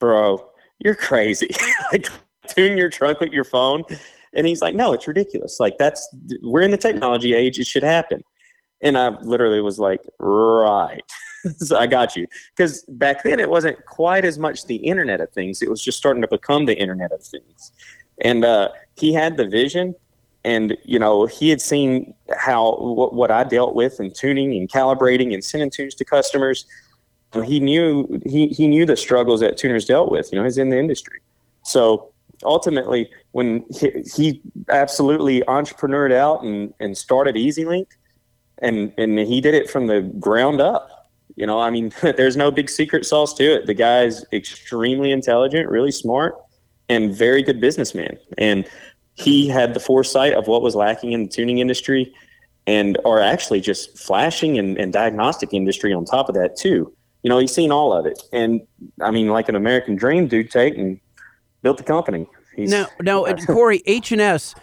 [0.00, 0.44] bro,
[0.78, 1.50] you're crazy.
[1.92, 2.08] like
[2.46, 3.84] tune your trunk with your phone.
[4.34, 5.58] And he's like, no, it's ridiculous.
[5.58, 6.06] Like that's
[6.42, 7.58] we're in the technology age.
[7.58, 8.22] It should happen.
[8.80, 11.02] And I literally was like, right.
[11.58, 12.26] so I got you.
[12.56, 15.62] Because back then it wasn't quite as much the Internet of Things.
[15.62, 17.72] It was just starting to become the Internet of Things.
[18.20, 19.94] And uh, he had the vision,
[20.44, 24.68] and you know he had seen how what, what I dealt with in tuning and
[24.68, 26.66] calibrating and sending tunes to customers.
[27.32, 30.32] And he knew he he knew the struggles that tuners dealt with.
[30.32, 31.20] You know, he's in the industry.
[31.64, 32.12] So
[32.44, 37.88] ultimately, when he, he absolutely entrepreneured out and, and started EZ Lynk,
[38.58, 40.97] and and he did it from the ground up.
[41.38, 43.66] You know, I mean, there's no big secret sauce to it.
[43.66, 46.34] The guy's extremely intelligent, really smart,
[46.88, 48.18] and very good businessman.
[48.36, 48.68] And
[49.14, 52.12] he had the foresight of what was lacking in the tuning industry,
[52.66, 56.92] and or actually just flashing and, and diagnostic industry on top of that too.
[57.22, 58.60] You know, he's seen all of it, and
[59.00, 61.00] I mean, like an American dream, dude, take and
[61.62, 62.26] built the company.
[62.56, 64.54] He's, Now, now, Corey, H and S.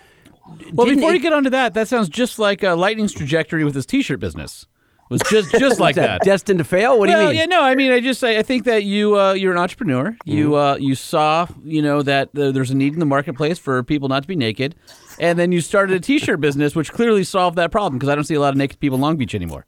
[0.73, 3.85] Well, before you get onto that, that sounds just like uh, Lightning's trajectory with his
[3.85, 4.67] T-shirt business.
[5.09, 6.21] Was just just like that that.
[6.23, 6.97] destined to fail?
[6.97, 7.35] What do you mean?
[7.35, 10.17] Yeah, no, I mean, I just I, I think that you uh, you're an entrepreneur.
[10.25, 10.53] You Mm-hmm.
[10.55, 14.09] uh, you saw you know that uh, there's a need in the marketplace for people
[14.09, 14.73] not to be naked,
[15.19, 18.23] and then you started a T-shirt business, which clearly solved that problem because I don't
[18.23, 19.65] see a lot of naked people in Long Beach anymore.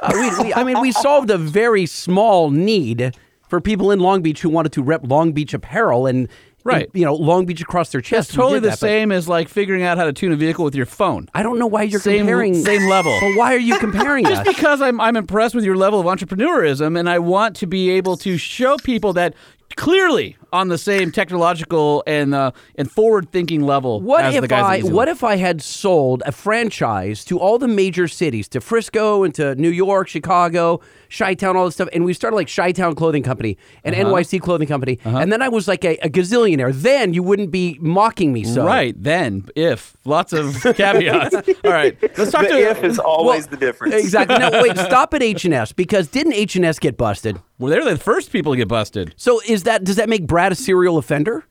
[0.00, 3.14] Uh, we, we, I mean, we solved a very small need
[3.48, 6.28] for people in Long Beach who wanted to rep Long Beach apparel and,
[6.64, 6.88] Right.
[6.94, 8.30] you know, Long Beach across their chest.
[8.30, 10.74] It's totally the that, same as like figuring out how to tune a vehicle with
[10.74, 11.28] your phone.
[11.34, 12.54] I don't know why you're Same- comparing.
[12.54, 13.16] same level.
[13.20, 14.28] But why are you comparing it?
[14.30, 14.56] Just us?
[14.56, 18.16] because I'm I'm impressed with your level of entrepreneurism, and I want to be able
[18.18, 19.34] to show people that
[19.76, 24.00] clearly on the same technological and uh, and forward thinking level.
[24.00, 27.58] What as the if guys I what if I had sold a franchise to all
[27.58, 30.80] the major cities, to Frisco and to New York, Chicago,
[31.16, 34.04] Chi Town, all this stuff, and we started like Chi Town Clothing Company and Uh-huh.
[34.14, 36.72] NYC Clothing Company, and then I was like a, a gazillionaire.
[36.72, 38.64] Then you wouldn't be mocking me so.
[38.64, 41.34] Right then, if lots of caveats.
[41.64, 43.94] All right, let's talk the to if is always the difference.
[43.94, 44.38] Exactly.
[44.38, 44.76] No, wait.
[44.78, 47.40] Stop at H and S because didn't H and S get busted?
[47.58, 49.14] Well, they're the first people to get busted.
[49.16, 51.44] So is that does that make Brad a serial offender?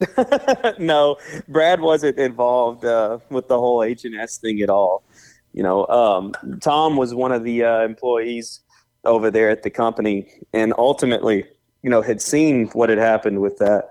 [0.78, 1.16] no,
[1.48, 5.04] Brad wasn't involved uh, with the whole H and S thing at all.
[5.52, 8.60] You know, um, Tom was one of the uh, employees
[9.04, 11.44] over there at the company, and ultimately,
[11.82, 13.88] you know, had seen what had happened with that.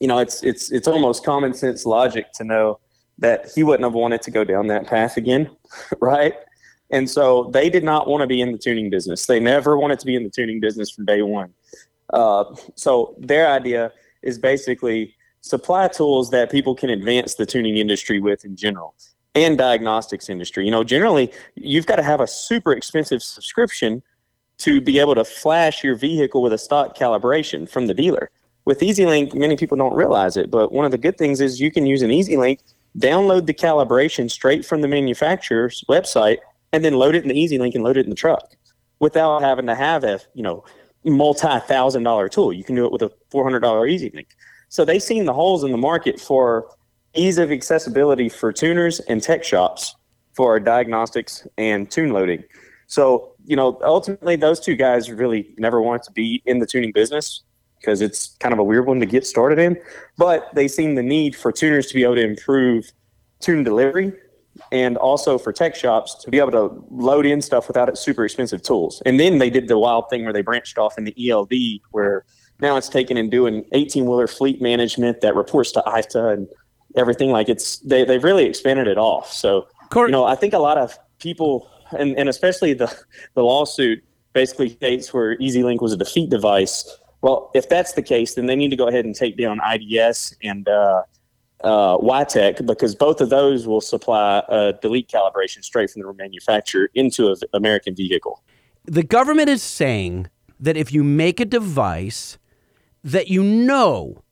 [0.00, 2.80] You know, it's it's it's almost common sense logic to know
[3.18, 5.50] that he wouldn't have wanted to go down that path again,
[6.00, 6.34] right?
[6.90, 9.26] And so they did not want to be in the tuning business.
[9.26, 11.54] They never wanted to be in the tuning business from day one.
[12.12, 12.44] Uh,
[12.74, 13.92] so their idea
[14.22, 18.94] is basically supply tools that people can advance the tuning industry with in general
[19.34, 20.64] and diagnostics industry.
[20.64, 24.02] You know, generally you've got to have a super expensive subscription
[24.58, 28.30] to be able to flash your vehicle with a stock calibration from the dealer.
[28.66, 31.60] With EZ Lynk, many people don't realize it, but one of the good things is
[31.60, 32.60] you can use an EZ Lynk,
[32.98, 36.38] download the calibration straight from the manufacturer's website,
[36.72, 38.56] and then load it in the EZ Lynk and load it in the truck
[38.98, 40.64] without having to have a you know
[41.04, 42.52] multi-thousand dollar tool.
[42.52, 44.28] You can do it with a four hundred dollar EZ Lynk.
[44.68, 46.68] So they've seen the holes in the market for
[47.14, 49.96] ease of accessibility for tuners and tech shops
[50.34, 52.44] for diagnostics and tune loading.
[52.86, 56.92] So you know ultimately those two guys really never wanted to be in the tuning
[56.92, 57.42] business
[57.80, 59.76] because it's kind of a weird one to get started in.
[60.18, 62.92] But they seen the need for tuners to be able to improve
[63.40, 64.12] tune delivery
[64.72, 68.24] and also for tech shops to be able to load in stuff without it super
[68.24, 69.02] expensive tools.
[69.06, 71.52] And then they did the wild thing where they branched off in the ELD
[71.90, 72.24] where
[72.60, 76.48] now it's taken and doing 18 wheeler fleet management that reports to IFTA and
[76.96, 79.32] everything like it's they, they've really expanded it off.
[79.32, 82.94] So you know, I think a lot of people and, and especially the
[83.34, 86.98] the lawsuit basically states where EZ Lynk was a defeat device.
[87.22, 90.36] Well, if that's the case, then they need to go ahead and take down IDS
[90.42, 91.02] and uh,
[91.62, 96.90] uh, wiTECH because both of those will supply a delete calibration straight from the manufacturer
[96.94, 98.42] into an American vehicle.
[98.84, 100.28] The government is saying
[100.58, 102.38] that if you make a device
[103.04, 104.22] that you know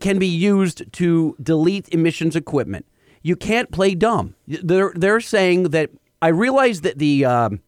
[0.00, 2.86] can be used to delete emissions equipment,
[3.22, 4.34] you can't play dumb.
[4.46, 5.90] They're they're saying that
[6.22, 7.60] I realize that the um,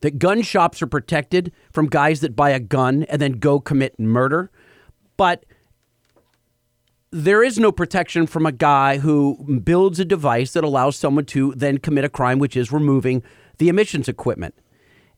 [0.00, 3.98] that gun shops are protected from guys that buy a gun and then go commit
[3.98, 4.50] murder,
[5.16, 5.44] but
[7.10, 11.54] there is no protection from a guy who builds a device that allows someone to
[11.56, 13.22] then commit a crime, which is removing
[13.58, 14.54] the emissions equipment.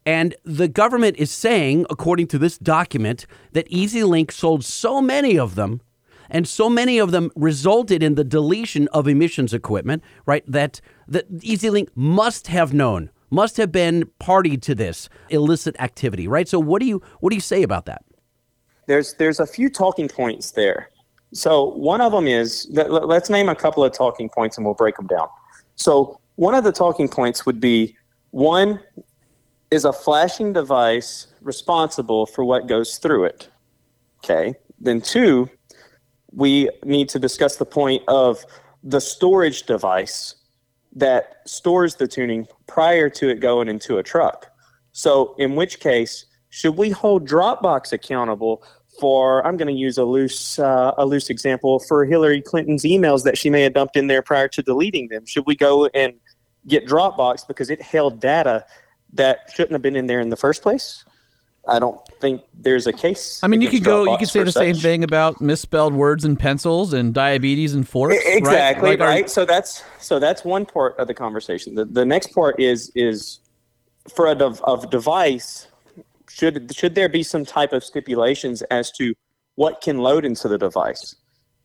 [0.06, 5.38] And the government is saying, according to this document, that EZ Lynk sold so many
[5.38, 5.80] of them,
[6.30, 10.44] and so many of them resulted in the deletion of emissions equipment, right?
[10.46, 16.28] That that EZ Lynk must have known, must have been party to this illicit activity,
[16.28, 16.48] right?
[16.48, 18.04] So what do you what do you say about that?
[18.86, 20.89] There's there's a few talking points there.
[21.32, 24.74] So one of them is let- let's name a couple of talking points and we'll
[24.74, 25.28] break them down.
[25.77, 27.97] So one of the talking points would be
[28.32, 28.81] One
[29.70, 33.48] is a flashing device responsible for what goes through it.
[34.23, 34.55] Okay.
[34.81, 35.48] Then two,
[36.32, 38.44] we need to discuss the point of
[38.85, 40.36] the storage device
[40.94, 44.47] that stores the tuning prior to it going into a truck.
[44.93, 48.65] So, in which case, should we hold Dropbox accountable
[49.01, 49.44] for?
[49.47, 53.36] I'm going to use a loose uh, a loose example for Hillary Clinton's emails that
[53.39, 55.27] she may have dumped in there prior to deleting them.
[55.27, 56.14] Should we go and
[56.66, 58.64] get Dropbox because it held data
[59.14, 61.05] that shouldn't have been in there in the first place?
[61.68, 63.39] I don't think there's a case.
[63.43, 64.10] I mean, you could go.
[64.10, 68.16] You could say the same thing about misspelled words and pencils and diabetes and forks.
[68.16, 68.36] right?
[68.36, 72.05] exactly Like right, our- so that's so that's one part of the conversation the, the
[72.05, 73.40] next part is is
[74.14, 75.66] for a dev, of device
[76.31, 79.15] should should there be some type of stipulations as to
[79.57, 81.16] what can load into the device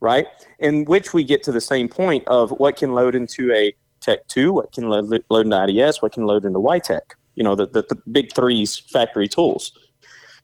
[0.02, 0.28] right?
[0.60, 4.28] In which we get to the same point of what can load into a tech
[4.28, 7.66] 2 what can load, load into ids what can load into wiTECH you know the,
[7.66, 9.72] the, the big threes factory tools.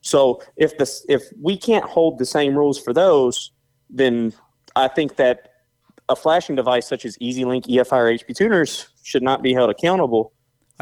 [0.00, 3.52] So if this if we can't hold the same rules for those
[3.90, 4.32] then
[4.74, 5.50] i think that
[6.08, 10.32] a flashing device such as EZ Lynk, EFI, HP tuners should not be held accountable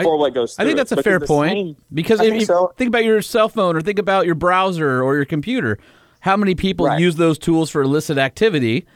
[0.02, 0.62] for what goes through.
[0.64, 2.72] I think that's a fair point same- because I if think you so.
[2.76, 5.78] think about your cell phone or think about your browser or your computer,
[6.20, 7.00] how many people Right.
[7.00, 8.86] use those tools for illicit activity?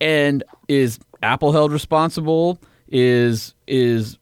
[0.00, 2.58] And is Apple held responsible?
[2.88, 4.18] Is is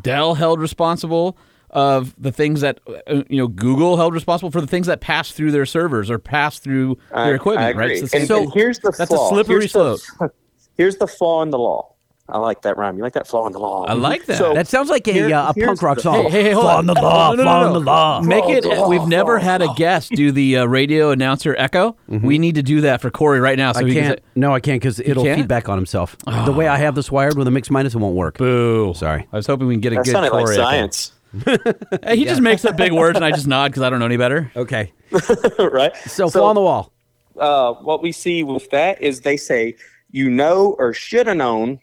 [0.00, 1.36] Dell held responsible
[1.70, 5.30] of the things that uh, you know Google held responsible for the things that pass
[5.30, 7.74] through their servers or pass through I- their equipment?
[7.76, 7.94] I right?
[7.96, 9.26] the And- same- and here's the that's flaw.
[9.26, 10.32] a slippery Here's the- slope.
[10.76, 11.91] Here's the flaw in the law.
[12.28, 12.96] I like that rhyme.
[12.96, 13.84] You like that flaw in the law?
[13.84, 14.38] I like that.
[14.38, 16.22] So That sounds like a, here- uh, a punk rock the- song.
[16.24, 16.80] Hey, hey, hey, hold Flaw on.
[16.80, 17.66] in the law, No, no, no, flaw no.
[17.66, 18.20] in the law.
[18.22, 18.64] Make it.
[18.64, 21.96] Flaw, We've never had a guest do the uh, radio announcer echo.
[22.08, 23.72] We need to do that for Corey right now.
[23.72, 24.16] So I can't.
[24.18, 25.40] Can No, I can't because it'll can't?
[25.40, 26.16] feedback on himself.
[26.46, 28.38] The way I have this wired with a mixed minus, it won't work.
[28.38, 28.94] Boo.
[28.94, 29.26] Sorry.
[29.32, 30.44] I was hoping we can get a That good sounded Corey.
[30.44, 30.62] like echo.
[30.62, 31.12] science,
[32.04, 34.06] Hey, he just makes up big words and I just nod because I don't know
[34.06, 34.50] any better.
[34.56, 34.92] Okay.
[35.58, 35.94] right?
[36.06, 36.92] So, flaw on the wall.
[37.38, 39.74] uh, what we see with that is they say
[40.10, 41.80] you know or should have known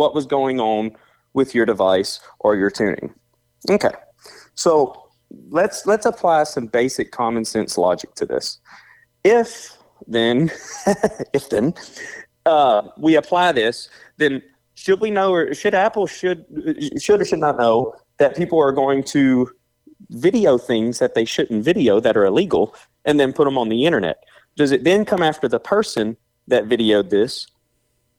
[0.00, 0.96] what was going on
[1.34, 3.12] with your device or your tuning.
[3.68, 3.92] Okay,
[4.54, 5.10] so
[5.50, 8.58] let's let's apply some basic common sense logic to this.
[9.24, 10.50] If then,
[11.34, 11.74] if then,
[12.46, 14.42] uh, we apply this, then
[14.74, 16.46] should we know or should Apple should
[16.98, 19.50] should or should not know that people are going to
[20.08, 22.74] video things that they shouldn't video that are illegal
[23.04, 24.24] and then put them on the internet?
[24.56, 26.16] Does it then come after the person
[26.48, 27.46] that videoed this,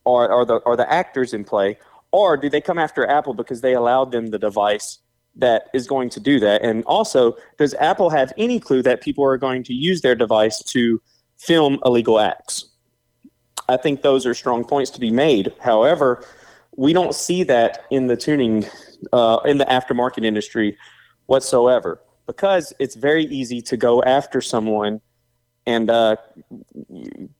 [0.05, 1.77] or or the or the actors in play,
[2.11, 4.99] or do they come after Apple because they allowed them the device
[5.35, 6.61] that is going to do that?
[6.61, 10.61] And also, does Apple have any clue that people are going to use their device
[10.63, 11.01] to
[11.37, 12.69] film illegal acts?
[13.69, 15.53] I think those are strong points to be made.
[15.61, 16.25] However,
[16.75, 18.65] we don't see that in the tuning
[19.13, 20.77] uh, in the aftermarket industry
[21.27, 25.01] whatsoever because it's very easy to go after someone
[25.65, 26.15] and uh,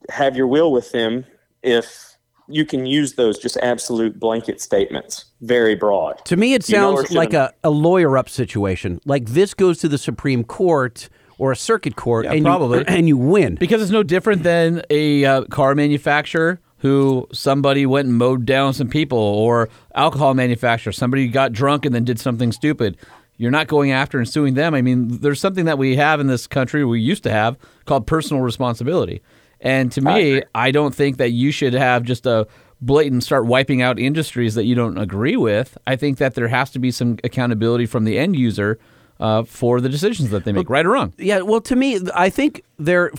[0.10, 1.26] have your will with them
[1.64, 2.11] if
[2.52, 6.24] you can use those just absolute blanket statements, very broad.
[6.26, 9.00] To me, it You know sounds like a, a lawyer up situation.
[9.06, 12.80] Like this goes to the Supreme Court or a circuit court, Yeah, and probably.
[12.80, 13.56] you, and you win.
[13.56, 18.74] Because it's no different than a uh, car manufacturer who somebody went and mowed down
[18.74, 22.98] some people, or alcohol manufacturer somebody got drunk and then did something stupid.
[23.38, 24.76] You're not going after and suing them.
[24.76, 28.06] I mean, there's something that we have in this country we used to have called
[28.06, 29.22] personal responsibility.
[29.62, 32.48] And to me, I don't think that you should have just a
[32.82, 35.78] blatant start wiping out industries that you don't agree with.
[35.86, 38.80] I think that there has to be some accountability from the end user
[39.20, 41.14] uh, for the decisions that they make, right or wrong.
[41.20, 43.12] Yeah, well, to me, I think they're.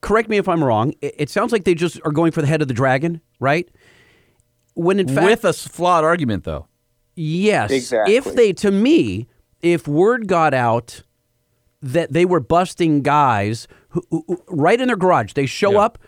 [0.00, 0.92] Correct me if I'm wrong.
[1.00, 3.68] It, it sounds like they just are going for the head of the dragon, right?
[4.74, 6.66] When in fact, With a s- flawed argument, though.
[7.14, 8.16] yes, Exactly.
[8.16, 9.26] if they, to me,
[9.62, 11.02] if word got out
[11.80, 13.66] that they were busting guys
[14.10, 15.80] who, right in their garage, they show Yeah.
[15.80, 15.98] up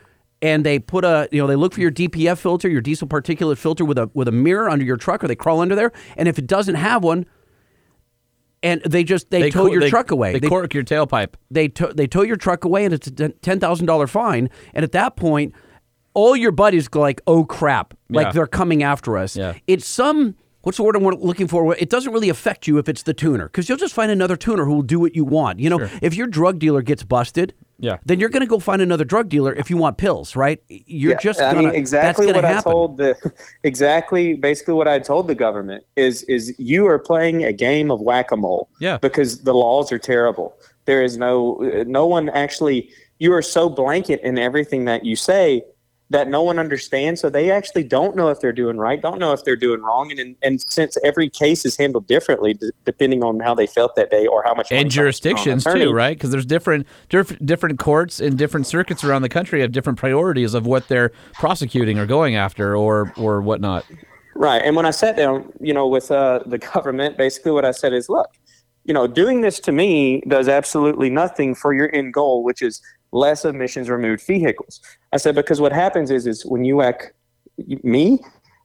[0.41, 3.59] and they put a, you know, they look for your DPF filter, your diesel particulate
[3.59, 6.29] filter with a with a mirror under your truck, or they crawl under there, and
[6.29, 7.27] if it doesn't have one.
[8.61, 10.37] And they just they, tow co- your they- truck away.
[10.39, 11.35] They, cork your tailpipe.
[11.51, 14.51] they tow, they tow your truck away and it's a ten thousand dollar fine.
[14.75, 15.55] And at that point,
[16.13, 18.33] all your buddies go like, "Oh crap!" Like Yeah.
[18.33, 19.37] they're coming after us.
[19.37, 19.55] Yeah.
[19.69, 21.77] It's some what's the word I'm looking for?
[21.77, 24.65] It doesn't really affect you if it's the tuner because you'll just find another tuner
[24.65, 25.61] who will do what you want.
[25.61, 25.91] You know, Sure.
[26.03, 27.55] if your drug dealer gets busted.
[27.79, 27.99] Yeah.
[28.05, 30.61] Then you're going to go find another drug dealer if you want pills, right?
[30.69, 33.33] You're Yeah, just I gonna, mean exactly that's what gonna I told the
[33.63, 38.01] exactly basically what I told the government is is you are playing a game of
[38.01, 38.69] whack a mole.
[38.81, 38.99] Yeah.
[38.99, 40.57] Because the laws are terrible.
[40.87, 42.91] There is no no one actually.
[43.21, 45.63] You are so blanket in everything that you say
[46.11, 47.21] that no one understands.
[47.21, 50.11] So they actually don't know if they're doing right, don't know if they're doing wrong.
[50.19, 54.11] And, and since every case is handled differently, d- depending on how they felt that
[54.11, 56.17] day or how much and someone spent on an jurisdictions too, right?
[56.17, 60.55] Because there's different diff- different courts and different circuits around the country have different priorities
[60.55, 63.85] of what they're prosecuting or going after or or whatnot.
[64.35, 64.63] Right.
[64.63, 67.93] And when I sat down, you know, with uh, the government, basically what I said
[67.93, 68.31] is, look,
[68.85, 72.81] you know, doing this to me does absolutely nothing for your end goal, which is
[73.13, 74.81] less emissions removed vehicles.
[75.13, 77.13] I said because what happens is, is when you act
[77.83, 78.21] me,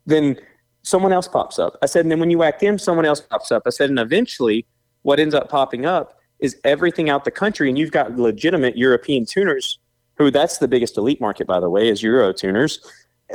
[0.05, 0.37] then
[0.83, 1.77] someone else pops up.
[1.81, 3.63] I said, and then when you act them, someone else pops up.
[3.65, 4.65] I said, and eventually,
[5.03, 9.25] what ends up popping up is everything out the country, and you've got legitimate European
[9.25, 9.79] tuners,
[10.17, 12.79] who that's the biggest elite market, by the way, is Euro tuners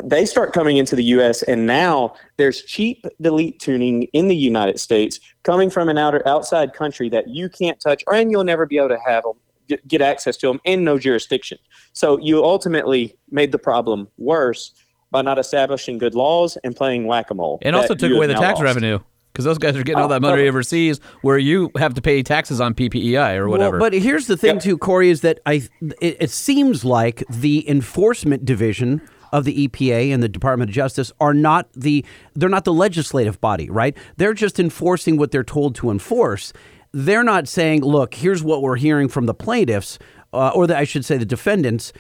[0.05, 4.78] they start coming into the US and now there's cheap delete tuning in the United
[4.78, 8.78] States coming from an outer outside country that you can't touch and you'll never be
[8.78, 9.35] able to have them
[9.68, 11.58] get, get access to them and no jurisdiction.
[11.92, 14.72] So you ultimately made the problem worse
[15.10, 17.60] by not establishing good laws and playing whack-a-mole.
[17.62, 18.62] And also took away the tax lost.
[18.62, 18.98] revenue
[19.32, 20.48] because those guys are getting all Oh, that money totally.
[20.48, 23.78] overseas where you have to pay taxes on PPEI or whatever.
[23.78, 25.62] Well, but here's the thing, too, Corey, is that I
[26.00, 29.00] it, it seems like the enforcement division
[29.32, 32.04] of the EPA and the Department of Justice are not the
[32.34, 33.96] they're not the legislative body, right?
[34.16, 36.52] They're just enforcing what they're told to enforce.
[36.93, 39.98] They're not saying, "Look, here's what we're hearing from the plaintiffs,"
[40.32, 41.93] uh, or the, I should say, the defendants.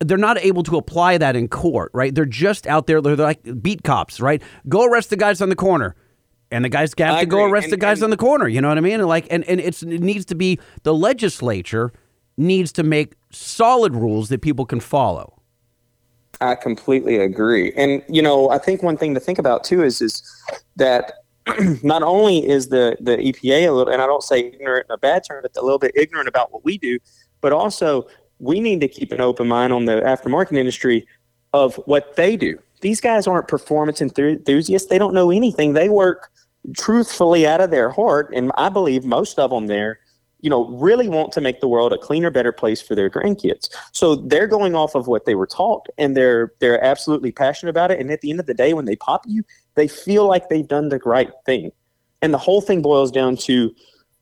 [0.00, 2.14] They're not able to apply that in court, right?
[2.14, 3.00] They're just out there.
[3.00, 4.42] They're like beat cops, right?
[4.68, 5.94] Go arrest the guys on the corner
[6.50, 8.46] and the guys have I to go arrest And- the guys and- on the corner.
[8.48, 9.00] You know what I mean?
[9.00, 11.92] And like, and, and it's it needs to be the legislature
[12.36, 15.40] needs to make solid rules that people can follow.
[16.40, 17.72] I completely agree.
[17.76, 20.22] And you know, I think one thing to think about too is is
[20.76, 21.12] that
[21.82, 24.98] not only is the the EPA a little, and I don't say ignorant in a
[24.98, 26.98] bad term, but a little bit ignorant about what we do,
[27.40, 28.06] but also
[28.38, 31.06] we need to keep an open mind on the aftermarket industry
[31.52, 32.58] of what they do.
[32.80, 34.88] These guys aren't performance enthusiasts.
[34.88, 35.72] They don't know anything.
[35.72, 36.30] They work
[36.76, 40.00] truthfully out of their heart, and I believe most of them there
[40.44, 43.70] you know, really want to make the world a cleaner, better place for their grandkids.
[43.92, 47.90] So they're going off of what they were taught, and they're they're absolutely passionate about
[47.90, 47.98] it.
[47.98, 49.42] And at the end of the day, when they pop you,
[49.74, 51.72] they feel like they've done the right thing.
[52.22, 53.74] And the whole thing boils down to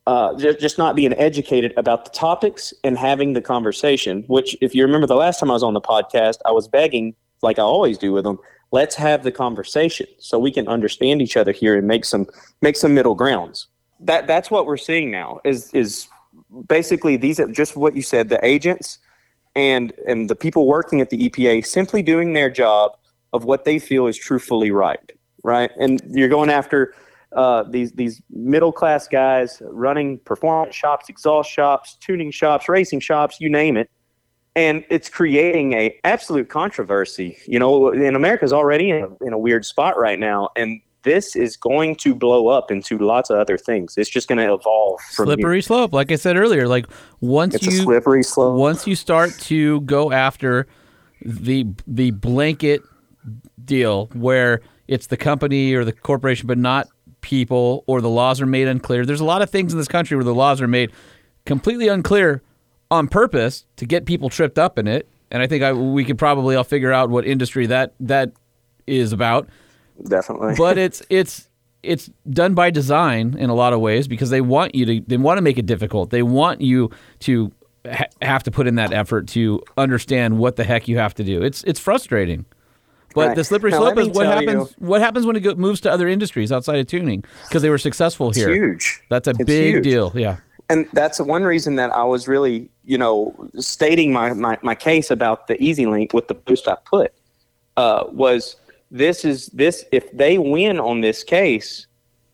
[0.06, 4.24] uh, just not being educated about the topics and having the conversation.
[4.26, 7.14] Which, if you remember the last time I was on the podcast, I was begging,
[7.42, 8.38] like I always do with them,
[8.72, 12.26] let's have the conversation so we can understand each other here and make some
[12.60, 13.68] make some middle grounds.
[14.00, 15.40] That that's what we're seeing now.
[15.44, 16.08] Is is
[16.66, 18.28] basically these are just what you said.
[18.28, 18.98] The agents
[19.54, 22.96] and and the people working at the EPA simply doing their job
[23.32, 25.12] of what they feel is truthfully right,
[25.42, 25.70] right?
[25.78, 26.94] And you're going after
[27.32, 33.40] uh, these these middle class guys running performance shops, exhaust shops, tuning shops, racing shops,
[33.40, 33.90] you name it,
[34.54, 37.38] and it's creating a absolute controversy.
[37.46, 41.34] You know, and America's already in a, in a weird spot right now, and this
[41.34, 43.94] is going to blow up into lots of other things.
[43.96, 45.34] It's just going to evolve from here.
[45.36, 46.86] slippery slope like i said earlier like
[47.20, 48.56] once It's you a slippery slope.
[48.56, 50.66] once you start to go after
[51.24, 52.82] the the blanket
[53.64, 54.60] deal where
[54.92, 56.88] it's the company or the corporation but not
[57.20, 60.16] people or the laws are made unclear there's a lot of things in this country
[60.16, 60.90] where the laws are made
[61.46, 62.42] completely unclear
[62.90, 66.18] on purpose to get people tripped up in it and i think I, we could
[66.18, 68.32] probably all figure out what industry that that
[68.86, 69.48] is about
[70.08, 70.54] Definitely.
[70.56, 71.48] but it's it's
[71.82, 75.16] it's done by design in a lot of ways because they want you to they
[75.16, 76.10] want to make it difficult.
[76.10, 76.90] They want you
[77.20, 77.52] to
[77.90, 81.24] ha- have to put in that effort to understand what the heck you have to
[81.24, 81.42] do.
[81.42, 82.44] It's it's frustrating.
[83.14, 83.36] But Right.
[83.36, 84.74] the slippery Now, slope is what happens.
[84.78, 87.78] What happens when it go, moves to other industries outside of tuning because they were
[87.78, 88.52] successful here.
[88.52, 89.02] huge.
[89.08, 89.84] That's a It's big huge.
[89.84, 90.12] deal.
[90.14, 90.36] Yeah.
[90.70, 95.10] and that's one reason that I was really, you know, stating my, my, my case
[95.10, 97.12] about the EZ Lynk with the post I put
[97.76, 98.56] uh, was
[98.90, 101.86] this is this if they win on this case,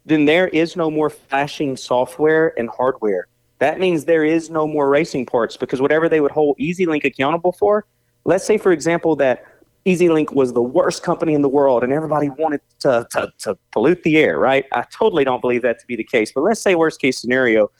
[0.07, 3.27] then there is no more flashing software and hardware.
[3.59, 7.05] That means there is no more racing parts because whatever they would hold EZ Lynk
[7.05, 7.87] accountable for,
[8.25, 9.45] let's say for example that
[9.87, 13.57] EZ Lynk was the worst company in the world and everybody wanted to, to, to
[13.73, 14.67] pollute the air, right?
[14.73, 16.33] I totally don't believe that to be the case.
[16.33, 17.71] But let's say worst case scenario,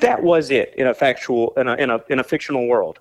[0.00, 2.98] that was it in a factual in a in a in a fictional world.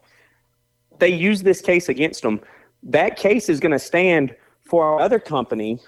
[0.99, 2.41] They use this case against them.
[2.81, 5.79] That case is going to stand for our other company,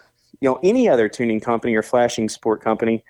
[0.41, 3.03] you know, any other tuning company or flashing sport company,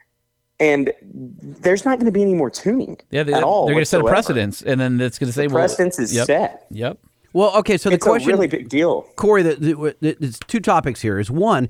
[0.59, 3.23] and there's not going to be any more tuning Yeah.
[3.23, 3.65] They, at all.
[3.65, 5.99] They're going to set a precedence, and then it's going to say, The well, precedence
[5.99, 6.67] is yep, set.
[6.71, 6.99] Yep.
[7.33, 9.03] Well, okay, so the it's question a really big deal.
[9.15, 11.19] Corey, the, the, the, there's two topics here.
[11.19, 11.69] Is one,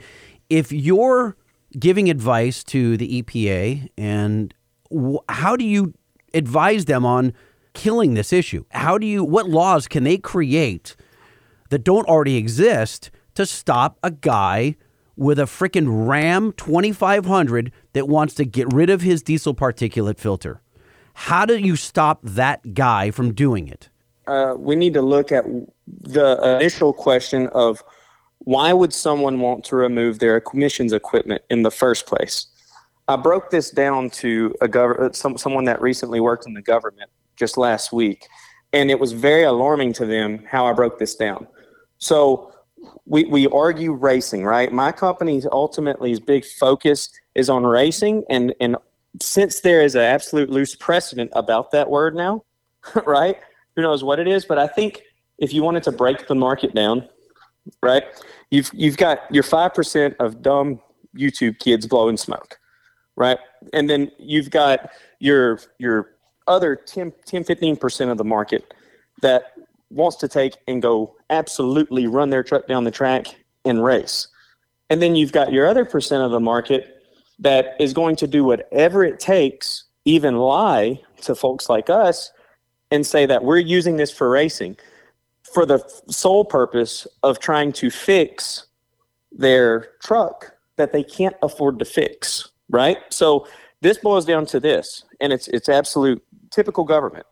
[0.49, 1.35] if you're
[1.77, 4.53] giving advice to the EPA, and
[4.93, 5.93] wh- how do you
[6.33, 7.33] advise them on
[7.73, 8.63] killing this issue?
[8.71, 9.23] How do you?
[9.23, 10.95] What laws can they create
[11.69, 14.75] that don't already exist to stop a guy
[15.19, 20.61] with a freaking Ram 2500 that wants to get rid of his diesel particulate filter.
[21.13, 23.89] How do you stop that guy from doing it?
[24.29, 25.45] Uh, we need to look at
[25.87, 27.83] the initial question of
[28.39, 32.47] why would someone want to remove their emissions equipment in the first place?
[33.07, 37.09] I broke this down to a gov- some, someone that recently worked in the government
[37.35, 38.27] just last week,
[38.71, 41.47] and it was very alarming to them how I broke this down.
[41.97, 42.53] So
[43.05, 44.71] we, we argue racing, right?
[44.71, 48.77] My company's ultimately big focus is on racing, and, and
[49.21, 52.43] since there is an absolute loose precedent about that word now,
[53.05, 53.37] right?
[53.79, 54.43] Who knows what it is?
[54.43, 55.03] But I think
[55.37, 57.07] if you wanted to break the market down,
[57.81, 58.03] right?
[58.51, 60.81] You've you've got your five percent of dumb
[61.17, 62.59] YouTube kids blowing smoke,
[63.15, 63.37] right?
[63.71, 66.09] And then you've got your your
[66.45, 68.73] other 10, 10 15% of the market
[69.21, 69.53] that
[69.91, 73.27] wants to take and go absolutely run their truck down the track
[73.63, 74.27] and race.
[74.89, 77.01] And then you've got your other percent of the market
[77.39, 82.33] that is going to do whatever it takes, even lie to folks like us
[82.91, 84.77] and say that we're using this for racing
[85.53, 88.67] for the sole purpose of trying to fix
[89.31, 92.97] their truck that they can't afford to fix, right?
[93.09, 93.47] So
[93.81, 97.25] this boils down to this, and it's it's absolute typical government.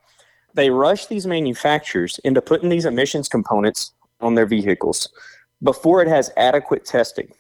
[0.53, 5.09] They rush these manufacturers into putting these emissions components on their vehicles
[5.61, 7.31] before it has adequate testing,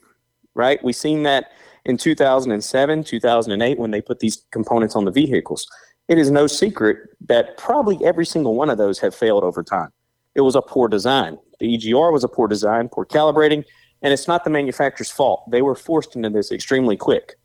[0.55, 0.83] right?
[0.83, 1.51] We've seen that
[1.85, 5.67] in 2007, 2008 when they put these components on the vehicles.
[6.07, 9.91] It is no secret that probably every single one of those have failed over time.
[10.35, 11.37] It was a poor design.
[11.59, 13.65] The EGR was a poor design, poor calibrating,
[14.01, 15.49] and it's not the manufacturer's fault.
[15.51, 17.35] They were forced into this extremely quick.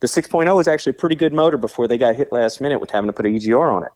[0.00, 2.90] The 6.0 was actually a pretty good motor before they got hit last minute with
[2.90, 3.90] having to put an EGR on it.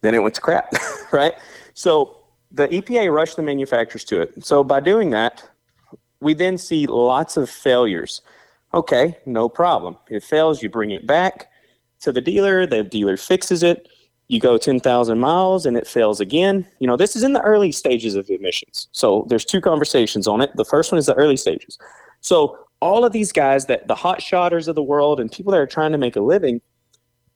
[0.00, 0.72] Then it went to crap,
[1.12, 1.34] right?
[1.74, 2.18] So
[2.52, 4.44] the EPA rushed the manufacturers to it.
[4.44, 5.48] So by doing that,
[6.20, 8.22] we then see lots of failures.
[8.72, 9.96] Okay, no problem.
[10.08, 11.48] It fails, you bring it back
[12.00, 13.88] to the dealer, the dealer fixes it.
[14.28, 16.66] You go 10,000 miles and it fails again.
[16.80, 18.88] You know, this is in the early stages of emissions.
[18.92, 20.54] So there's two conversations on it.
[20.56, 21.78] The first one is the early stages.
[22.20, 25.60] So all of these guys that the hot shotters of the world and people that
[25.60, 26.60] are trying to make a living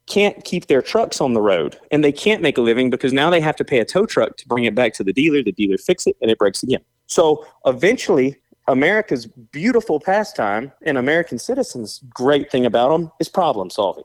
[0.06, 3.30] can't keep their trucks on the road and they can't make a living because now
[3.30, 5.42] they have to pay a tow truck to bring it back to the dealer.
[5.42, 6.80] The dealer fix it and it breaks again.
[7.06, 8.36] So eventually
[8.68, 14.04] America's beautiful pastime and American citizens great thing about them is problem solving.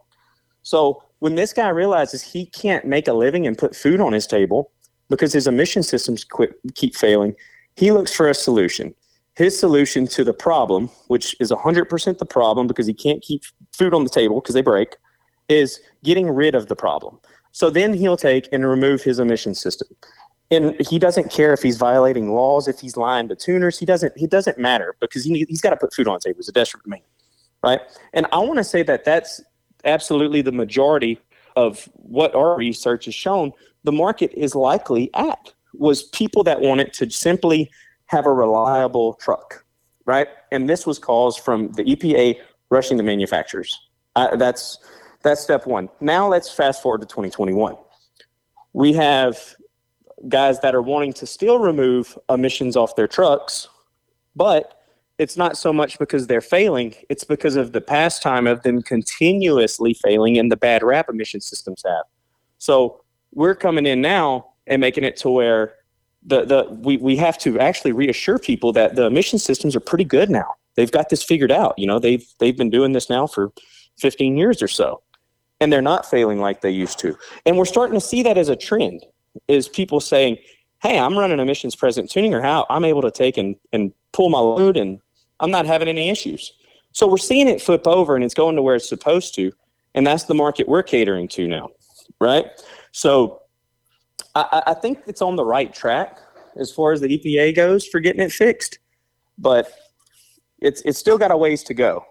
[0.67, 4.27] So when this guy realizes he can't make a living and put food on his
[4.27, 4.69] table
[5.09, 7.35] because his emission systems quit, keep failing,
[7.77, 8.93] he looks for a solution.
[9.37, 13.93] His solution to the problem, which is 100% the problem because he can't keep food
[13.93, 14.97] on the table because they break,
[15.47, 17.17] is getting rid of the problem.
[17.53, 19.87] So then he'll take and remove his emission system.
[20.51, 23.79] And he doesn't care if he's violating laws, if he's lying to tuners.
[23.79, 24.17] He doesn't.
[24.17, 26.37] He doesn't matter because he he's got to put food on the table.
[26.39, 27.01] He's a desperate man,
[27.63, 27.79] right?
[28.13, 29.41] And I want to say that that's
[29.85, 31.19] absolutely the majority
[31.55, 33.51] of what our research has shown
[33.83, 37.71] the market is likely at was people that wanted to simply
[38.07, 39.65] have a reliable truck,
[40.05, 40.27] right?
[40.51, 42.37] And this was caused from the EPA
[42.69, 43.79] rushing the manufacturers.
[44.15, 44.79] Uh, that's
[45.23, 45.89] that's step one.
[45.99, 47.75] Now let's fast forward to 2021.
[48.73, 49.55] We have
[50.27, 53.67] guys that are wanting to still remove emissions off their trucks,
[54.35, 54.76] but
[55.17, 59.93] it's not so much because they're failing, it's because of the pastime of them continuously
[59.93, 62.03] failing and the bad rap emission systems have.
[62.59, 63.01] So
[63.33, 65.73] we're coming in now and making it to where
[66.23, 70.03] the, the we, we have to actually reassure people that the emission systems are pretty
[70.03, 70.55] good now.
[70.75, 71.77] They've got this figured out.
[71.77, 73.51] You know, they've they've been doing this now for
[73.97, 75.01] 15 years or so.
[75.59, 77.17] And they're not failing like they used to.
[77.45, 79.03] And we're starting to see that as a trend
[79.47, 80.37] is people saying,
[80.83, 84.29] Hey, I'm running emissions present tuning or how I'm able to take and, and pull
[84.29, 84.99] my load and
[85.39, 86.53] I'm not having any issues.
[86.91, 89.51] So we're seeing it flip over and it's going to where it's supposed to.
[89.93, 91.69] And that's the market we're catering to now.
[92.19, 92.45] Right.
[92.91, 93.41] So
[94.35, 96.19] I, I think it's on the right track
[96.59, 98.79] as far as the EPA goes for getting it fixed,
[99.37, 99.71] but
[100.59, 102.03] it's it's still got a ways to go.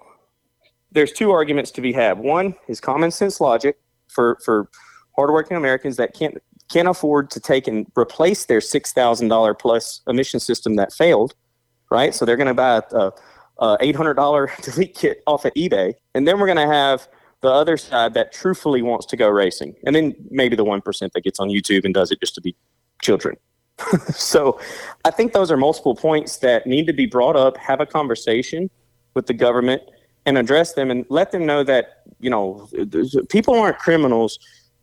[0.92, 2.18] There's two arguments to be had.
[2.18, 3.78] One is common sense logic
[4.08, 4.70] for for
[5.16, 6.38] hardworking Americans that can't
[6.70, 11.34] can't afford to take and replace their six thousand dollar plus emission system that failed,
[11.90, 12.14] right?
[12.14, 13.10] So they're going to buy a,
[13.58, 17.08] a eight hundred dollar delete kit off of eBay, and then we're going to have
[17.42, 21.12] the other side that truthfully wants to go racing, and then maybe the one percent
[21.12, 22.54] that gets on YouTube and does it just to be
[23.02, 23.36] children.
[24.08, 24.58] so
[25.04, 28.70] I think those are multiple points that need to be brought up, have a conversation
[29.14, 29.82] with the government
[30.24, 32.68] and address them and let them know that, you know,
[33.28, 34.38] people aren't criminals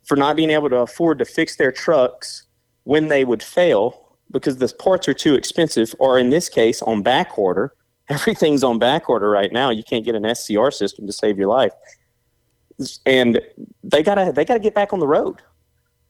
[0.06, 2.44] for not being able to afford to fix their trucks
[2.84, 4.03] when they would fail
[4.34, 7.74] because the parts are too expensive, or in this case, on back order.
[8.10, 9.70] Everything's on back order right now.
[9.70, 11.72] You can't get an SCR system to save your life,
[13.06, 13.40] and
[13.82, 15.42] they gotta they gotta get back on the road.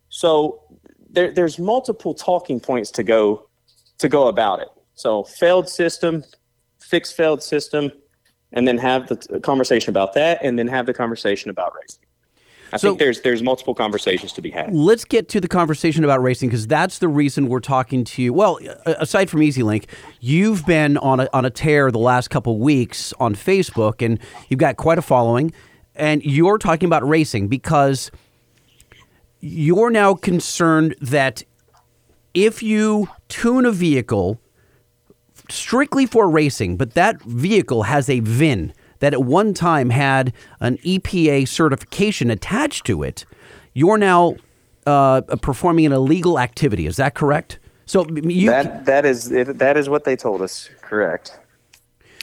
[0.09, 0.63] So
[1.07, 3.47] there, there's multiple talking points to go
[3.99, 4.69] to go about it.
[4.95, 6.23] So failed system,
[6.79, 7.91] fix failed system,
[8.53, 12.02] and then have the conversation about that, and then have the conversation about racing.
[12.73, 14.73] I So- think there's there's multiple conversations to be had.
[14.73, 18.33] Let's get to the conversation about racing because that's the reason we're talking to you.
[18.33, 19.85] Well, aside from EZ Lynk,
[20.19, 24.17] you've been on a, on a tear the last couple weeks on Facebook, and
[24.49, 25.53] you've got quite a following.
[25.95, 28.09] And you're talking about racing because
[29.39, 31.43] you're now concerned that
[32.33, 34.39] if you tune a vehicle
[35.49, 40.31] strictly for racing, but that vehicle has a VIN that at one time had
[40.61, 43.25] an EPA certification attached to it,
[43.73, 44.37] you're now
[44.85, 46.87] uh, performing an illegal activity.
[46.87, 47.59] Is that correct?
[47.85, 50.69] So you that that is that is what they told us.
[50.81, 51.37] Correct.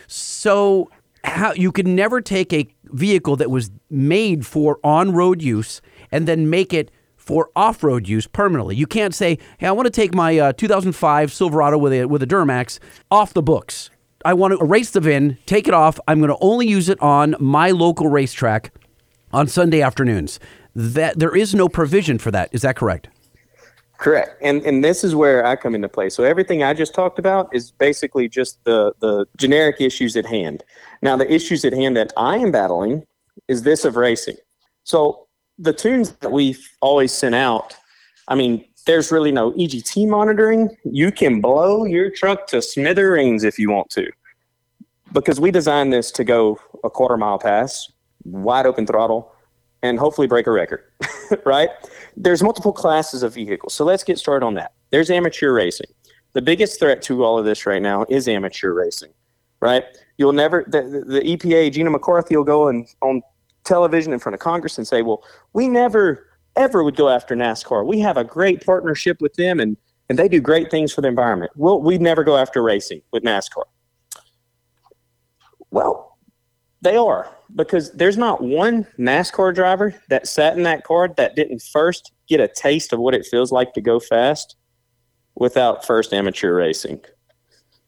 [0.06, 0.90] so
[1.22, 6.48] how you could never take a vehicle that was made for on-road use and then
[6.48, 8.74] make it for off-road use permanently.
[8.74, 12.22] You can't say, "Hey, I want to take my uh, 2005 Silverado with a with
[12.22, 12.78] a Duramax
[13.10, 13.90] off the books.
[14.24, 15.98] I want to erase the VIN, take it off.
[16.06, 18.72] I'm going to only use it on my local racetrack
[19.32, 20.38] on Sunday afternoons."
[20.74, 22.48] That there is no provision for that.
[22.52, 23.08] Is that correct?
[24.00, 24.36] Correct.
[24.40, 26.08] And and this is where I come into play.
[26.08, 30.64] So everything I just talked about is basically just the the generic issues at hand.
[31.02, 33.04] Now the issues at hand that I am battling
[33.46, 34.36] is this of racing.
[34.84, 35.26] So
[35.58, 37.76] the tunes that we've always sent out,
[38.28, 40.76] I mean, there's really no EGT monitoring.
[40.84, 44.10] You can blow your truck to smithereens if you want to.
[45.12, 47.90] Because we designed this to go a quarter mile pass,
[48.24, 49.32] wide open throttle,
[49.82, 50.84] and hopefully break a record,
[51.44, 51.70] right?
[52.16, 53.74] There's multiple classes of vehicles.
[53.74, 54.72] So let's get started on that.
[54.90, 55.86] There's amateur racing.
[56.32, 59.12] The biggest threat to all of this right now is amateur racing,
[59.60, 59.84] right?
[60.18, 63.22] You'll never, the, the, EPA, Gina McCarthy will go and on
[63.64, 65.24] television in front of Congress and say, well,
[65.54, 66.26] we never,
[66.60, 67.86] ever would go after NASCAR.
[67.86, 69.76] We have a great partnership with them and,
[70.08, 71.52] and they do great things for the environment.
[71.56, 73.64] Well, we'd never go after racing with NASCAR.
[75.70, 76.18] Well,
[76.82, 81.62] they are because there's not one NASCAR driver that sat in that car that didn't
[81.62, 84.56] first get a taste of what it feels like to go fast
[85.34, 87.00] without first amateur racing.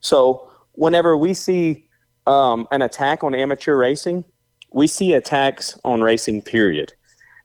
[0.01, 1.89] So whenever we see
[2.27, 4.24] um, an attack on amateur racing,
[4.73, 6.93] we see attacks on racing, period.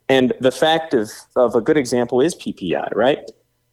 [0.09, 3.19] And the fact of, of a good example is PPEI, right?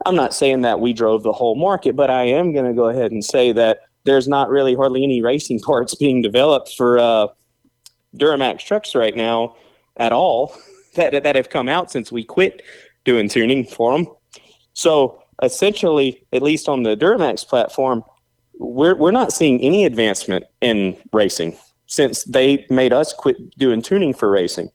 [0.06, 2.88] I'm not saying that we drove the whole market, but I am going to go
[2.88, 7.28] ahead and say that there's not really hardly any racing parts being developed for uh,
[8.16, 9.56] Duramax trucks right now
[9.96, 10.54] at all
[10.94, 12.62] that, that have come out since we quit
[13.04, 14.06] doing tuning for them.
[14.72, 18.02] So essentially, at least on the Duramax platform,
[18.58, 21.56] we're, we're not seeing any advancement in racing
[21.86, 24.70] since they made us quit doing tuning for racing.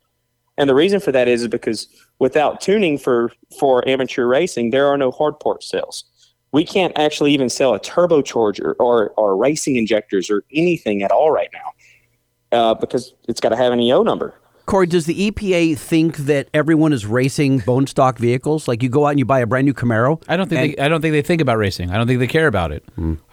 [0.60, 1.88] And the reason for that is because
[2.20, 6.04] without tuning for, for amateur racing, there are no hard part sales.
[6.52, 11.32] We can't actually even sell a turbocharger or, or racing injectors or anything at all
[11.32, 14.34] right now uh, because it's got to have an EO number.
[14.66, 18.68] Corey, does the EPA think that everyone is racing bone stock vehicles?
[18.68, 20.22] Like you go out and you buy a brand new Camaro?
[20.28, 21.90] I don't think and- they, I don't think they think about racing.
[21.90, 22.84] I don't think they care about it.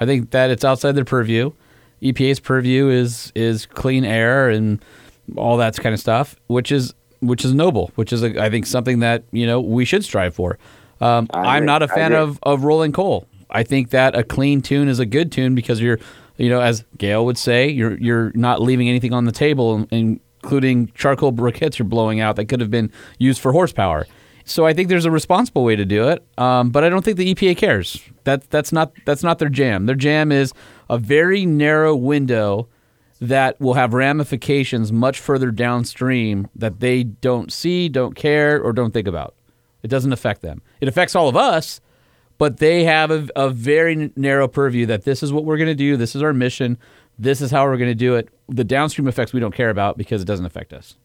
[0.01, 1.51] I think that it's outside their purview.
[2.03, 4.83] EPA's purview is is clean air and
[5.37, 8.67] all that kind of stuff, which is which is noble, which is a, I think
[8.67, 10.59] something that you know we should strive for.
[11.01, 11.67] Um, I'm agree.
[11.67, 13.27] not a fan of of rolling coal.
[13.51, 15.99] I think that a clean tune is a good tune because you're
[16.37, 20.91] you know as Gail would say you're you're not leaving anything on the table, including
[20.95, 24.07] charcoal briquettes you're blowing out that could have been used for horsepower.
[24.49, 27.17] So I think there's a responsible way to do it, um, but I don't think
[27.17, 28.01] the EPA cares.
[28.23, 29.87] That that's not that's not their jam.
[29.87, 30.53] Their jam is
[30.89, 32.69] a very narrow window
[33.21, 38.93] that will have ramifications much further downstream that they don't see, don't care, or don't
[38.93, 39.35] think about.
[39.83, 40.63] It doesn't affect them.
[40.81, 41.81] It affects all of us,
[42.39, 45.75] but they have a, a very narrow purview that this is what we're going to
[45.75, 45.97] do.
[45.97, 46.79] This is our mission.
[47.19, 48.29] This is how we're going to do it.
[48.49, 50.97] The downstream effects we don't care about because it doesn't affect us.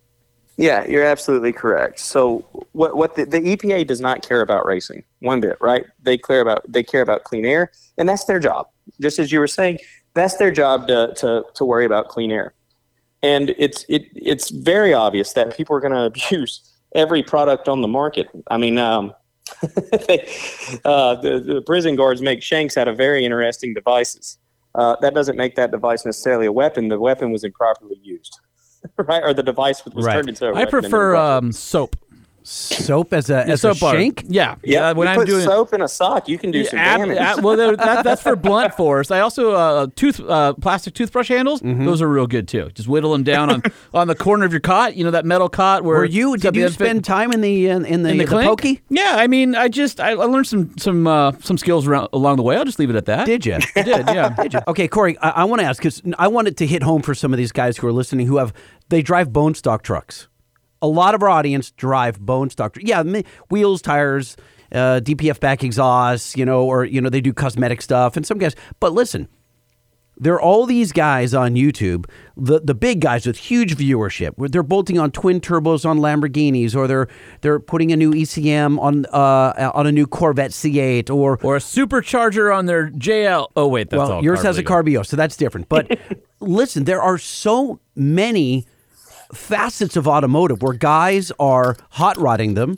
[0.57, 1.99] Yeah, you're absolutely correct.
[1.99, 5.85] So what what the, the EPA does not care about racing one bit, right?
[6.03, 8.67] They care about they care about clean air, and that's their job.
[8.99, 9.79] Just as you were saying,
[10.13, 12.53] that's their job to to, to worry about clean air.
[13.23, 17.81] And it's it it's very obvious that people are going to abuse every product on
[17.81, 18.27] the market.
[18.49, 19.13] I mean, um,
[20.07, 20.27] they,
[20.85, 24.37] uh, the, the prison guards make shanks out of very interesting devices.
[24.73, 26.87] Uh, that doesn't make that device necessarily a weapon.
[26.87, 28.39] The weapon was improperly used,
[28.97, 29.21] right?
[29.23, 30.67] Or the device was turned into a I weapon.
[30.67, 31.95] I prefer um, soap.
[32.43, 33.93] Soap as a Yeah, as soap a bar.
[33.95, 34.23] shank.
[34.27, 36.63] Yeah, Yeah, Uh, when you I'm put doing soap in a sock, you can do
[36.65, 37.17] some Ab- damage.
[37.17, 39.11] ab- well, there- that, that's for blunt force.
[39.11, 41.61] I also uh, tooth uh, plastic toothbrush handles.
[41.61, 41.85] Mm-hmm.
[41.85, 42.69] Those are real good too.
[42.73, 43.63] Just whittle them down on
[43.93, 44.95] on the corner of your cot.
[44.95, 46.33] You know that metal cot where Were you?
[46.33, 48.81] it's Did you unfit- spend time in the in, in the, in the, the pokey?
[48.89, 52.37] Yeah, I mean, I just I, I learned some some uh, some skills around, along
[52.37, 52.55] the way.
[52.57, 53.25] I'll just leave it at that.
[53.25, 53.53] Did you?
[53.75, 54.07] I did.
[54.07, 54.29] Yeah.
[54.29, 54.59] Did you?
[54.67, 57.33] Okay, Corey, I, I want to ask because I wanted to hit home for some
[57.33, 58.51] of these guys who are listening who have
[58.89, 60.27] they drive bone stock trucks.
[60.81, 62.77] A lot of our audience drive bone stock.
[62.79, 63.03] Yeah,
[63.49, 64.35] wheels, tires,
[64.71, 68.37] uh, DPF back exhausts, you know, or you know they do cosmetic stuff, and some
[68.37, 68.55] guys.
[68.79, 69.27] But listen,
[70.17, 72.05] there are all these guys on YouTube,
[72.37, 74.33] the the big guys with huge viewership.
[74.35, 77.07] where They're bolting on twin turbos on Lamborghinis, or they're
[77.41, 81.59] they're putting a new ECM on uh, on a new Corvette C8, or Or a
[81.59, 83.49] supercharger on their JL.
[83.55, 84.23] Oh wait, that's well, all.
[84.23, 84.75] yours has a legal.
[84.75, 85.69] carb EO, so that's different.
[85.69, 85.99] But
[86.39, 88.65] listen, there are so many
[89.33, 92.77] facets of automotive where guys are hot rodding them,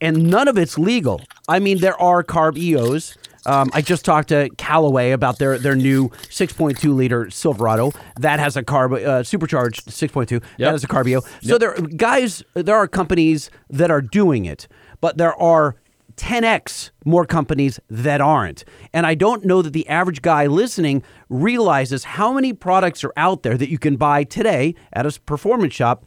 [0.00, 1.20] and none of it's legal.
[1.48, 3.16] I mean, there are carb EOs.
[3.44, 7.90] Um, I just talked to Callaway about their their new 6.2 liter Silverado
[8.20, 10.28] that has a carb uh, supercharged 6.2
[10.58, 11.22] that has a carb EO.
[11.42, 14.68] So there, guys, there are companies that are doing it,
[15.00, 15.74] but there are
[16.16, 18.64] 10x more companies that aren't.
[18.92, 23.42] And I don't know that the average guy listening realizes how many products are out
[23.42, 26.04] there that you can buy today at a performance shop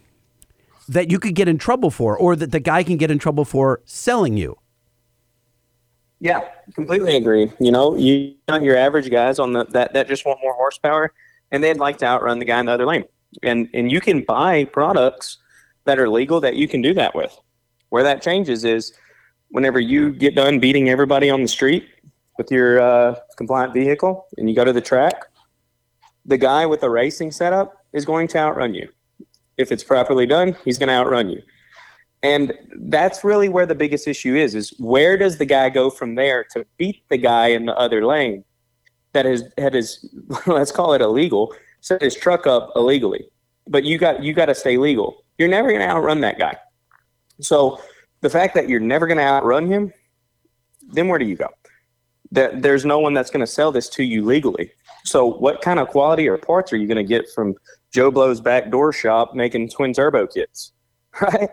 [0.88, 3.46] that you could get in trouble for, or that the guy can get in trouble
[3.46, 4.58] for selling you.
[6.20, 6.42] Yeah,
[6.74, 7.52] completely agree.
[7.60, 11.14] You know, you your average guys on the that that just want more horsepower,
[11.52, 13.06] and they'd like to outrun the guy in the other lane.
[13.44, 15.38] And and you can buy products
[15.84, 17.38] that are legal that you can do that with.
[17.90, 18.94] Where that changes is
[19.50, 21.88] whenever you get done beating everybody on the street
[22.38, 25.26] with your uh, compliant vehicle, and you go to the track,
[26.26, 28.90] the guy with the racing setup is going to outrun you.
[29.58, 31.42] If it's properly done, he's going to outrun you.
[32.24, 32.54] And
[32.90, 36.44] that's really where the biggest issue is, is where does the guy go from there
[36.52, 38.44] to beat the guy in the other lane
[39.16, 40.08] that is that is
[40.46, 43.26] let's call it illegal, set his truck up illegally.
[43.68, 45.24] But you got you got to stay legal.
[45.40, 46.56] You're never going to outrun that guy.
[47.42, 47.82] So
[48.22, 49.94] the fact that you're never going to outrun him,
[50.88, 51.50] then where do you go?
[52.32, 54.72] That there's no one that's going to sell this to you legally.
[55.04, 57.56] So what kind of quality or parts are you going to get from
[57.94, 60.72] Joe Blow's back door shop making twin turbo kits?
[61.22, 61.50] Right?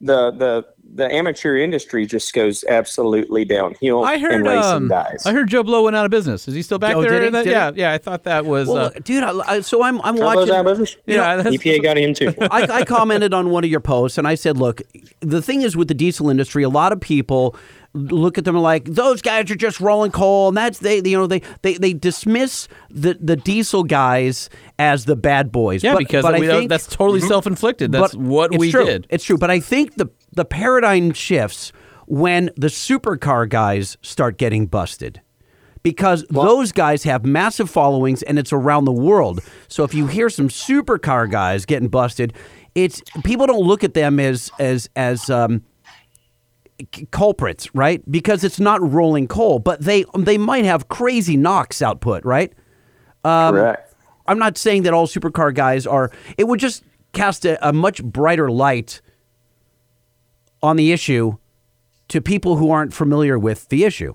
[0.00, 4.32] The the the amateur industry just goes absolutely downhill I heard.
[4.34, 5.24] in racing Um, guys.
[5.26, 6.46] I heard Joe Blow went out of business.
[6.46, 7.10] Is he still back Oh, there?
[7.12, 7.30] did he?
[7.30, 7.80] That- Did yeah, he?
[7.80, 7.92] yeah.
[7.92, 8.68] I thought that was.
[8.68, 10.54] Well, uh, dude, I, I, so I'm I'm Turbo's watching.
[10.54, 10.96] out of business?
[11.06, 12.32] Yeah, that's- EPA got him too.
[12.50, 14.82] I, I commented on one of your posts and I said, look,
[15.20, 17.56] the thing is with the diesel industry, a lot of people
[17.96, 21.26] look at them like those guys are just rolling coal and that's they you know
[21.26, 24.48] they they, they dismiss the the diesel guys
[24.78, 27.90] as the bad boys yeah, but, because but I we don't- think, that's totally self-inflicted.
[27.92, 28.84] That's what we true.
[28.84, 29.06] did.
[29.10, 31.72] it's true but I think the the paradigm shifts
[32.06, 35.20] when the supercar guys start getting busted
[35.82, 39.40] because those guys have massive followings and it's around the world.
[39.68, 42.32] So if you hear some supercar guys getting busted,
[42.74, 45.64] it's people don't look at them as as as um, c-
[47.10, 48.02] culprits, right?
[48.10, 52.52] Because it's not rolling coal, but they they might have crazy NOx output, right?
[53.24, 53.94] Um, Correct.
[54.26, 56.10] I'm not saying that all supercar guys are.
[56.36, 56.82] It would just
[57.12, 59.00] cast a, a much brighter light
[60.62, 61.36] on the issue
[62.08, 64.14] to people who aren't familiar with the issue.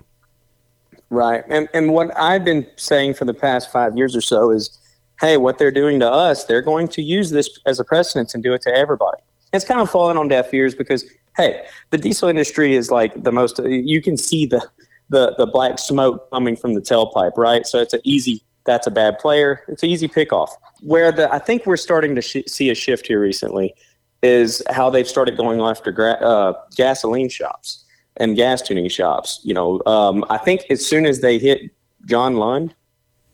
[1.09, 1.43] Right.
[1.49, 4.79] And and what I've been saying for the past five years or so is,
[5.19, 8.41] hey, what they're doing to us, they're going to use this as a precedent and
[8.41, 9.21] do it to everybody.
[9.53, 11.03] It's kind of fallen on deaf ears because,
[11.37, 13.59] hey, the diesel industry is like the most.
[13.59, 14.67] You can see the
[15.09, 17.65] the the black smoke coming from the tailpipe, right?
[17.65, 18.43] So it's an easy.
[18.63, 19.63] That's a bad player.
[19.67, 20.49] It's an easy pickoff.
[20.81, 23.73] Where the I think we're starting to sh- see a shift here recently
[24.21, 27.83] is how they've started going after gra- uh, gasoline shops
[28.17, 29.39] and gas tuning shops.
[29.43, 31.71] You know, um, I think as soon as they hit
[32.05, 32.75] John Lund,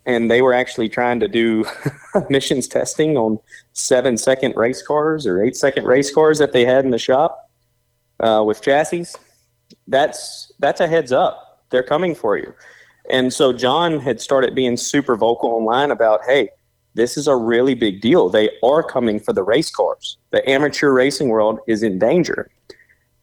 [0.05, 1.65] and they were actually trying to do
[2.29, 3.37] emissions testing on
[3.73, 7.46] seven second race cars or eight second race cars that they had in the shop
[8.19, 9.05] uh, with chassis.
[9.87, 11.63] That's that's a heads up.
[11.69, 12.53] They're coming for you.
[13.09, 16.49] And so John had started being super vocal online about, hey,
[16.93, 18.27] this is a really big deal.
[18.29, 20.17] They are coming for the race cars.
[20.31, 22.49] The amateur racing world is in danger.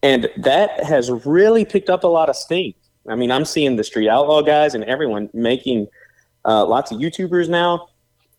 [0.01, 2.73] And that has really picked up a lot of steam.
[3.07, 5.87] I mean, I'm seeing the Street Outlaw guys and everyone making
[6.45, 7.89] uh, lots of YouTubers now.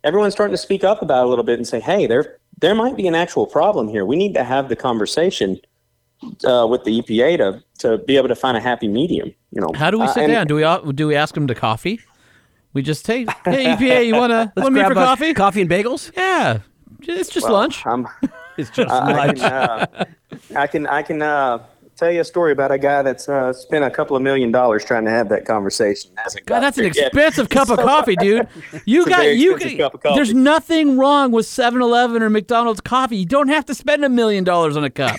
[0.03, 2.97] Everyone's starting to speak up about a little bit and say, hey, there there might
[2.97, 4.07] be an actual problem here.
[4.07, 5.61] We need to have the conversation
[6.45, 9.33] uh, with the EPA to to be able to find a happy medium.
[9.51, 10.47] You know, How do we Uh, sit and- down?
[10.47, 12.01] Do we do we ask them to coffee?
[12.73, 15.35] We just say, "Hey EPA, you wanna want to meet grab for coffee?
[15.35, 16.11] Coffee and bagels?
[16.17, 16.59] Yeah,
[17.03, 17.85] it's just Well, lunch.
[17.87, 18.07] I'm,
[18.59, 19.39] It's just I, I lunch.
[19.41, 20.05] can, uh,
[20.57, 21.59] I can, I can, uh,
[21.97, 24.85] tell you a story about a guy that's uh, spent a couple of million dollars
[24.85, 26.11] trying to have that conversation.
[26.45, 28.47] God, that's an expensive cup of coffee, dude.
[28.85, 29.55] You got you.
[29.55, 30.15] expensive cup of coffee.
[30.15, 33.17] There's nothing wrong with 7-Eleven or McDonald's coffee.
[33.19, 35.17] You don't have to spend a million dollars on a cup.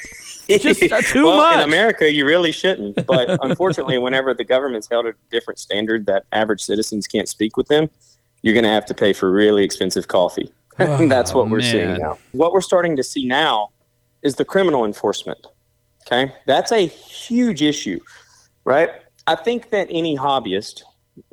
[0.47, 1.55] It's just uh, too well, much.
[1.55, 3.05] in America, you really shouldn't.
[3.05, 7.67] But unfortunately, whenever the government's held a different standard that average citizens can't speak with
[7.67, 7.89] them,
[8.41, 10.51] you're going to have to pay for really expensive coffee.
[10.77, 11.71] And that's what we're man.
[11.71, 12.17] seeing now.
[12.31, 13.69] What we're starting to see now
[14.21, 15.45] is the criminal enforcement.
[16.05, 17.99] Okay, that's a huge issue,
[18.63, 18.89] right?
[19.27, 20.83] I think that any hobbyist,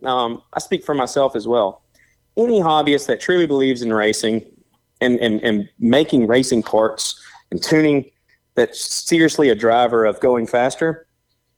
[0.02, 1.82] um, I speak for myself as well,
[2.36, 4.44] any hobbyist that truly believes in racing
[5.00, 7.20] and, and, and making racing parts
[7.52, 8.10] and tuning
[8.54, 11.06] that's seriously a driver of going faster,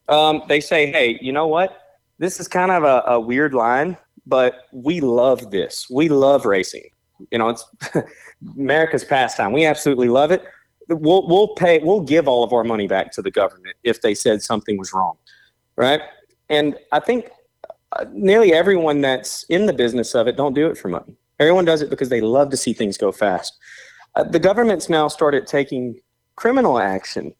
[0.08, 1.78] um, they say, hey, you know what?
[2.18, 3.96] This is kind of a, a weird line,
[4.26, 5.88] but we love this.
[5.90, 6.88] We love racing.
[7.30, 7.64] You know, it's
[8.56, 9.52] America's pastime.
[9.52, 10.44] We absolutely love it.
[10.88, 14.14] We'll, we'll pay, we'll give all of our money back to the government if they
[14.14, 15.16] said something was wrong.
[15.76, 16.00] Right.
[16.48, 17.30] And I think
[17.92, 21.16] uh, nearly everyone that's in the business of it don't do it for money.
[21.38, 23.58] Everyone does it because they love to see things go fast.
[24.14, 26.00] Uh, the government's now started taking
[26.36, 27.34] criminal action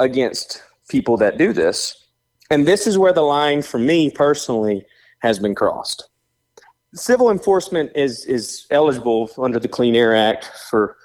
[0.00, 2.08] against people that do this.
[2.50, 4.86] And this is where the line for me personally
[5.18, 6.08] has been crossed.
[6.94, 10.96] Civil enforcement is is eligible under the Clean Air Act for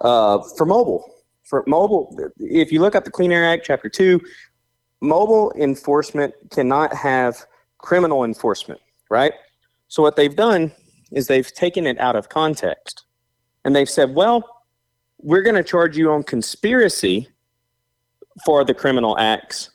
[0.00, 1.12] uh, for mobile.
[1.44, 4.20] For mobile, if you look up the Clean Air Act, Chapter Two,
[5.00, 7.44] mobile enforcement cannot have
[7.78, 8.80] criminal enforcement,
[9.10, 9.34] right?
[9.88, 10.72] So what they've done
[11.12, 13.04] is they've taken it out of context,
[13.64, 14.55] and they've said, well,
[15.18, 17.28] we're going to charge you on conspiracy
[18.44, 19.70] for the criminal acts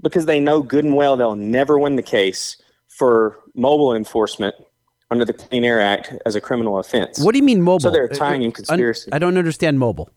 [0.00, 4.54] because they know good and well they'll never win the case for mobile enforcement
[5.10, 7.18] under the Clean Air Act as a criminal offense.
[7.22, 7.80] What do you mean mobile?
[7.80, 9.12] So they're Uh, tying in conspiracy.
[9.12, 10.10] I don't understand mobile.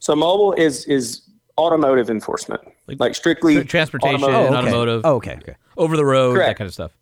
[0.00, 1.22] So mobile is is
[1.56, 2.60] automotive enforcement,
[2.98, 4.34] like, strictly transportation, automotive.
[4.36, 4.56] Oh, okay.
[4.56, 5.36] automotive, Oh, okay.
[5.42, 5.54] Okay.
[5.76, 6.92] over the road, that kind of stuff.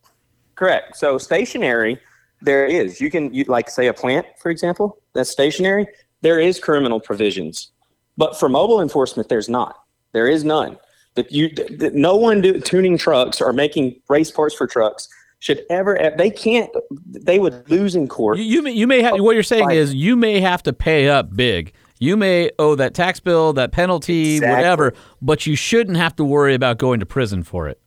[0.55, 0.97] Correct.
[0.97, 2.01] So stationary,
[2.41, 2.99] there is.
[3.01, 5.87] You can you, like say a plant, for example, that's stationary.
[6.27, 7.71] There is criminal provisions,
[8.17, 9.85] but for mobile enforcement, there's not.
[10.11, 10.77] There is none.
[11.15, 15.09] That you, that no one do, tuning trucks or making race parts for trucks
[15.39, 15.97] should ever.
[16.19, 16.69] They can't.
[17.07, 18.39] They would lose in court.
[18.39, 21.09] You, you may, you may have what you're saying is you may have to pay
[21.09, 21.73] up big.
[22.01, 24.57] You may owe that tax bill, that penalty, Exactly.
[24.57, 27.81] whatever, but you shouldn't have to worry about going to prison for it.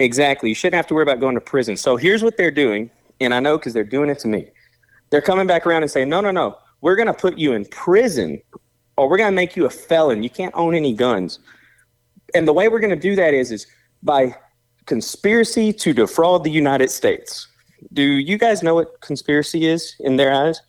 [0.00, 0.48] Exactly.
[0.48, 1.76] You shouldn't have to worry about going to prison.
[1.76, 2.90] So here's what they're doing,
[3.20, 4.48] and I know because they're doing it to me.
[5.10, 7.64] They're coming back around and saying, no, no, no, we're going to put you in
[7.64, 8.38] prison
[8.98, 10.22] or we're going to make you a felon.
[10.22, 11.38] You can't own any guns.
[12.34, 13.66] And the way we're going to do that is, is
[14.02, 14.34] by
[14.84, 17.48] conspiracy to defraud the United States.
[17.94, 20.60] Do you guys know what conspiracy is in their eyes?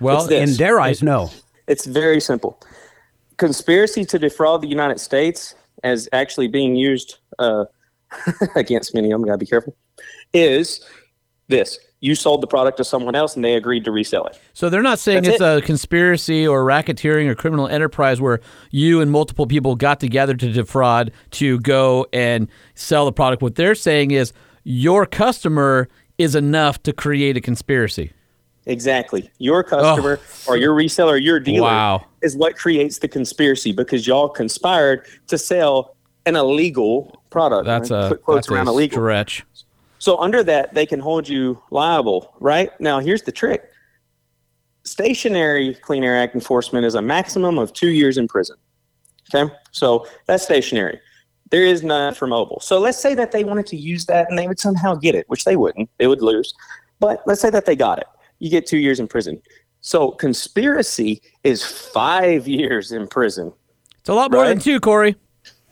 [0.00, 0.28] Well.
[0.28, 1.30] In their eyes, no.
[1.66, 2.60] It's very simple.
[3.38, 7.64] Conspiracy to defraud the United States, as actually being used uh,
[8.54, 9.74] against many of them, gotta be careful,
[10.34, 10.84] is
[11.48, 11.78] this.
[12.00, 14.38] You sold the product to someone else and they agreed to resell it.
[14.52, 18.40] So they're not saying That's it's a conspiracy or racketeering or criminal enterprise where
[18.70, 23.40] you and multiple people got together to defraud to go and sell the product.
[23.42, 24.32] What they're saying is
[24.64, 28.12] your customer is enough to create a conspiracy.
[28.66, 29.30] Exactly.
[29.38, 30.52] Your customer oh.
[30.52, 31.72] or your reseller, your dealer Oh.
[31.72, 32.04] Wow.
[32.22, 35.96] is what creates the conspiracy because y'all conspired to sell
[36.26, 37.64] an illegal product.
[37.64, 38.06] That's right?
[38.06, 38.96] a Put quotes that's around a illegal.
[38.96, 39.44] stretch.
[39.98, 42.70] So under that, they can hold you liable, right?
[42.80, 43.70] Now, here's the trick.
[44.84, 48.56] Stationary Clean Air Act enforcement is a maximum of two years in prison.
[49.34, 51.00] Okay, so that's stationary.
[51.50, 52.60] There is none for mobile.
[52.60, 55.28] So let's say that they wanted to use that and they would somehow get it,
[55.28, 55.90] which they wouldn't.
[55.98, 56.54] They would lose.
[57.00, 58.06] But let's say that they got it.
[58.38, 59.40] You get two years in prison.
[59.80, 63.52] So conspiracy is five years in prison.
[64.00, 65.16] It's a lot more than two, Corey.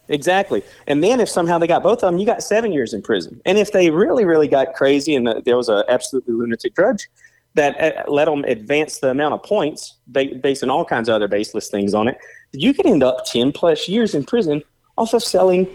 [0.08, 0.62] Exactly.
[0.86, 3.40] And then if somehow they got both of them, you got seven years in prison.
[3.46, 7.08] And if they really, really got crazy and there was an absolutely lunatic judge
[7.54, 11.14] that uh, let them advance the amount of points ba- based on all kinds of
[11.14, 12.18] other baseless things on it,
[12.52, 14.62] you could end up 10 plus years in prison
[14.98, 15.66] off of selling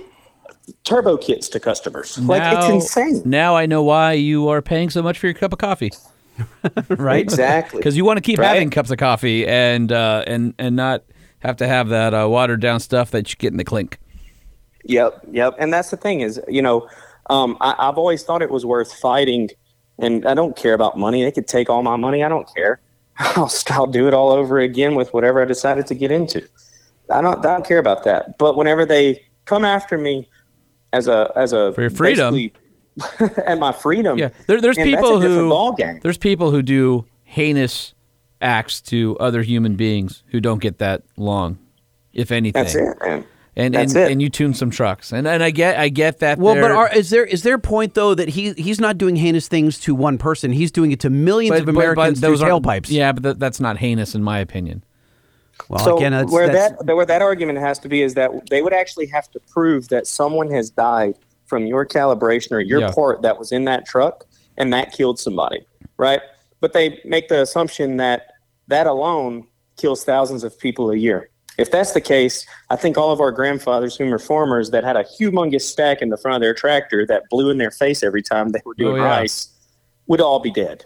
[0.83, 2.17] turbo kits to customers.
[2.19, 3.21] like, it's Now- insane.
[3.25, 5.91] Now I know why you are paying so much for your cup of coffee.
[6.89, 7.19] Right?
[7.21, 7.79] Exactly.
[7.79, 8.47] Because you want to keep Right.
[8.47, 11.03] having cups of coffee and uh, and and not
[11.39, 13.99] have to have that uh, watered down stuff that you get in the clink.
[14.89, 15.55] Yep, yep.
[15.59, 16.89] And that's the thing is, you know,
[17.29, 19.49] um, I, I've always thought it was worth fighting,
[19.99, 21.23] and I don't care about money.
[21.23, 22.23] They could take all my money.
[22.23, 22.81] I don't care.
[23.19, 26.41] I'll, I'll do it all over again with whatever I decided to get into.
[27.11, 28.39] I don't, I don't care about that.
[28.39, 30.27] But whenever they come after me
[30.91, 32.51] as a as a For your freedom.
[33.45, 37.93] and my freedom, Yeah, there, there's people who there's people who do heinous
[38.41, 41.59] acts to other human beings who don't get that long,
[42.11, 42.61] if anything.
[42.61, 43.25] That's it, man.
[43.59, 46.37] And and, and you tune some trucks, and and I get I get that.
[46.39, 49.15] Well, but they're- is there is there a point though that he he's not doing
[49.15, 50.51] heinous things to one person?
[50.51, 52.89] He's doing it to millions of Americans through aren't- tailpipes.
[52.89, 54.83] Yeah, but th- that's not heinous in my opinion.
[55.67, 58.31] Well, so again, that's, where that's, that where that argument has to be is that
[58.49, 61.15] they would actually have to prove that someone has died
[61.47, 62.91] from your calibration or your Yeah.
[62.91, 64.25] part that was in that truck
[64.57, 65.65] and that killed somebody,
[65.97, 66.21] right?
[66.61, 68.27] But they make the assumption that
[68.69, 71.29] that alone kills thousands of people a year.
[71.59, 74.95] If that's the case, I think all of our grandfathers who were farmers that had
[74.95, 78.21] a humongous stack in the front of their tractor that blew in their face every
[78.21, 79.17] time they were doing Oh, yeah.
[79.19, 79.49] rice
[80.07, 80.85] would all be dead,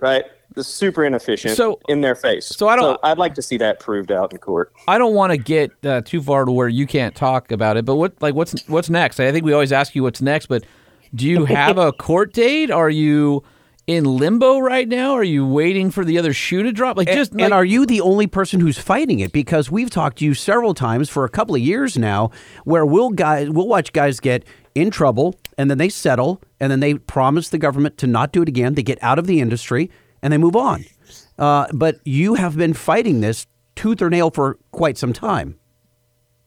[0.00, 0.24] right?
[0.54, 2.46] The super inefficient So- in their face.
[2.46, 4.72] so I don't- I'd like to see that proved out in court.
[4.88, 7.84] I don't want to get uh, too far to where you can't talk about it.
[7.84, 9.20] But what like what's what's next?
[9.20, 10.46] I think we always ask you what's next.
[10.46, 10.64] But
[11.14, 12.70] do you have a court date?
[12.70, 13.44] Are you
[13.88, 15.14] in limbo right now?
[15.14, 16.98] Are you waiting for the other shoe to drop?
[16.98, 19.32] Like just and like, are you the only person who's fighting it?
[19.32, 22.30] Because we've talked to you several times for a couple of years now,
[22.64, 24.44] where we'll guys we'll watch guys get
[24.74, 28.42] in trouble and then they settle and then they promise the government to not do
[28.42, 28.74] it again.
[28.74, 29.90] They get out of the industry
[30.22, 30.84] and they move on.
[31.38, 35.58] Uh, but you have been fighting this tooth or nail for quite some time.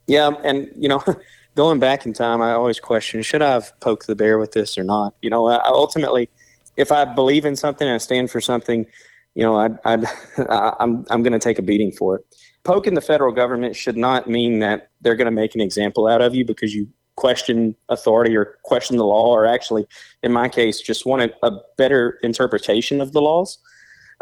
[0.06, 1.04] Yeah, and you know,
[1.56, 4.78] going back in time, I always question: should I have poked the bear with this
[4.78, 5.16] or not?
[5.24, 6.30] You know, I, ultimately,
[6.78, 8.86] if I believe in something and I stand for something,
[9.36, 9.78] you know, I'd,
[10.50, 12.26] I- I'm I'm going to take a beating for it.
[12.64, 16.22] Poking the federal government should not mean that they're going to make an example out
[16.22, 19.86] of you because you question authority or question the law, or actually,
[20.24, 23.58] in my case, just wanted a better interpretation of the laws.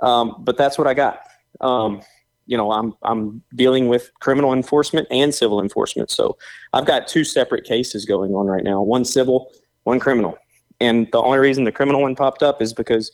[0.01, 1.21] Um, but that's what I got.
[1.61, 2.01] Um,
[2.45, 6.09] you know, I'm I'm dealing with criminal enforcement and civil enforcement.
[6.09, 6.37] So
[6.73, 8.81] I've got two separate cases going on right now.
[8.81, 9.51] One civil,
[9.83, 10.37] one criminal.
[10.79, 13.11] And the only reason the criminal one popped up is because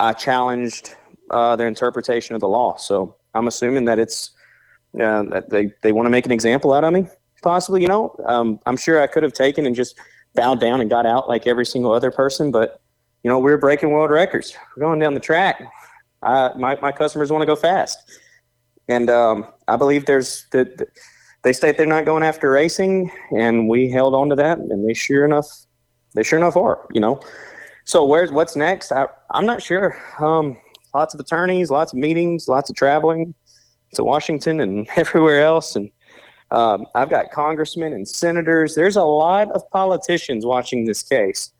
[0.00, 0.94] I challenged
[1.30, 2.76] uh, their interpretation of the law.
[2.76, 4.30] So I'm assuming that it's
[5.00, 7.06] uh, that they they want to make an example out of me,
[7.42, 7.82] possibly.
[7.82, 9.98] You know, um, I'm sure I could have taken and just
[10.34, 12.80] bowed down and got out like every single other person, but
[13.22, 14.54] you know, we're breaking world records.
[14.76, 15.62] We're going down the track.
[16.22, 17.98] I, my my customers want to go fast
[18.88, 20.88] and um, I believe there's that
[21.42, 24.94] they state they're not going after racing, and we held on to that, and they
[24.94, 25.48] sure enough,
[26.14, 27.20] they sure enough are, you know.
[27.84, 28.92] So where's what's next?
[28.92, 29.96] I, I'm not sure.
[30.18, 30.56] Um,
[30.94, 33.34] lots of attorneys, lots of meetings, lots of traveling
[33.94, 35.90] to Washington and everywhere else, and
[36.50, 38.74] um, I've got congressmen and senators.
[38.74, 41.52] There's a lot of politicians watching this case,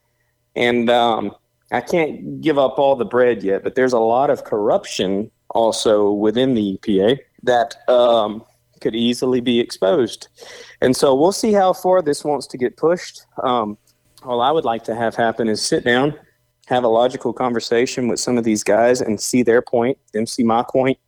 [0.55, 1.35] and um,
[1.73, 6.13] I can't give up all the bread yet, but there's a lot of corruption also
[6.13, 8.45] within the EPA that um,
[8.81, 10.29] could easily be exposed.
[10.81, 13.25] And so we'll see how far this wants to get pushed.
[13.43, 13.79] Um,
[14.25, 16.15] all I would like to have happen is sit down,
[16.67, 20.43] have a logical conversation with some of these guys and see their point, them see
[20.43, 20.99] my point,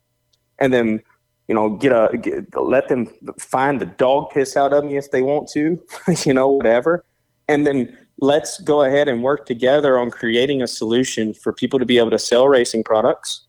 [0.59, 1.03] and then
[1.49, 5.11] you know get a get, let them find the dog piss out of me if
[5.11, 5.83] they want to,
[6.25, 7.05] you know whatever,
[7.49, 11.85] and then let's go ahead and work together on creating a solution for people to
[11.85, 13.43] be able to sell racing products.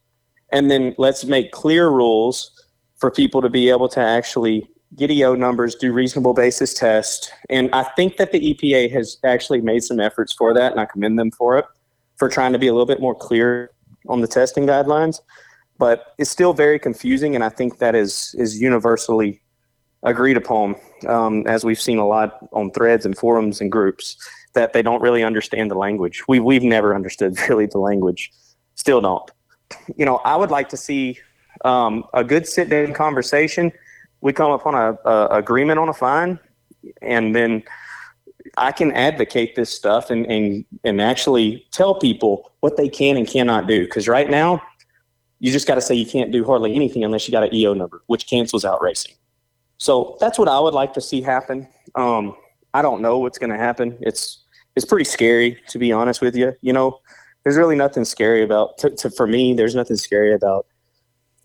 [0.52, 2.52] And then let's make clear rules
[2.98, 4.68] for people to be able to actually
[5.02, 7.32] EO numbers, do reasonable basis test.
[7.50, 10.86] And I think that the EPA has actually made some efforts for that, and I
[10.86, 11.66] commend them for it,
[12.16, 13.72] for trying to be a little bit more clear
[14.08, 15.20] on the testing guidelines.
[15.78, 19.42] But it's still very confusing, and I think that is is universally
[20.04, 20.76] agreed upon,
[21.08, 24.16] um, as we've seen a lot on threads and forums and groups,
[24.54, 26.24] that they don't really understand the language.
[26.28, 28.32] We, we've never understood really the language,
[28.76, 29.30] still don't
[29.96, 31.20] you know, I would like to see
[31.66, 33.72] um, a good sit down conversation.
[34.22, 36.40] We come upon a, a agreement on a fine,
[37.02, 37.64] and then
[38.58, 43.28] I can advocate this stuff and and and actually tell people what they can and
[43.28, 43.86] cannot do.
[43.86, 44.62] Because right now,
[45.40, 47.74] you just got to say you can't do hardly anything unless you got an EO
[47.74, 49.14] number, which cancels out racing.
[49.78, 51.68] So that's what I would like to see happen.
[51.96, 52.36] Um,
[52.74, 53.98] I don't know what's going to happen.
[54.02, 54.44] It's
[54.76, 56.54] it's pretty scary to be honest with you.
[56.62, 57.00] You know,
[57.44, 59.54] there's really nothing scary about to, to, for me.
[59.54, 60.68] There's nothing scary about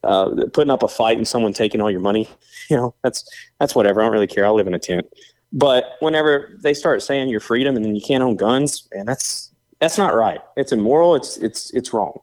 [0.04, 2.28] uh, putting up a fight and someone taking all your money.
[2.70, 4.00] You know, that's that's whatever.
[4.00, 4.46] I don't really care.
[4.46, 5.06] I live in a tent.
[5.52, 9.52] But whenever they start saying your freedom and then you can't own guns, man, that's
[9.80, 10.40] that's not right.
[10.56, 11.16] It's immoral.
[11.16, 12.20] It's it's it's wrong.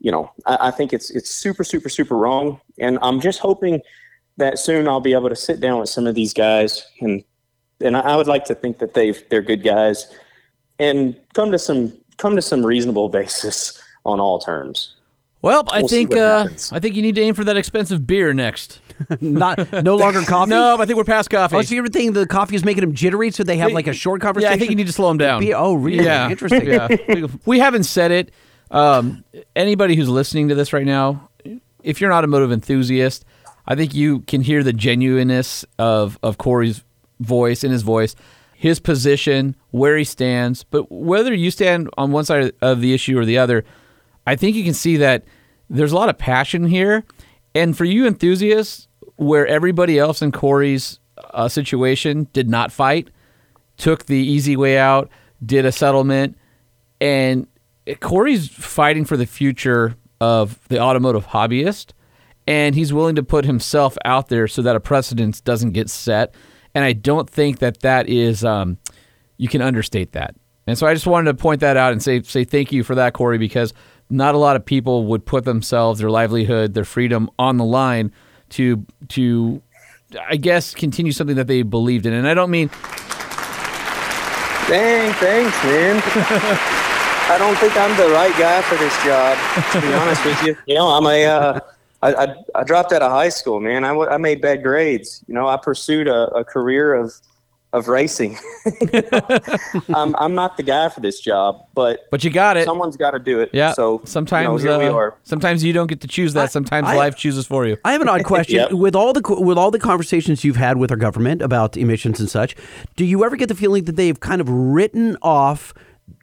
[0.00, 2.60] You know, I, I think it's it's super super super wrong.
[2.78, 3.80] And I'm just hoping
[4.36, 7.22] that soon I'll be able to sit down with some of these guys and
[7.80, 10.12] and I would like to think that they've they're good guys
[10.78, 14.96] and come to some come to some reasonable basis on all terms.
[15.42, 16.48] Well, I We'll think uh.
[16.70, 18.80] I think you need to aim for that expensive beer next.
[19.20, 20.50] Not no longer coffee.
[20.50, 21.56] No, I think we're past coffee.
[21.56, 23.86] Oh, so you were thinking the coffee is making them jittery, so they have like
[23.86, 24.50] a short conversation.
[24.50, 24.54] Yeah.
[24.56, 25.40] I think you need to slow them down.
[25.40, 26.04] Be- oh, really?
[26.04, 26.66] Yeah, Interesting.
[26.70, 28.32] Yeah, we haven't said it.
[28.70, 29.24] Um,
[29.56, 31.30] anybody who's listening to this right now,
[31.82, 33.24] if you're an automotive enthusiast,
[33.66, 36.84] I think you can hear the genuineness of of Corey's
[37.18, 38.14] voice, in his voice,
[38.54, 40.64] his position, where he stands.
[40.64, 43.64] But whether you stand on one side of the issue or the other,
[44.30, 45.24] I think you can see that
[45.68, 47.04] there's a lot of passion here.
[47.52, 48.86] And for you enthusiasts,
[49.16, 51.00] where everybody else in Corey's
[51.34, 53.10] uh, situation did not fight,
[53.76, 55.10] took the easy way out,
[55.44, 56.38] did a settlement,
[57.00, 57.48] and
[57.98, 61.90] Corey's fighting for the future of the automotive hobbyist,
[62.46, 66.34] and he's willing to put himself out there so that a precedence doesn't get set.
[66.72, 68.78] And I don't think that that is um,
[69.38, 70.36] you can understate that.
[70.68, 72.94] And so I just wanted to point that out and say say thank you for
[72.94, 73.74] that, Corey, because
[74.10, 78.12] not a lot of people would put themselves, their livelihood, their freedom on the line
[78.50, 79.62] to to
[80.28, 82.12] I guess continue something that they believed in.
[82.12, 82.68] And I don't mean
[84.70, 86.00] Dang, thanks, man.
[87.30, 89.36] I don't think I'm the right guy for this job,
[89.72, 90.56] to be honest with you.
[90.66, 91.60] You know, I'm a, uh,
[92.02, 93.84] I, I, I dropped out of high school, man.
[93.84, 95.24] I, I made bad grades.
[95.26, 97.14] You know, I pursued a, a career of,
[97.72, 98.36] of racing.
[99.94, 102.64] I'm, I'm not the guy for this job, but but you got it.
[102.64, 103.50] Someone's got to do it.
[103.52, 103.72] Yeah.
[103.72, 105.16] So sometimes you know, here we uh, are.
[105.22, 106.50] sometimes you don't get to choose that.
[106.50, 107.76] Sometimes I- life chooses for you.
[107.84, 108.50] I have an odd question.
[108.60, 108.72] Yep.
[108.72, 112.28] With all the with all the conversations you've had with our government about emissions and
[112.28, 112.56] such,
[112.96, 115.72] do you ever get the feeling that they've kind of written off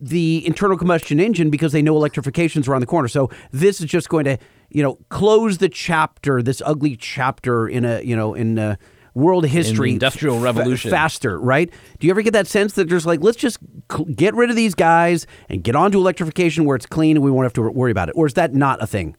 [0.01, 3.07] the internal combustion engine because they know electrification's around the corner?
[3.07, 4.37] So this is just going to,
[4.69, 8.75] you know, close the chapter, this ugly chapter in a, you know, in uh
[9.17, 10.91] world history, Industrial fa- Revolution.
[10.91, 11.69] faster, right?
[11.99, 13.57] Do you ever get that sense that there's like, let's just
[13.91, 17.25] cl- get rid of these guys and get on to electrification where it's clean and
[17.25, 19.15] we won't have to worry about it, or is that not a thing?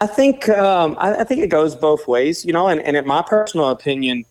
[0.00, 2.68] I think um, I, I think it goes both ways, you know.
[2.68, 4.24] And, and in my personal opinion,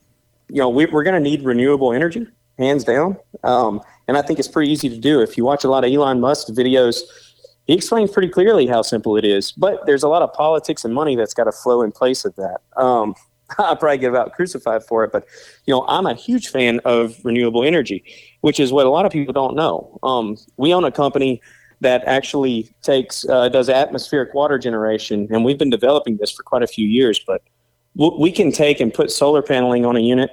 [0.49, 2.25] you know, we, we're going to need renewable energy,
[2.57, 3.17] hands down.
[3.43, 5.19] Um, and I think it's pretty easy to do.
[5.19, 7.01] If you watch a lot of Elon Musk videos,
[7.65, 9.51] he explains pretty clearly how simple it is.
[9.51, 12.33] But there's a lot of politics and money that's got to flow in place of
[12.37, 12.59] that.
[12.77, 13.13] Um,
[13.57, 15.25] I'll probably get about crucified for it, but
[15.65, 18.03] you know, I'm a huge fan of renewable energy,
[18.41, 19.99] which is what a lot of people don't know.
[20.03, 21.41] Um, we own a company
[21.79, 26.63] that actually takes uh, does atmospheric water generation, and we've been developing this for quite
[26.63, 27.21] a few years.
[27.25, 27.41] But
[27.95, 30.29] we can take and put solar paneling on a unit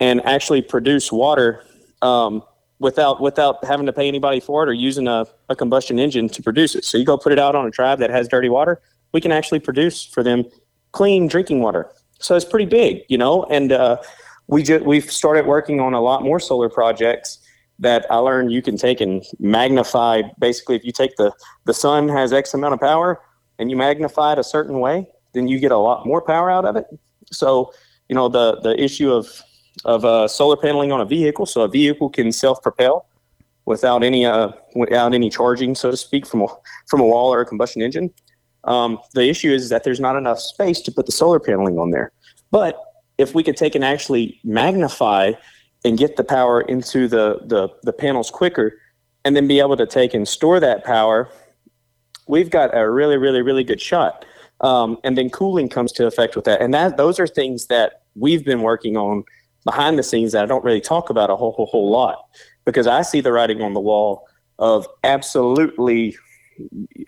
[0.00, 1.62] and actually produce water
[2.02, 2.42] um,
[2.78, 6.42] without without having to pay anybody for it or using a, a combustion engine to
[6.42, 6.84] produce it.
[6.84, 8.80] So you go put it out on a tribe that has dirty water,
[9.12, 10.44] we can actually produce for them
[10.92, 11.90] clean drinking water.
[12.24, 13.44] So it's pretty big, you know.
[13.44, 13.98] And uh,
[14.46, 17.38] we we've started working on a lot more solar projects
[17.78, 20.22] that I learned you can take and magnify.
[20.38, 21.32] Basically, if you take the
[21.66, 23.20] the sun has X amount of power
[23.58, 26.64] and you magnify it a certain way, then you get a lot more power out
[26.64, 26.86] of it.
[27.30, 27.72] So
[28.08, 29.28] you know the the issue of
[29.84, 33.06] of uh, solar paneling on a vehicle, so a vehicle can self propel
[33.66, 36.48] without any uh, without any charging, so to speak, from a
[36.86, 38.14] from a wall or a combustion engine.
[38.66, 41.90] Um, the issue is that there's not enough space to put the solar paneling on
[41.90, 42.12] there.
[42.50, 42.78] But
[43.18, 45.32] if we could take and actually magnify
[45.84, 48.78] and get the power into the, the, the panels quicker
[49.24, 51.28] and then be able to take and store that power,
[52.26, 54.24] we've got a really, really, really good shot.
[54.60, 56.60] Um, and then cooling comes to effect with that.
[56.60, 59.24] And that those are things that we've been working on
[59.64, 62.26] behind the scenes that I don't really talk about a whole, whole, whole lot
[62.64, 64.26] because I see the writing on the wall
[64.58, 66.16] of absolutely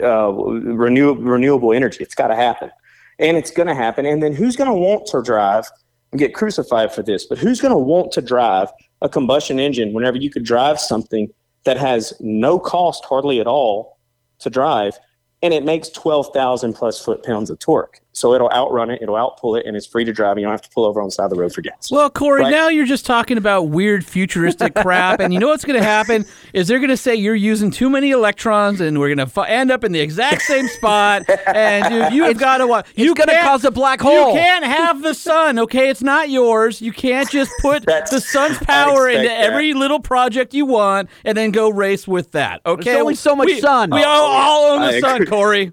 [0.03, 2.03] uh, renew, renewable energy.
[2.03, 2.71] It's got to happen.
[3.19, 4.05] And it's going to happen.
[4.07, 5.67] And then who's going to want to drive
[6.13, 7.25] and get crucified for this?
[7.25, 8.69] But who's going to want to drive
[9.03, 11.29] a combustion engine whenever you could drive something
[11.65, 13.99] that has no cost hardly at all
[14.39, 14.99] to drive
[15.43, 18.01] and it makes 12,000 plus foot pounds of torque.
[18.17, 20.39] So it'll outrun it, it'll outpull it, and it's free to drive.
[20.39, 21.91] You don't have to pull over on the side of the road for gas.
[21.91, 22.51] Well, Corey, Right.
[22.51, 26.25] now you're just talking about weird futuristic crap, and you know what's going to happen
[26.55, 29.47] is they're going to say you're using too many electrons, and we're going to f-
[29.47, 31.25] end up in the exact same spot.
[31.47, 32.87] And dude, you've got to what?
[32.97, 34.33] You gonna cause a black hole.
[34.33, 35.91] You can't have the sun, okay?
[35.91, 36.81] It's not yours.
[36.81, 39.41] You can't just put the sun's power into that.
[39.45, 42.61] every little project you want and then go race with that.
[42.65, 43.91] Okay, There's only so much we, sun.
[43.91, 45.27] We oh, all, all own the I sun, agree.
[45.27, 45.73] Corey.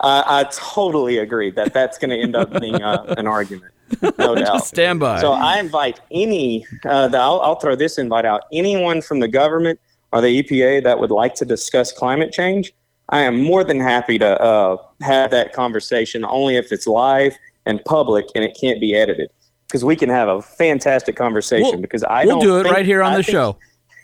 [0.00, 3.72] I, I totally agree that that's going to end up being uh, an argument.
[4.02, 4.46] No doubt.
[4.54, 5.20] Just stand by.
[5.20, 8.42] So I invite any, uh, the, I'll, I'll throw this invite out.
[8.52, 9.78] Anyone from the government
[10.12, 12.72] or the EPA that would like to discuss climate change,
[13.10, 17.36] I am more than happy to uh, have that conversation only if it's live
[17.66, 19.30] and public and it can't be edited.
[19.66, 21.72] Because we can have a fantastic conversation.
[21.72, 23.56] We'll- because I we'll don't do it think- right here on I the think- show.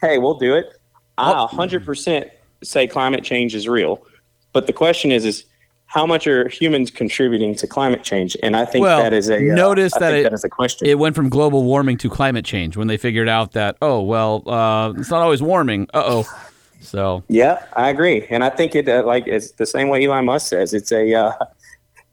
[0.02, 0.66] Hey, we'll do it.
[1.16, 2.28] I 100%
[2.62, 4.04] say climate change is real.
[4.52, 5.44] But the question is, is
[5.86, 8.36] how much are humans contributing to climate change?
[8.42, 10.48] And I think well, that is a uh, notice I that it, that is a
[10.48, 10.86] question.
[10.86, 14.48] It went from global warming to climate change when they figured out that oh well,
[14.48, 15.88] uh, it's not always warming.
[15.94, 16.38] Uh oh.
[16.80, 20.26] So Yeah, I agree, and I think it uh, like it's the same way Elon
[20.26, 20.74] Musk says.
[20.74, 21.32] It's a uh,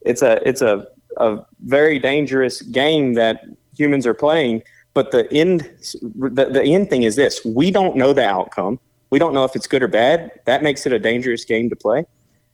[0.01, 0.87] it's a it's a
[1.17, 3.45] a very dangerous game that
[3.75, 4.63] humans are playing
[4.93, 5.69] but the end
[6.01, 8.79] the, the end thing is this: we don't know the outcome.
[9.09, 10.31] We don't know if it's good or bad.
[10.45, 12.05] That makes it a dangerous game to play.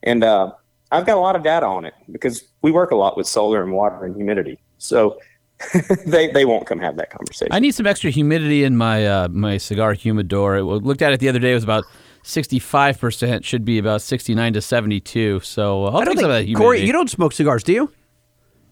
[0.03, 0.51] And uh,
[0.91, 3.63] I've got a lot of data on it because we work a lot with solar
[3.63, 4.59] and water and humidity.
[4.77, 5.19] So
[6.05, 7.51] they they won't come have that conversation.
[7.51, 10.57] I need some extra humidity in my uh, my cigar humidor.
[10.57, 11.51] I looked at it the other day.
[11.51, 11.83] It was about
[12.23, 13.45] sixty five percent.
[13.45, 15.39] Should be about sixty nine to seventy two.
[15.41, 16.65] So uh, I'll I don't take some of that think, humidity.
[16.65, 17.91] Corey, you don't smoke cigars, do you?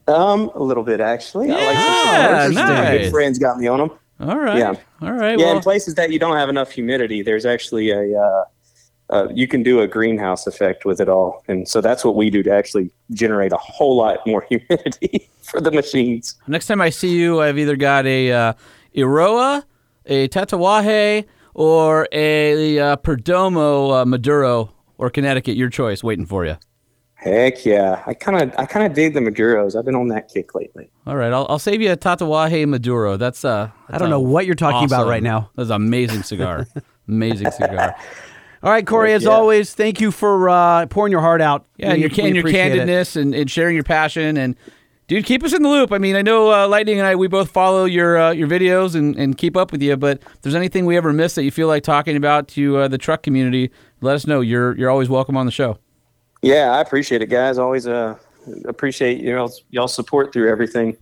[0.07, 1.51] Um, a little bit actually.
[1.51, 2.55] I like some cigars.
[2.55, 3.01] nice.
[3.01, 3.91] Good friends got me on them.
[4.19, 4.57] All right.
[4.57, 4.73] Yeah.
[5.01, 5.37] All right.
[5.37, 8.43] Yeah, well, in places that you don't have enough humidity, there's actually a uh,
[9.09, 12.29] uh, you can do a greenhouse effect with it all, and so that's what we
[12.29, 16.35] do to actually generate a whole lot more humidity for the machines.
[16.47, 18.53] next time I see you, I've either got a uh,
[18.95, 19.63] Iroa,
[20.05, 25.55] a Tatuaje, or a uh, Perdomo uh, Maduro or Connecticut.
[25.55, 26.57] Your choice, waiting for you.
[27.15, 29.75] Heck yeah, I kind of I kind of dig the Maduros.
[29.75, 30.91] I've been on that kick lately.
[31.07, 33.17] All right, I'll, I'll save you a Tatuaje Maduro.
[33.17, 35.49] That's uh, I don't know what you're talking about right now.
[35.55, 36.67] That's an amazing cigar.
[37.07, 37.95] amazing cigar.
[38.63, 39.29] All right, Corey, as Yeah.
[39.29, 41.65] always, thank you for uh, pouring your heart out.
[41.77, 44.55] Yeah, and your, can- we your candidness and, and sharing your passion and
[45.07, 45.91] dude, keep us in the loop.
[45.91, 48.95] I mean, I know uh, Lightning and I we both follow your uh, your videos
[48.95, 49.95] and, and keep up with you.
[49.95, 52.87] But if there's anything we ever miss that you feel like talking about to uh,
[52.87, 53.71] the truck community,
[54.01, 54.41] let us know.
[54.41, 55.77] You're you're always welcome on the show.
[56.41, 57.57] Yeah, I appreciate it, guys.
[57.57, 58.15] Always uh
[58.65, 60.97] appreciate you know y'all support through everything.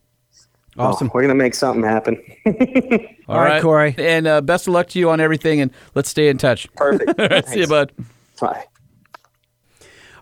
[0.77, 1.07] Awesome.
[1.07, 2.21] Oh, we're gonna make something happen.
[3.27, 5.61] All right, Corey, and uh, best of luck to you on everything.
[5.61, 6.71] And let's stay in touch.
[6.75, 7.19] Perfect.
[7.19, 7.91] All right, see you, bud.
[8.39, 8.65] Bye.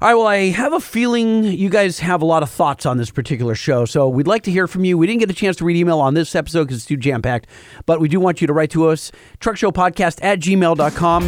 [0.02, 2.98] All right, well, I have a feeling you guys have a lot of thoughts on
[2.98, 4.98] this particular show, so we'd like to hear from you.
[4.98, 7.22] We didn't get a chance to read email on this episode because it's too jam
[7.22, 7.48] packed,
[7.86, 11.24] but we do want you to write to us truckshowpodcast at gmail.com.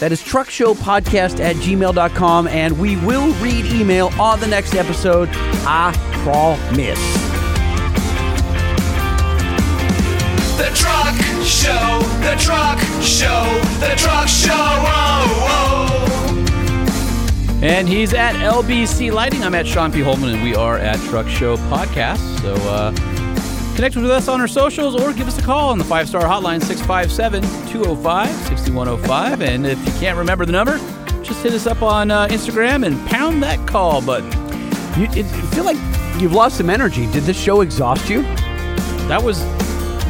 [0.00, 5.28] That is truckshowpodcast at gmail.com, and we will read email on the next episode.
[5.32, 5.92] I
[6.24, 7.25] promise.
[10.56, 11.14] The truck
[11.44, 13.44] show, the truck show,
[13.78, 14.54] the truck show.
[14.54, 17.58] Oh, oh.
[17.62, 19.42] And he's at LBC Lightning.
[19.42, 20.00] I'm at Sean P.
[20.00, 22.40] Holman, and we are at Truck Show Podcast.
[22.40, 22.90] So uh,
[23.74, 26.22] connect with us on our socials or give us a call on the five star
[26.22, 29.42] hotline 657 205 6105.
[29.42, 30.78] And if you can't remember the number,
[31.22, 34.32] just hit us up on uh, Instagram and pound that call button.
[34.98, 35.76] You it, I feel like
[36.18, 37.04] you've lost some energy.
[37.12, 38.22] Did this show exhaust you?
[39.08, 39.44] That was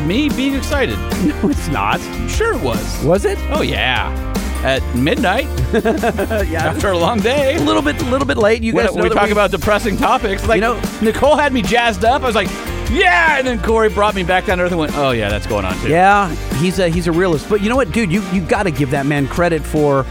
[0.01, 0.99] me being excited.
[1.27, 2.01] No, it's not.
[2.31, 3.03] Sure, it was.
[3.05, 3.39] Was it?
[3.51, 4.13] Oh, yeah.
[4.65, 5.45] At midnight,
[6.49, 6.67] yeah.
[6.71, 7.57] after a long day.
[7.57, 8.63] A little bit, a little bit late.
[8.63, 10.47] You when guys know we talk about depressing topics.
[10.47, 12.23] Like, You know- Nicole had me jazzed up.
[12.23, 12.49] I was like,
[12.91, 13.39] yeah.
[13.39, 15.65] And then Corey brought me back down to earth and went, oh, yeah, that's going
[15.65, 15.89] on too.
[15.89, 17.49] Yeah, he's a he's a realist.
[17.49, 18.11] But you know what, dude?
[18.13, 20.05] You you got to give that man credit for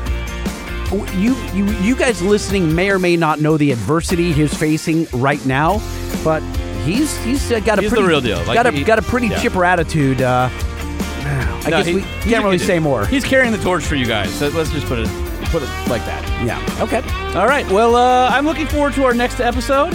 [1.16, 5.44] you you you guys listening may or may not know the adversity he's facing right
[5.46, 5.80] now,
[6.24, 6.42] but
[6.86, 8.38] he's he's uh, got a He's the pretty, real deal.
[8.44, 9.42] Like, got a he- got a pretty yeah.
[9.42, 10.22] chipper attitude.
[10.22, 13.06] Uh, I No, guess he- we can't really say more.
[13.06, 14.34] He's carrying the torch for you guys.
[14.34, 15.08] So let's just put it
[15.52, 16.24] put it like that.
[16.46, 16.84] Yeah.
[16.84, 17.02] Okay.
[17.38, 17.68] All right.
[17.70, 19.94] Well, uh, I'm looking forward to our next episode,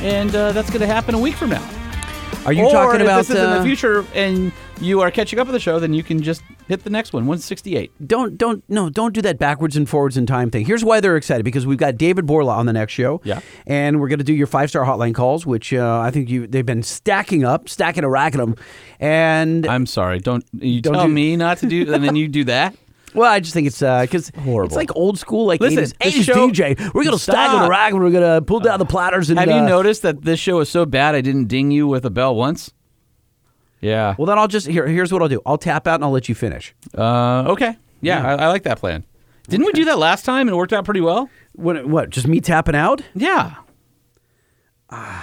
[0.00, 1.68] and uh, that's going to happen a week from now.
[2.44, 4.50] Are you or talking about this is in uh, the future and
[4.82, 5.78] you are catching up with the show?
[5.78, 7.92] Then you can just hit the next one, 168.
[8.06, 10.64] Don't don't no don't do that backwards and forwards in time thing.
[10.66, 13.20] Here's why they're excited because we've got David Borla on the next show.
[13.24, 13.40] Yeah.
[13.66, 16.46] and we're going to do your five star hotline calls, which uh, I think you
[16.46, 18.56] they've been stacking up, stacking a rack of them.
[19.00, 20.18] And I'm sorry.
[20.18, 22.76] Don't you Don't tell do- me not to do, and then you do that.
[23.14, 24.66] well, I just think it's because Horrible.
[24.68, 26.94] it's like old school, like Listen, 80s, this 80s show- DJ.
[26.94, 29.28] We're going to stack on the rack and we're going to pull down the platters.
[29.30, 31.86] And Have you uh, noticed that this show is so bad I didn't ding you
[31.86, 32.72] with a bell once?
[33.82, 34.14] Yeah.
[34.16, 34.86] Well, then I'll just here.
[34.86, 35.42] Here's what I'll do.
[35.44, 36.74] I'll tap out and I'll let you finish.
[36.96, 37.76] Uh, okay.
[38.00, 39.04] Yeah, I, I like that plan.
[39.48, 41.28] Didn't we do that last time and it worked out pretty well?
[41.52, 41.86] What?
[41.86, 42.10] What?
[42.10, 43.02] Just me tapping out?
[43.14, 43.56] Yeah.
[44.88, 45.22] I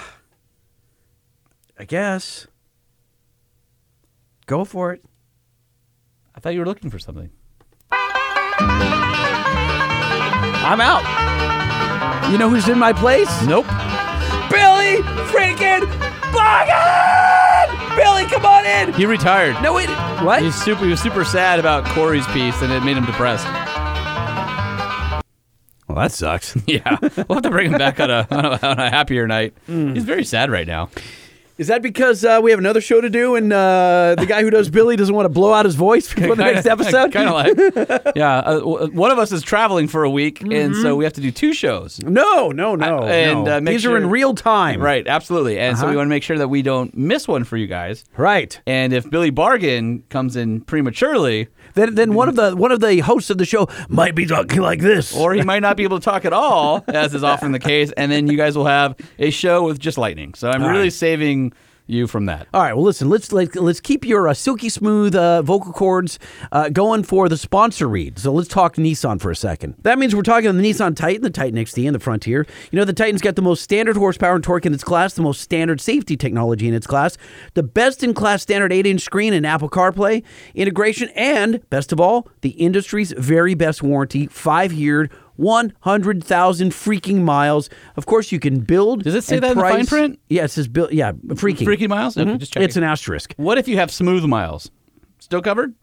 [1.86, 2.46] guess.
[4.46, 5.02] Go for it.
[6.34, 7.30] I thought you were looking for something.
[10.62, 12.30] I'm out.
[12.30, 13.30] You know who's in my place?
[13.46, 13.66] Nope.
[14.50, 15.86] Billy freaking
[16.32, 17.19] Bogan!
[18.20, 18.92] Billy, come on in.
[18.94, 19.62] He retired.
[19.62, 19.88] No, wait.
[20.24, 20.42] What?
[20.42, 20.84] He's super.
[20.84, 23.46] He was super sad about Corey's piece, and it made him depressed.
[25.88, 26.56] Well, that sucks.
[26.66, 29.54] Yeah, we'll have to bring him back on a on a, on a happier night.
[29.66, 29.94] Hmm.
[29.94, 30.88] He's very sad right now.
[31.60, 34.48] Is that because uh, we have another show to do and uh, the guy who
[34.48, 37.12] does Billy doesn't want to blow out his voice before the next episode?
[37.12, 38.16] kind of like.
[38.16, 41.12] Yeah, uh, w- one of us is traveling for a week, and so we have
[41.12, 42.00] to do two shows.
[42.02, 43.00] No, no, no.
[43.00, 43.56] Uh, and, no.
[43.58, 44.80] uh, make These are in real time.
[44.80, 45.58] Right, absolutely.
[45.58, 45.90] And so Uh-huh.
[45.90, 48.06] we want to make sure that we don't miss one for you guys.
[48.16, 48.58] Right.
[48.66, 52.98] And if Billy Bargain comes in prematurely, Then, then one of the one of the
[53.00, 55.14] hosts of the show might be talking like this.
[55.14, 57.92] or he might not be able to talk at all, as is often the case,
[57.98, 60.32] and then you guys will have a show with just lightning.
[60.34, 60.92] So I'm All really right.
[60.92, 61.49] saving,
[61.90, 62.46] you from that.
[62.54, 62.74] All right.
[62.74, 63.08] Well, listen.
[63.08, 66.18] Let's like, let's keep your uh, silky smooth uh, vocal cords
[66.52, 68.18] uh, going for the sponsor read.
[68.18, 69.74] So let's talk Nissan for a second.
[69.82, 72.46] That means we're talking the Nissan Titan, the Titan XT, and the Frontier.
[72.70, 75.22] You know, the Titan's got the most standard horsepower and torque in its class, the
[75.22, 77.16] most standard safety technology in its class,
[77.54, 80.22] the best in class standard 8-inch screen and Apple CarPlay
[80.54, 85.10] integration, and best of all, the industry's very best warranty, five-year.
[85.40, 87.68] 100,000 freaking miles.
[87.96, 89.04] Of course, you can build.
[89.04, 90.20] Does it say that in the fine print?
[90.28, 90.92] Yeah, it says build.
[90.92, 91.66] Yeah, freaking.
[91.66, 92.16] Freaking miles?
[92.16, 92.38] Okay, Mhm.
[92.38, 92.64] just checking.
[92.66, 93.34] It's an asterisk.
[93.36, 94.70] What if you have smooth miles?
[95.18, 95.74] Still covered?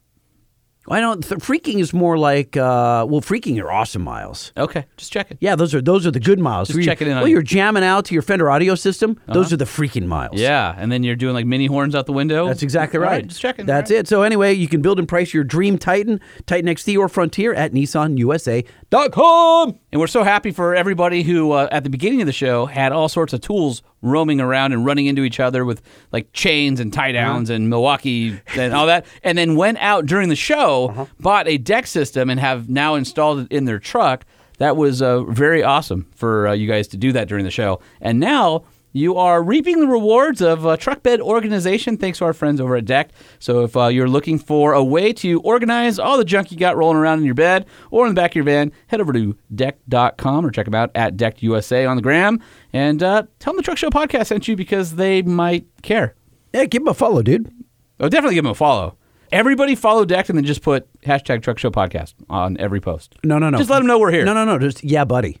[0.90, 1.22] I don't.
[1.22, 2.56] Th- freaking is more like.
[2.56, 4.52] Uh, well, freaking are awesome miles.
[4.56, 5.36] Okay, just checking.
[5.40, 6.68] Yeah, those are those are the good miles.
[6.68, 7.34] Just you- checking in Well, you.
[7.34, 9.18] you're jamming out to your Fender audio system.
[9.26, 9.54] Those Uh-huh.
[9.54, 10.40] are the freaking miles.
[10.40, 12.46] Yeah, and then you're doing like mini horns out the window.
[12.46, 13.66] That's exactly right just checking.
[13.66, 14.00] That's right.
[14.00, 14.08] it.
[14.08, 17.72] So anyway, you can build and price your dream Titan, Titan XT or Frontier at
[17.72, 19.78] NissanUSA.com.
[19.90, 22.92] And we're so happy for everybody who, uh, at the beginning of the show, had
[22.92, 25.80] all sorts of tools roaming around and running into each other with
[26.12, 30.28] like chains and tie downs and Milwaukee and all that, and then went out during
[30.28, 34.26] the show, bought a deck system, and have now installed it in their truck.
[34.58, 37.80] That was uh, very awesome for uh, you guys to do that during the show.
[38.00, 42.32] And now you are reaping the rewards of uh, truck bed organization thanks to our
[42.32, 43.12] friends over at Decked.
[43.38, 46.76] So if uh, you're looking for a way to organize all the junk you got
[46.76, 49.36] rolling around in your bed or in the back of your van, head over to
[49.54, 52.40] decked.com or check them out at Decked USA on the gram
[52.72, 56.14] and uh, tell them the Truck Show podcast sent you because they might care.
[56.52, 57.52] Yeah, give them a follow, dude.
[58.00, 58.96] Oh, definitely give them a follow.
[59.30, 63.16] Everybody follow Decked and then just put hashtag Truck Show podcast on every post.
[63.22, 63.58] No, no, no.
[63.58, 64.24] Just let them know we're here.
[64.24, 64.58] No, no, no.
[64.58, 65.38] Just yeah, buddy.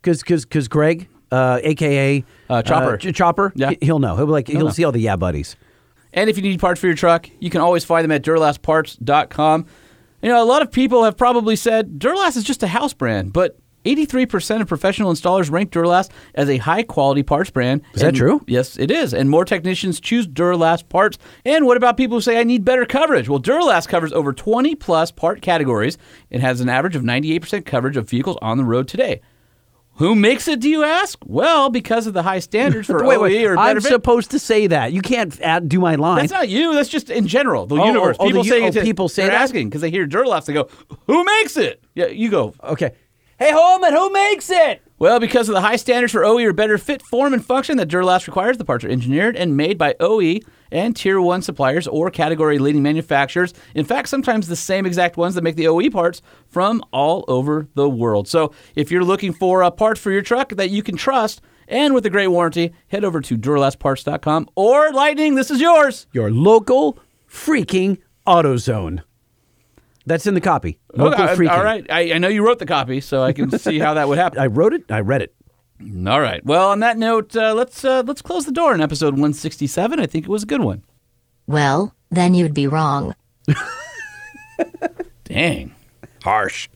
[0.00, 2.96] Because because because Greg, uh, aka Uh, Chopper.
[2.96, 3.52] Ch- Chopper.
[3.56, 3.70] Yeah.
[3.70, 4.16] he- he'll know.
[4.16, 4.70] He'll be like he'll, know.
[4.70, 5.56] see all the yeah buddies.
[6.12, 9.66] And if you need parts for your truck, you can always find them at duralastparts.com.
[10.22, 13.32] You know, a lot of people have probably said Duralast is just a house brand,
[13.32, 17.82] but 83% of professional installers rank Duralast as a high quality parts brand.
[17.94, 18.40] Is that true?
[18.48, 19.14] Yes, it is.
[19.14, 21.18] And more technicians choose Duralast parts.
[21.44, 23.28] And what about people who say I need better coverage?
[23.28, 25.98] Well, Duralast covers over 20 plus part categories
[26.32, 29.20] and has an average of 98% coverage of vehicles on the road today.
[29.98, 31.18] Who makes it, do you ask?
[31.24, 33.44] Well, because of the high standards for wait, OE wait.
[33.46, 34.92] or I'm supposed to say that.
[34.92, 36.18] You can't add, do my line.
[36.18, 36.74] That's not you.
[36.74, 38.16] That's just in general, the Oh, universe.
[38.20, 39.42] oh, oh, people the say oh, people say they're that?
[39.42, 40.44] asking because they hear Duralast.
[40.46, 40.68] They go,
[41.06, 42.54] "Who makes it?" Yeah, you go.
[42.62, 42.92] okay.
[43.38, 44.82] Hey, Holman, who makes it?
[44.98, 47.88] Well, because of the high standards for OE or better fit, form, and function that
[47.88, 50.40] Duralast requires, the parts are engineered and made by OE
[50.72, 53.52] and Tier 1 suppliers or category leading manufacturers.
[53.74, 57.68] In fact, sometimes the same exact ones that make the OE parts from all over
[57.74, 58.26] the world.
[58.26, 61.92] So if you're looking for a part for your truck that you can trust and
[61.92, 66.06] with a great warranty, head over to DuralastParts.com or Lightning, this is yours.
[66.12, 66.98] Your local
[67.28, 69.02] freaking AutoZone.
[70.06, 70.78] That's in the copy.
[70.94, 71.50] Local Okay, freaking.
[71.50, 71.84] all right.
[71.90, 74.38] I, I know you wrote the copy, so I can see how that would happen.
[74.40, 74.84] I wrote it.
[74.90, 75.34] I read it.
[76.08, 76.44] All right.
[76.46, 80.00] Well, on that note, uh, let's uh, let's close the door in episode 167.
[80.00, 80.84] I think it was a good one.
[81.46, 83.14] Well, then you'd be wrong.
[85.24, 85.74] Dang.
[86.22, 86.68] Harsh.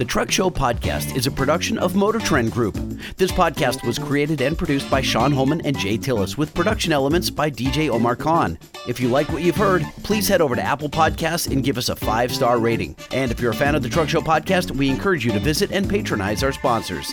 [0.00, 2.74] The Truck Show podcast is a production of Motor Trend Group.
[3.18, 7.28] This podcast was created and produced by Sean Holman and Jay Tillis with production elements
[7.28, 8.58] by DJ Omar Khan.
[8.88, 11.90] If you like what you've heard, please head over to Apple Podcasts and give us
[11.90, 12.96] a five star rating.
[13.12, 15.70] And if you're a fan of the Truck Show podcast, we encourage you to visit
[15.70, 17.12] and patronize our sponsors.